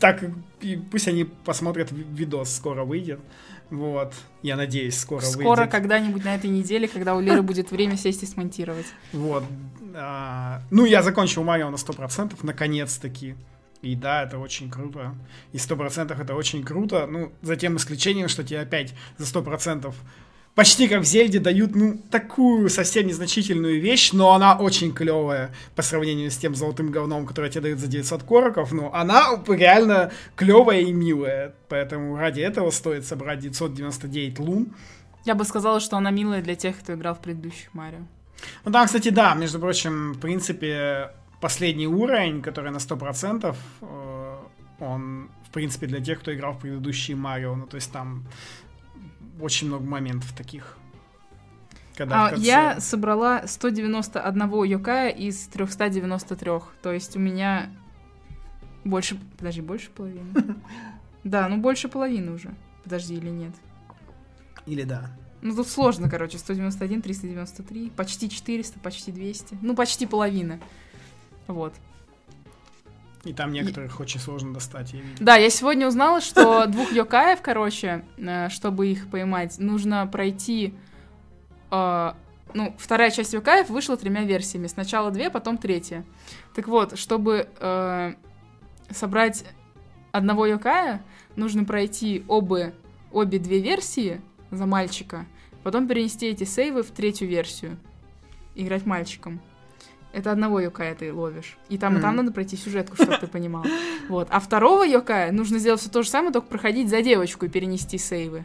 так 0.00 0.24
и 0.60 0.76
пусть 0.76 1.06
они 1.08 1.24
посмотрят 1.24 1.92
ви- 1.92 2.04
видос, 2.10 2.54
скоро 2.54 2.84
выйдет. 2.84 3.20
Вот, 3.70 4.14
я 4.42 4.56
надеюсь, 4.56 4.98
скоро, 4.98 5.22
Скоро, 5.22 5.56
выйдет. 5.60 5.72
когда-нибудь 5.72 6.24
на 6.24 6.34
этой 6.34 6.50
неделе, 6.50 6.86
когда 6.86 7.14
у 7.14 7.20
Леры 7.20 7.42
будет 7.42 7.70
время 7.70 7.96
сесть 7.96 8.22
и 8.22 8.26
смонтировать. 8.26 8.86
Вот. 9.12 9.42
а, 9.94 10.62
ну, 10.70 10.84
я 10.84 11.02
закончил 11.02 11.42
Марио 11.44 11.70
на 11.70 11.76
100%, 11.76 12.34
наконец-таки. 12.42 13.34
И 13.82 13.96
да, 13.96 14.22
это 14.22 14.38
очень 14.38 14.70
круто. 14.70 15.14
И 15.52 15.58
100% 15.58 16.20
это 16.20 16.34
очень 16.34 16.64
круто. 16.64 17.06
Ну, 17.06 17.32
за 17.42 17.56
тем 17.56 17.76
исключением, 17.76 18.28
что 18.28 18.42
тебе 18.42 18.60
опять 18.60 18.94
за 19.18 19.26
100% 19.38 19.94
почти 20.54 20.88
как 20.88 21.02
в 21.02 21.04
Зельде 21.04 21.40
дают, 21.40 21.74
ну, 21.74 21.98
такую 22.10 22.68
совсем 22.70 23.06
незначительную 23.06 23.80
вещь, 23.80 24.12
но 24.12 24.32
она 24.32 24.56
очень 24.56 24.92
клевая 24.92 25.50
по 25.74 25.82
сравнению 25.82 26.30
с 26.30 26.36
тем 26.36 26.54
золотым 26.54 26.90
говном, 26.90 27.26
которое 27.26 27.50
тебе 27.50 27.62
дают 27.62 27.80
за 27.80 27.86
900 27.86 28.22
короков. 28.22 28.72
Ну, 28.72 28.90
она 28.92 29.42
реально 29.48 30.12
клевая 30.36 30.80
и 30.80 30.92
милая. 30.92 31.54
Поэтому 31.68 32.16
ради 32.16 32.40
этого 32.40 32.70
стоит 32.70 33.04
собрать 33.04 33.40
999 33.40 34.38
лун. 34.38 34.68
Я 35.24 35.34
бы 35.34 35.44
сказала, 35.44 35.80
что 35.80 35.96
она 35.96 36.10
милая 36.10 36.42
для 36.42 36.54
тех, 36.54 36.78
кто 36.78 36.94
играл 36.94 37.14
в 37.14 37.20
предыдущих 37.20 37.72
Марио. 37.74 38.00
Ну 38.64 38.70
да, 38.70 38.84
кстати, 38.84 39.08
да, 39.08 39.34
между 39.34 39.58
прочим, 39.58 40.12
в 40.12 40.20
принципе, 40.20 41.10
последний 41.40 41.86
уровень, 41.86 42.42
который 42.42 42.70
на 42.70 42.78
100%, 42.78 43.56
э, 43.80 44.36
Он, 44.80 45.30
в 45.48 45.50
принципе, 45.50 45.86
для 45.86 46.00
тех, 46.00 46.20
кто 46.20 46.34
играл 46.34 46.52
в 46.52 46.60
предыдущие 46.60 47.16
Марио, 47.16 47.54
ну, 47.54 47.66
то 47.66 47.76
есть 47.76 47.92
там 47.92 48.24
очень 49.40 49.68
много 49.68 49.84
моментов 49.84 50.32
таких. 50.32 50.76
Когда 51.96 52.26
а, 52.26 52.30
конце... 52.30 52.44
Я 52.44 52.80
собрала 52.80 53.46
191 53.46 54.64
Йокая 54.64 55.10
из 55.10 55.46
393, 55.46 56.50
то 56.82 56.92
есть 56.92 57.16
у 57.16 57.20
меня 57.20 57.70
больше... 58.84 59.18
Подожди, 59.38 59.60
больше 59.60 59.90
половины? 59.90 60.26
Да, 61.24 61.48
ну 61.48 61.56
больше 61.56 61.88
половины 61.88 62.32
уже. 62.32 62.54
Подожди, 62.82 63.14
или 63.14 63.30
нет? 63.30 63.54
Или 64.66 64.82
да. 64.82 65.10
Ну, 65.40 65.56
тут 65.56 65.68
сложно, 65.68 66.10
короче. 66.10 66.36
191, 66.36 67.00
393, 67.00 67.90
почти 67.96 68.28
400, 68.28 68.78
почти 68.80 69.10
200. 69.10 69.58
Ну, 69.62 69.74
почти 69.74 70.06
половина. 70.06 70.60
Вот. 71.46 71.72
И 73.24 73.32
там 73.32 73.52
некоторых 73.52 73.98
и... 73.98 74.02
очень 74.02 74.20
сложно 74.20 74.54
достать, 74.54 74.92
я 74.92 75.00
видел. 75.00 75.16
Да, 75.20 75.36
я 75.36 75.50
сегодня 75.50 75.86
узнала, 75.86 76.20
что 76.20 76.66
двух 76.68 76.92
йокаев, 76.92 77.40
короче, 77.42 78.04
э, 78.16 78.48
чтобы 78.48 78.88
их 78.88 79.08
поймать, 79.08 79.58
нужно 79.58 80.06
пройти... 80.06 80.74
Э, 81.70 82.12
ну, 82.52 82.74
вторая 82.78 83.10
часть 83.10 83.32
йокаев 83.32 83.68
вышла 83.68 83.96
тремя 83.96 84.24
версиями. 84.24 84.68
Сначала 84.68 85.10
две, 85.10 85.30
потом 85.30 85.58
третья. 85.58 86.04
Так 86.54 86.68
вот, 86.68 86.98
чтобы 86.98 87.48
э, 87.58 88.14
собрать 88.90 89.44
одного 90.12 90.46
йокая, 90.46 91.02
нужно 91.36 91.64
пройти 91.64 92.24
обе, 92.28 92.74
обе 93.12 93.38
две 93.38 93.60
версии 93.60 94.20
за 94.50 94.66
мальчика, 94.66 95.26
потом 95.62 95.88
перенести 95.88 96.26
эти 96.26 96.44
сейвы 96.44 96.82
в 96.82 96.90
третью 96.90 97.28
версию. 97.28 97.78
Играть 98.54 98.86
мальчиком. 98.86 99.40
Это 100.14 100.30
одного 100.30 100.60
Йокая 100.60 100.94
ты 100.94 101.12
ловишь. 101.12 101.58
И 101.68 101.76
там, 101.76 101.96
mm-hmm. 101.96 101.98
и 101.98 102.02
там 102.02 102.16
надо 102.16 102.32
пройти 102.32 102.56
сюжетку, 102.56 102.94
чтобы 102.94 103.16
ты 103.18 103.26
понимал. 103.26 103.64
Вот. 104.08 104.28
А 104.30 104.38
второго 104.38 104.84
Йокая 104.84 105.32
нужно 105.32 105.58
сделать 105.58 105.80
все 105.80 105.90
то 105.90 106.02
же 106.02 106.08
самое, 106.10 106.32
только 106.32 106.46
проходить 106.46 106.88
за 106.88 107.00
девочку 107.02 107.46
и 107.46 107.48
перенести 107.48 107.98
сейвы. 107.98 108.44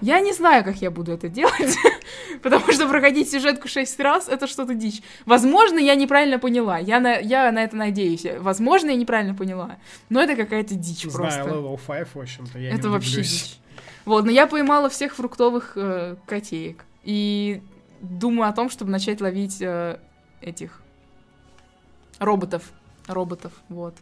Я 0.00 0.20
не 0.20 0.32
знаю, 0.32 0.62
как 0.62 0.76
я 0.76 0.90
буду 0.90 1.12
это 1.12 1.28
делать, 1.28 1.76
потому 2.42 2.70
что 2.72 2.86
проходить 2.86 3.30
сюжетку 3.30 3.66
шесть 3.66 3.98
раз— 3.98 4.28
это 4.28 4.46
что-то 4.46 4.74
дичь. 4.74 5.00
Возможно, 5.24 5.78
я 5.78 5.94
неправильно 5.94 6.38
поняла, 6.38 6.76
я 6.78 7.00
на, 7.00 7.14
я 7.14 7.50
на 7.50 7.64
это 7.64 7.76
надеюсь. 7.76 8.26
Возможно, 8.40 8.90
я 8.90 8.96
неправильно 8.96 9.34
поняла, 9.34 9.76
но 10.10 10.20
это 10.20 10.36
какая-то 10.36 10.74
дичь 10.74 11.02
Знаю, 11.02 11.16
просто. 11.16 11.42
Знаю, 11.44 11.62
level 11.62 11.80
5, 11.86 12.08
в 12.14 12.20
общем-то, 12.20 12.58
я 12.58 12.74
Это 12.74 12.90
вообще 12.90 13.22
дичь. 13.22 13.58
Вот, 14.04 14.24
но 14.24 14.30
я 14.30 14.46
поймала 14.46 14.90
всех 14.90 15.14
фруктовых 15.14 15.72
э, 15.76 16.16
котеек 16.26 16.84
и 17.02 17.62
думаю 18.02 18.50
о 18.50 18.52
том, 18.52 18.68
чтобы 18.68 18.90
начать 18.90 19.20
ловить 19.20 19.62
э, 19.62 19.98
этих 20.42 20.82
Роботов. 22.18 22.62
Роботов, 23.06 23.52
вот. 23.68 23.94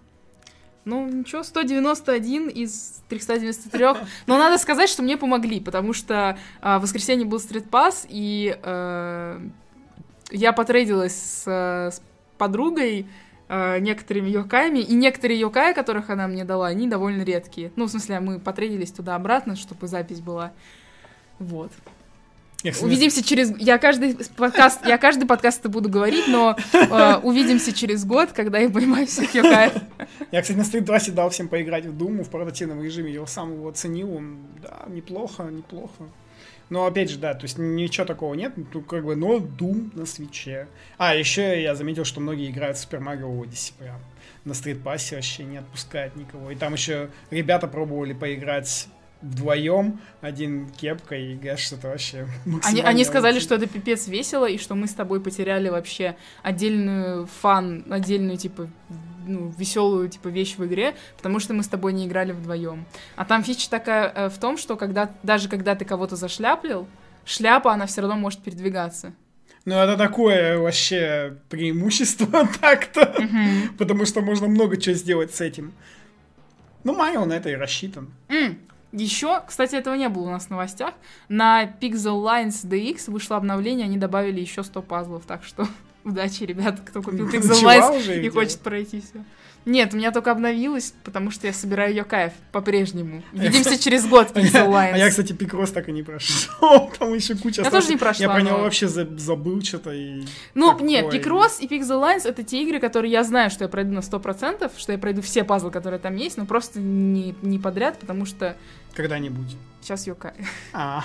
Ну, 0.84 1.08
ничего, 1.08 1.42
191 1.42 2.48
из 2.48 3.02
393. 3.08 3.84
Но 4.26 4.38
надо 4.38 4.58
сказать, 4.58 4.88
что 4.88 5.02
мне 5.02 5.16
помогли, 5.16 5.60
потому 5.60 5.92
что 5.92 6.38
э, 6.60 6.78
в 6.78 6.82
воскресенье 6.82 7.26
был 7.26 7.40
стрит-пас, 7.40 8.06
и 8.08 8.58
э, 8.62 9.40
я 10.30 10.52
потрейдилась 10.52 11.14
с, 11.14 11.46
с 11.46 12.02
подругой 12.36 13.06
э, 13.48 13.78
некоторыми 13.78 14.28
йокаями, 14.28 14.80
и 14.80 14.94
некоторые 14.94 15.40
йокаи, 15.40 15.72
которых 15.72 16.10
она 16.10 16.26
мне 16.28 16.44
дала, 16.44 16.66
они 16.66 16.86
довольно 16.86 17.22
редкие. 17.22 17.72
Ну, 17.76 17.86
в 17.86 17.90
смысле, 17.90 18.20
мы 18.20 18.38
потрейдились 18.38 18.92
туда-обратно, 18.92 19.56
чтобы 19.56 19.86
запись 19.86 20.20
была. 20.20 20.52
Вот. 21.38 21.72
Увидимся 22.80 23.22
через... 23.22 23.52
Я 23.58 23.78
каждый 23.78 24.16
подкаст, 24.36 24.86
я 24.86 24.96
каждый 24.98 25.26
подкаст 25.26 25.60
это 25.60 25.68
буду 25.68 25.88
говорить, 25.88 26.26
но 26.28 26.56
э, 26.72 27.16
увидимся 27.22 27.72
через 27.72 28.04
год, 28.04 28.32
когда 28.32 28.58
я 28.58 28.70
поймаю 28.70 29.06
всех 29.06 29.34
Йокаев. 29.34 29.72
Я, 30.32 30.42
кстати, 30.42 30.56
на 30.56 30.64
2 30.64 30.98
дал 31.12 31.30
всем 31.30 31.48
поиграть 31.48 31.84
в 31.84 31.96
Думу 31.96 32.24
в 32.24 32.30
портативном 32.30 32.82
режиме. 32.82 33.08
Я 33.08 33.16
его 33.16 33.26
сам 33.26 33.52
его 33.52 33.68
оценил. 33.68 34.14
Он, 34.16 34.38
да, 34.62 34.84
неплохо, 34.88 35.44
неплохо. 35.44 36.04
Но 36.70 36.86
опять 36.86 37.10
же, 37.10 37.18
да, 37.18 37.34
то 37.34 37.44
есть 37.44 37.58
ничего 37.58 38.06
такого 38.06 38.34
нет, 38.34 38.54
ну, 38.56 38.80
как 38.80 39.04
бы, 39.04 39.16
но 39.16 39.36
Doom 39.36 39.90
на 39.96 40.06
свече. 40.06 40.66
А, 40.96 41.14
еще 41.14 41.62
я 41.62 41.74
заметил, 41.74 42.04
что 42.04 42.20
многие 42.20 42.50
играют 42.50 42.78
в 42.78 42.88
Super 42.88 43.00
Mario 43.00 43.38
Odyssey 43.38 43.74
прям. 43.78 43.98
На 44.44 44.54
стритпассе 44.54 45.16
вообще 45.16 45.44
не 45.44 45.58
отпускает 45.58 46.16
никого. 46.16 46.50
И 46.50 46.54
там 46.54 46.72
еще 46.72 47.10
ребята 47.30 47.68
пробовали 47.68 48.12
поиграть 48.12 48.88
вдвоем, 49.24 50.00
один 50.20 50.68
кепка 50.68 51.16
и 51.16 51.34
Гэш, 51.34 51.72
это 51.72 51.88
вообще 51.88 52.26
Они, 52.62 52.80
они 52.80 53.04
сказали, 53.04 53.40
что 53.40 53.54
это 53.54 53.66
пипец 53.66 54.06
весело, 54.06 54.46
и 54.46 54.58
что 54.58 54.74
мы 54.74 54.86
с 54.86 54.92
тобой 54.92 55.20
потеряли 55.20 55.68
вообще 55.68 56.16
отдельную 56.42 57.26
фан, 57.26 57.84
отдельную, 57.88 58.36
типа, 58.36 58.68
ну, 59.26 59.52
веселую, 59.56 60.08
типа, 60.08 60.28
вещь 60.28 60.56
в 60.56 60.64
игре, 60.66 60.94
потому 61.16 61.40
что 61.40 61.54
мы 61.54 61.62
с 61.62 61.68
тобой 61.68 61.92
не 61.92 62.06
играли 62.06 62.32
вдвоем. 62.32 62.84
А 63.16 63.24
там 63.24 63.42
фича 63.42 63.70
такая 63.70 64.12
э, 64.14 64.28
в 64.28 64.38
том, 64.38 64.58
что 64.58 64.76
когда, 64.76 65.10
даже 65.22 65.48
когда 65.48 65.74
ты 65.74 65.84
кого-то 65.84 66.16
зашляплил, 66.16 66.86
шляпа, 67.24 67.72
она 67.72 67.86
все 67.86 68.02
равно 68.02 68.16
может 68.16 68.40
передвигаться. 68.40 69.14
Ну, 69.64 69.76
это 69.76 69.96
такое 69.96 70.58
вообще 70.58 71.38
преимущество 71.48 72.46
так-то, 72.60 73.00
mm-hmm. 73.00 73.76
потому 73.78 74.04
что 74.04 74.20
можно 74.20 74.46
много 74.46 74.76
чего 74.76 74.94
сделать 74.94 75.34
с 75.34 75.40
этим. 75.40 75.72
Ну, 76.84 76.94
Марио 76.94 77.24
на 77.24 77.32
это 77.32 77.48
и 77.48 77.54
рассчитан. 77.54 78.12
Mm. 78.28 78.58
Еще, 78.94 79.42
кстати, 79.44 79.74
этого 79.74 79.96
не 79.96 80.08
было 80.08 80.28
у 80.28 80.30
нас 80.30 80.46
в 80.46 80.50
новостях. 80.50 80.94
На 81.28 81.64
Pixel 81.64 82.22
Lines 82.22 82.64
DX 82.64 83.10
вышло 83.10 83.36
обновление, 83.36 83.86
они 83.86 83.98
добавили 83.98 84.40
еще 84.40 84.62
100 84.62 84.82
пазлов, 84.82 85.24
так 85.26 85.42
что 85.42 85.66
удачи, 86.04 86.44
ребята, 86.44 86.80
кто 86.84 87.02
купил 87.02 87.28
Pixel 87.28 87.60
Lines 87.62 88.20
и 88.22 88.28
хочет 88.28 88.60
пройти 88.60 89.00
все. 89.00 89.24
Нет, 89.66 89.94
у 89.94 89.96
меня 89.96 90.12
только 90.12 90.30
обновилось, 90.30 90.92
потому 91.04 91.30
что 91.30 91.46
я 91.46 91.52
собираю 91.54 91.90
ее 91.90 92.04
кайф 92.04 92.34
по-прежнему. 92.52 93.22
Видимся 93.32 93.82
через 93.82 94.06
год 94.06 94.30
Pixel 94.32 94.68
Lines. 94.68 94.90
А 94.94 94.98
я, 94.98 95.08
кстати, 95.08 95.32
Пикрос 95.32 95.72
так 95.72 95.88
и 95.88 95.92
не 95.92 96.02
прошел. 96.02 96.90
Там 96.98 97.14
еще 97.14 97.34
куча 97.34 97.62
Я 97.62 97.70
тоже 97.70 97.88
не 97.88 97.96
прошла. 97.96 98.26
Я 98.26 98.30
про 98.30 98.42
него 98.42 98.58
вообще 98.58 98.86
забыл 98.86 99.62
что-то. 99.62 99.90
и. 99.90 100.24
Ну, 100.54 100.78
нет, 100.80 101.10
Пикрос 101.10 101.60
и 101.60 101.66
Pixel 101.66 102.00
Lines 102.00 102.28
это 102.28 102.44
те 102.44 102.62
игры, 102.62 102.78
которые 102.78 103.10
я 103.10 103.24
знаю, 103.24 103.50
что 103.50 103.64
я 103.64 103.68
пройду 103.68 103.92
на 103.92 104.00
100%, 104.00 104.70
что 104.76 104.92
я 104.92 104.98
пройду 104.98 105.22
все 105.22 105.44
пазлы, 105.44 105.70
которые 105.70 105.98
там 105.98 106.14
есть, 106.16 106.36
но 106.36 106.44
просто 106.44 106.78
не, 106.78 107.34
не 107.42 107.58
подряд, 107.58 107.98
потому 107.98 108.26
что 108.26 108.56
когда-нибудь. 108.94 109.56
Сейчас 109.80 110.06
Йокай. 110.06 110.32
А, 110.72 111.04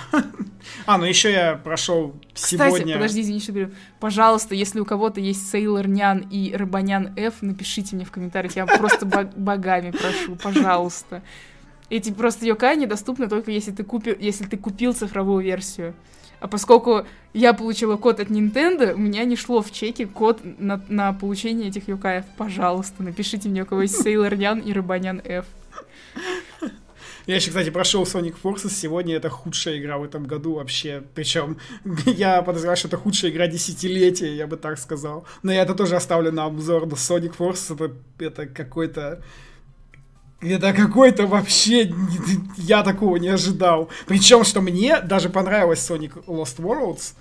а 0.86 0.96
ну 0.96 1.04
еще 1.04 1.30
я 1.30 1.56
прошел 1.56 2.14
сегодня... 2.34 2.70
Кстати, 2.70 2.92
подожди, 2.94 3.20
извини, 3.20 3.40
что 3.40 3.52
говорю. 3.52 3.70
Пожалуйста, 3.98 4.54
если 4.54 4.80
у 4.80 4.86
кого-то 4.86 5.20
есть 5.20 5.50
Сейлор 5.50 5.86
Нян 5.86 6.26
и 6.30 6.56
Рыбанян 6.56 7.12
F, 7.16 7.42
напишите 7.42 7.94
мне 7.94 8.06
в 8.06 8.10
комментариях. 8.10 8.56
Я 8.56 8.64
просто 8.64 9.04
богами 9.04 9.90
прошу, 9.90 10.34
пожалуйста. 10.36 11.22
Эти 11.90 12.10
просто 12.10 12.46
Йокай 12.46 12.76
недоступны 12.76 13.28
только 13.28 13.50
если 13.50 13.72
ты, 13.72 13.84
купил, 13.84 14.16
если 14.18 14.44
ты 14.44 14.56
купил 14.56 14.94
цифровую 14.94 15.44
версию. 15.44 15.94
А 16.40 16.48
поскольку 16.48 17.04
я 17.34 17.52
получила 17.52 17.96
код 17.96 18.18
от 18.18 18.28
Nintendo, 18.28 18.94
у 18.94 18.98
меня 18.98 19.24
не 19.24 19.36
шло 19.36 19.60
в 19.60 19.70
чеке 19.72 20.06
код 20.06 20.40
на, 20.58 20.82
на 20.88 21.12
получение 21.12 21.68
этих 21.68 21.88
Йокаев. 21.88 22.24
Пожалуйста, 22.38 23.02
напишите 23.02 23.50
мне, 23.50 23.64
у 23.64 23.66
кого 23.66 23.82
есть 23.82 24.00
Сейлор 24.00 24.34
Нян 24.36 24.60
и 24.60 24.72
Рыбанян 24.72 25.20
F. 25.22 25.44
Я 27.30 27.36
еще, 27.36 27.50
кстати, 27.50 27.70
прошел 27.70 28.02
Sonic 28.02 28.34
Forces. 28.42 28.70
Сегодня 28.70 29.14
это 29.14 29.30
худшая 29.30 29.78
игра 29.78 29.98
в 29.98 30.02
этом 30.02 30.24
году 30.24 30.54
вообще. 30.54 31.04
Причем 31.14 31.58
я 32.06 32.42
подозреваю, 32.42 32.76
что 32.76 32.88
это 32.88 32.96
худшая 32.96 33.30
игра 33.30 33.46
десятилетия, 33.46 34.34
я 34.34 34.48
бы 34.48 34.56
так 34.56 34.80
сказал. 34.80 35.24
Но 35.44 35.52
я 35.52 35.62
это 35.62 35.76
тоже 35.76 35.94
оставлю 35.94 36.32
на 36.32 36.46
обзор. 36.46 36.86
Но 36.86 36.96
Sonic 36.96 37.36
Forces 37.36 37.72
это, 37.72 37.94
это 38.18 38.46
какой-то... 38.46 39.22
Это 40.40 40.72
какой-то 40.72 41.28
вообще... 41.28 41.94
Я 42.56 42.82
такого 42.82 43.14
не 43.14 43.28
ожидал. 43.28 43.90
Причем, 44.08 44.42
что 44.42 44.60
мне 44.60 45.00
даже 45.00 45.28
понравилось 45.28 45.88
Sonic 45.88 46.24
Lost 46.26 46.56
Worlds 46.56 47.14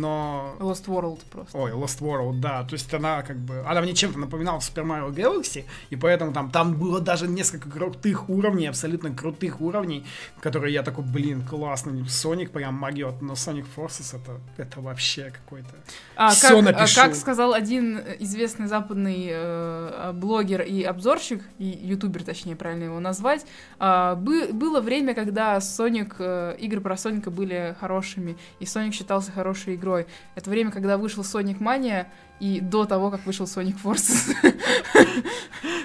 но... 0.00 0.56
Lost 0.60 0.86
World 0.86 1.20
просто. 1.30 1.56
Ой, 1.56 1.72
Lost 1.72 2.00
World, 2.00 2.40
да. 2.40 2.64
То 2.64 2.74
есть 2.74 2.92
она 2.92 3.22
как 3.22 3.36
бы... 3.38 3.64
Она 3.66 3.80
мне 3.80 3.94
чем-то 3.94 4.18
напоминала 4.18 4.58
Super 4.58 4.84
Mario 4.84 5.14
Galaxy, 5.14 5.64
и 5.90 5.96
поэтому 5.96 6.32
там, 6.32 6.50
там 6.50 6.74
было 6.74 7.00
даже 7.00 7.26
несколько 7.28 7.70
крутых 7.70 8.28
уровней, 8.28 8.66
абсолютно 8.66 9.14
крутых 9.14 9.60
уровней, 9.60 10.04
которые 10.40 10.72
я 10.74 10.82
такой, 10.82 11.04
блин, 11.04 11.46
классно. 11.46 11.90
Sonic 12.06 12.50
прям 12.50 12.74
могет, 12.74 13.22
но 13.22 13.34
Sonic 13.34 13.66
Forces 13.76 14.16
это, 14.16 14.40
это 14.56 14.80
вообще 14.80 15.30
какой-то... 15.30 15.74
А, 16.16 16.30
Все 16.30 16.48
как, 16.48 16.62
напишу. 16.62 16.96
Как 16.96 17.14
сказал 17.14 17.54
один 17.54 18.00
известный 18.18 18.66
западный 18.66 19.28
э, 19.30 20.12
блогер 20.14 20.62
и 20.62 20.82
обзорщик, 20.82 21.42
и 21.58 21.64
ютубер, 21.64 22.24
точнее, 22.24 22.56
правильно 22.56 22.84
его 22.84 23.00
назвать, 23.00 23.46
э, 23.78 24.14
бы, 24.16 24.52
было 24.52 24.80
время, 24.80 25.14
когда 25.14 25.56
Sonic, 25.58 26.14
э, 26.18 26.56
игры 26.58 26.80
про 26.80 26.96
Соника 26.96 27.30
были 27.30 27.76
хорошими, 27.80 28.36
и 28.60 28.64
Sonic 28.64 28.92
считался 28.92 29.32
хорошей 29.32 29.74
игрой. 29.74 29.85
Это 30.34 30.50
время, 30.50 30.70
когда 30.70 30.96
вышел 30.98 31.22
Sonic 31.22 31.58
Mania, 31.58 32.06
и 32.40 32.60
до 32.60 32.84
того, 32.84 33.10
как 33.10 33.24
вышел 33.26 33.46
Sonic 33.46 33.76
Forces. 33.82 34.34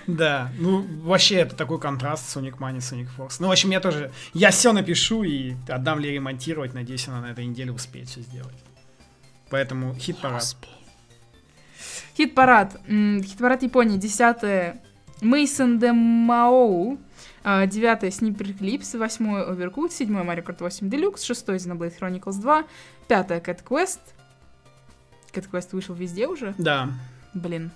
Да, 0.07 0.49
ну 0.57 0.81
вообще 1.03 1.35
это 1.35 1.55
такой 1.55 1.79
контраст 1.79 2.35
Sonic 2.35 2.57
Mania, 2.57 2.79
Sonic 2.79 3.07
Force. 3.17 3.35
Ну, 3.39 3.47
в 3.47 3.51
общем, 3.51 3.69
я 3.69 3.79
тоже, 3.79 4.11
я 4.33 4.49
все 4.49 4.73
напишу 4.73 5.23
и 5.23 5.53
отдам 5.69 5.99
Лере 5.99 6.19
монтировать, 6.19 6.73
надеюсь, 6.73 7.07
она 7.07 7.21
на 7.21 7.31
этой 7.31 7.45
неделе 7.45 7.71
успеет 7.71 8.09
все 8.09 8.21
сделать. 8.21 8.55
Поэтому 9.49 9.93
хит-парад. 9.93 10.57
Хит-парад. 12.17 12.81
Хит-парад 12.87 13.63
Японии, 13.63 13.97
10 13.97 14.81
Мейсон 15.21 15.77
де 15.77 15.91
Маоу. 15.91 16.97
А, 17.43 17.65
Девятое. 17.65 18.11
Снипер 18.11 18.47
Clips, 18.47 18.97
восьмой 18.97 19.41
Overcooked, 19.41 19.91
седьмой 19.91 20.23
Mario 20.23 20.43
Kart 20.45 20.57
8 20.59 20.87
Deluxe, 20.89 21.25
шестой 21.25 21.57
Xenoblade 21.57 21.97
Chronicles 21.99 22.39
2, 22.39 22.63
пятое 23.11 23.41
Cat 23.41 23.59
Quest. 23.69 23.99
Cat 25.33 25.49
Quest 25.51 25.69
вышел 25.73 25.93
везде 25.93 26.27
уже? 26.27 26.55
Да. 26.57 26.87
Блин. 27.33 27.71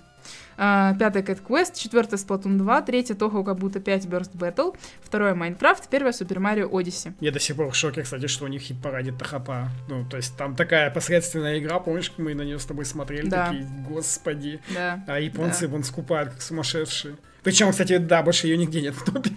А, 0.56 0.94
Пятое 0.94 1.22
Cat 1.22 1.42
Quest, 1.46 1.76
четвертое 1.78 2.16
Splatoon 2.16 2.56
2, 2.56 2.80
третье 2.82 3.14
Toho 3.14 3.44
как 3.44 3.58
будто 3.58 3.78
5 3.78 4.06
Burst 4.06 4.32
Battle, 4.32 4.74
второе 5.02 5.34
Minecraft, 5.34 5.82
первое 5.90 6.12
Super 6.12 6.38
Mario 6.38 6.70
Odyssey. 6.70 7.12
Я 7.20 7.32
до 7.32 7.38
сих 7.38 7.54
пор 7.56 7.68
в 7.70 7.74
шоке, 7.76 8.02
кстати, 8.02 8.26
что 8.28 8.46
у 8.46 8.48
них 8.48 8.62
хит-параде 8.62 9.12
Тахапа. 9.12 9.68
Ну, 9.90 10.08
то 10.08 10.16
есть 10.16 10.34
там 10.38 10.56
такая 10.56 10.90
посредственная 10.90 11.58
игра, 11.58 11.80
помнишь, 11.80 12.10
мы 12.16 12.32
на 12.34 12.40
нее 12.42 12.58
с 12.58 12.64
тобой 12.64 12.86
смотрели, 12.86 13.28
Да. 13.28 13.48
такие, 13.48 13.66
господи. 13.86 14.60
Да. 14.74 15.04
А 15.06 15.20
японцы 15.20 15.66
Да. 15.66 15.72
вон 15.72 15.84
скупают, 15.84 16.30
как 16.30 16.40
сумасшедшие. 16.40 17.16
Причем, 17.42 17.70
кстати, 17.72 17.98
да, 17.98 18.22
больше 18.22 18.46
ее 18.46 18.56
нигде 18.56 18.80
нет 18.80 18.94
в 18.94 19.04
топе. 19.04 19.30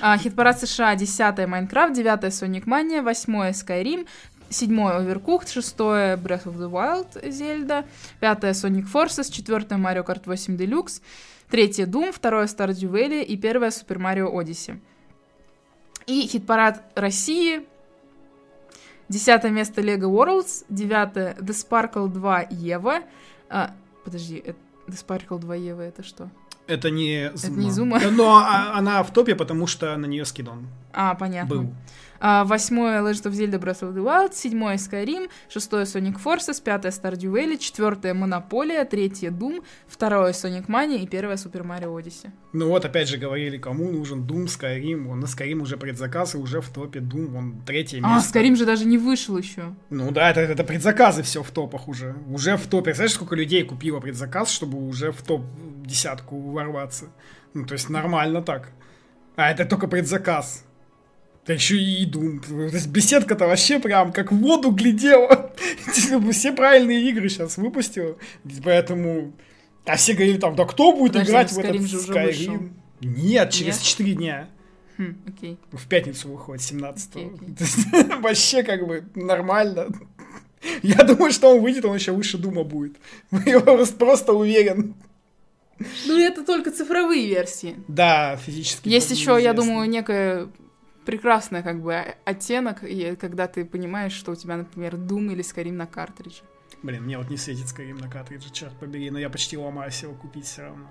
А, 0.00 0.18
хит-парад 0.18 0.58
США, 0.60 0.96
10 0.96 1.46
Майнкрафт, 1.46 1.94
9 1.94 2.24
Sonic 2.32 2.64
Mania, 2.64 3.02
8 3.02 3.50
Skyrim, 3.52 4.06
7 4.50 4.78
Overcooked, 4.78 5.48
6 5.48 5.74
Breath 6.16 6.46
of 6.46 6.56
the 6.58 6.70
Wild 6.70 7.30
Зельда, 7.30 7.84
5 8.20 8.44
Sonic 8.54 8.86
Forces, 8.86 9.30
4 9.30 9.76
Mario 9.78 10.04
Kart 10.04 10.22
8 10.26 10.56
Deluxe, 10.56 11.00
3 11.50 11.84
Doom, 11.86 12.12
2 12.12 12.46
Stardew 12.46 12.90
Valley 12.90 13.22
и 13.24 13.36
1 13.36 13.70
Super 13.70 13.98
Mario 13.98 14.32
Odyssey. 14.32 14.78
И 16.06 16.26
хит-парад 16.26 16.82
России, 16.94 17.66
10 19.08 19.50
место 19.50 19.80
Lego 19.82 20.08
Worlds, 20.10 20.64
9 20.68 21.36
The 21.38 21.52
Sparkle 21.52 22.08
2 22.08 22.46
Ева, 22.50 23.00
а, 23.48 23.74
подожди, 24.04 24.36
это- 24.44 24.58
The 24.86 24.94
Sparkle 25.06 25.38
2 25.38 25.54
Ева 25.56 25.82
это 25.82 26.02
что? 26.02 26.30
Это 26.66 26.90
не 26.90 27.30
Зума. 27.34 27.56
не 27.62 27.70
Зума? 27.70 28.00
Но 28.10 28.36
а- 28.36 28.76
она 28.78 29.02
в 29.02 29.10
топе, 29.12 29.34
потому 29.34 29.66
что 29.66 29.96
на 29.96 30.04
нее 30.06 30.24
скидон 30.26 30.66
А, 30.92 31.14
понятно. 31.14 31.48
был. 31.56 31.72
А, 32.20 32.44
Восьмое 32.44 33.00
Legend 33.00 33.24
of 33.24 33.32
Zelda 33.32 33.58
Breath 33.58 33.80
of 33.80 33.94
the 33.94 34.02
Wild, 34.02 34.34
седьмое 34.34 34.76
Skyrim, 34.76 35.30
шестое 35.48 35.84
Sonic 35.84 36.16
Forces, 36.22 36.62
пятое 36.62 36.90
Stardew 36.90 37.32
Valley, 37.32 37.58
четвертое 37.58 38.14
Монополия, 38.14 38.84
третье 38.84 39.30
Doom, 39.30 39.62
второе 39.86 40.32
Sonic 40.32 40.66
Mania 40.66 40.98
и 40.98 41.06
первое 41.06 41.36
Super 41.36 41.62
Mario 41.62 41.96
Odyssey. 41.96 42.30
Ну 42.52 42.68
вот, 42.68 42.84
опять 42.84 43.08
же, 43.08 43.18
говорили, 43.18 43.58
кому 43.58 43.90
нужен 43.90 44.24
Doom, 44.24 44.46
Skyrim. 44.46 45.04
Вон 45.06 45.20
на 45.20 45.26
Skyrim 45.26 45.60
уже 45.60 45.76
предзаказ, 45.76 46.34
и 46.34 46.38
уже 46.38 46.60
в 46.60 46.68
топе 46.70 47.00
Doom, 47.00 47.36
он 47.36 47.62
третье 47.64 48.00
А, 48.02 48.16
место. 48.16 48.38
Skyrim 48.38 48.56
же 48.56 48.66
даже 48.66 48.84
не 48.84 48.98
вышел 48.98 49.36
еще. 49.38 49.74
Ну 49.90 50.10
да, 50.10 50.30
это, 50.30 50.40
это 50.40 50.64
предзаказы 50.64 51.22
все 51.22 51.42
в 51.42 51.50
топах 51.50 51.88
уже. 51.88 52.16
Уже 52.28 52.56
в 52.56 52.66
топе. 52.66 52.94
Знаешь, 52.94 53.12
сколько 53.12 53.36
людей 53.36 53.62
купило 53.64 54.00
предзаказ, 54.00 54.50
чтобы 54.50 54.78
уже 54.78 55.12
в 55.12 55.22
топ 55.22 55.42
десятку 55.84 56.38
ворваться? 56.50 57.06
Ну, 57.54 57.64
то 57.64 57.74
есть 57.74 57.88
нормально 57.88 58.42
так. 58.42 58.70
А 59.36 59.50
это 59.50 59.64
только 59.64 59.86
предзаказ. 59.86 60.64
Да 61.48 61.54
еще 61.54 61.78
и 61.78 62.02
есть 62.02 62.88
беседка-то 62.88 63.46
вообще 63.46 63.78
прям 63.78 64.12
как 64.12 64.30
в 64.32 64.36
воду 64.36 64.70
глядела. 64.70 65.50
Все 66.30 66.52
правильные 66.52 67.08
игры 67.08 67.30
сейчас 67.30 67.56
выпустила. 67.56 68.18
Поэтому... 68.62 69.32
А 69.86 69.96
все 69.96 70.12
говорили 70.12 70.36
там, 70.36 70.54
да 70.56 70.66
кто 70.66 70.92
будет 70.92 71.12
Подожди, 71.12 71.30
играть 71.30 71.52
ну 71.52 71.56
в 71.56 71.64
этот 71.64 71.76
Skyrim. 71.80 72.70
Нет, 73.00 73.50
через 73.50 73.76
Нет? 73.76 73.82
4 73.82 74.12
дня. 74.12 74.50
Хм, 74.98 75.16
окей. 75.26 75.58
В 75.72 75.88
пятницу 75.88 76.28
выходит, 76.28 76.62
17 76.64 77.16
Окей, 77.16 77.30
окей. 77.34 77.54
То 77.54 77.64
есть, 77.64 78.20
Вообще 78.20 78.62
как 78.62 78.86
бы 78.86 79.04
нормально. 79.14 79.88
Я 80.82 81.02
думаю, 81.04 81.32
что 81.32 81.54
он 81.54 81.62
выйдет, 81.62 81.86
он 81.86 81.94
еще 81.94 82.12
выше 82.12 82.36
Дума 82.36 82.62
будет. 82.62 82.96
Я 83.46 83.60
просто, 83.60 84.34
уверен. 84.34 84.94
Ну, 86.04 86.18
это 86.18 86.44
только 86.44 86.70
цифровые 86.72 87.26
версии. 87.26 87.76
Да, 87.88 88.36
физически. 88.36 88.86
Есть 88.90 89.10
еще, 89.10 89.38
я 89.40 89.54
думаю, 89.54 89.88
некая 89.88 90.48
прекрасная 91.08 91.62
как 91.62 91.80
бы 91.80 92.04
оттенок, 92.26 92.84
и 92.84 93.16
когда 93.16 93.48
ты 93.48 93.64
понимаешь, 93.64 94.12
что 94.12 94.32
у 94.32 94.34
тебя, 94.34 94.58
например, 94.58 94.96
Doom 94.96 95.32
или 95.32 95.42
Skyrim 95.42 95.72
на 95.72 95.86
картридже. 95.86 96.42
Блин, 96.82 97.04
мне 97.04 97.16
вот 97.16 97.30
не 97.30 97.38
светит 97.38 97.64
Skyrim 97.64 97.98
на 97.98 98.10
картридже, 98.10 98.52
черт 98.52 98.74
побери, 98.78 99.10
но 99.10 99.18
я 99.18 99.30
почти 99.30 99.56
ломаюсь 99.56 100.02
его 100.02 100.12
купить 100.12 100.44
все 100.44 100.64
равно. 100.64 100.86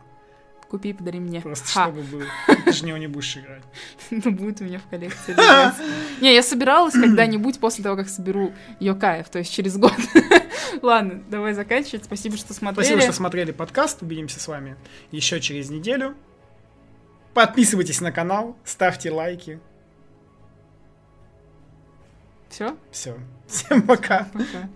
Купи 0.69 0.89
и 0.89 0.93
подари 0.93 1.19
мне. 1.19 1.41
Просто 1.41 1.67
Ха. 1.67 1.83
чтобы 1.83 2.01
был. 2.01 2.23
Ты 2.65 2.73
же 2.73 2.85
него 2.85 2.97
не 2.97 3.05
будешь 3.05 3.37
играть. 3.37 3.61
Ну, 4.09 4.31
будет 4.31 4.59
у 4.59 4.63
меня 4.63 4.79
в 4.79 4.89
коллекции. 4.89 5.35
Не, 6.19 6.33
я 6.33 6.41
собиралась 6.41 6.95
когда-нибудь 6.95 7.59
после 7.59 7.83
того, 7.83 7.95
как 7.95 8.09
соберу 8.09 8.51
Йокаев, 8.79 9.29
то 9.29 9.37
есть 9.37 9.53
через 9.53 9.77
год. 9.77 9.93
Ладно, 10.81 11.23
давай 11.29 11.53
заканчивать. 11.53 12.05
Спасибо, 12.05 12.37
что 12.37 12.55
смотрели. 12.55 12.87
Спасибо, 12.87 13.01
что 13.03 13.13
смотрели 13.13 13.51
подкаст. 13.51 14.01
Увидимся 14.01 14.39
с 14.39 14.47
вами 14.47 14.77
еще 15.11 15.39
через 15.39 15.69
неделю. 15.69 16.15
Подписывайтесь 17.35 18.01
на 18.01 18.11
канал, 18.11 18.57
ставьте 18.65 19.11
лайки. 19.11 19.59
Все, 22.57 22.75
Все. 22.89 23.15
Всем 23.47 23.83
пока. 23.83 24.27
пока. 24.33 24.67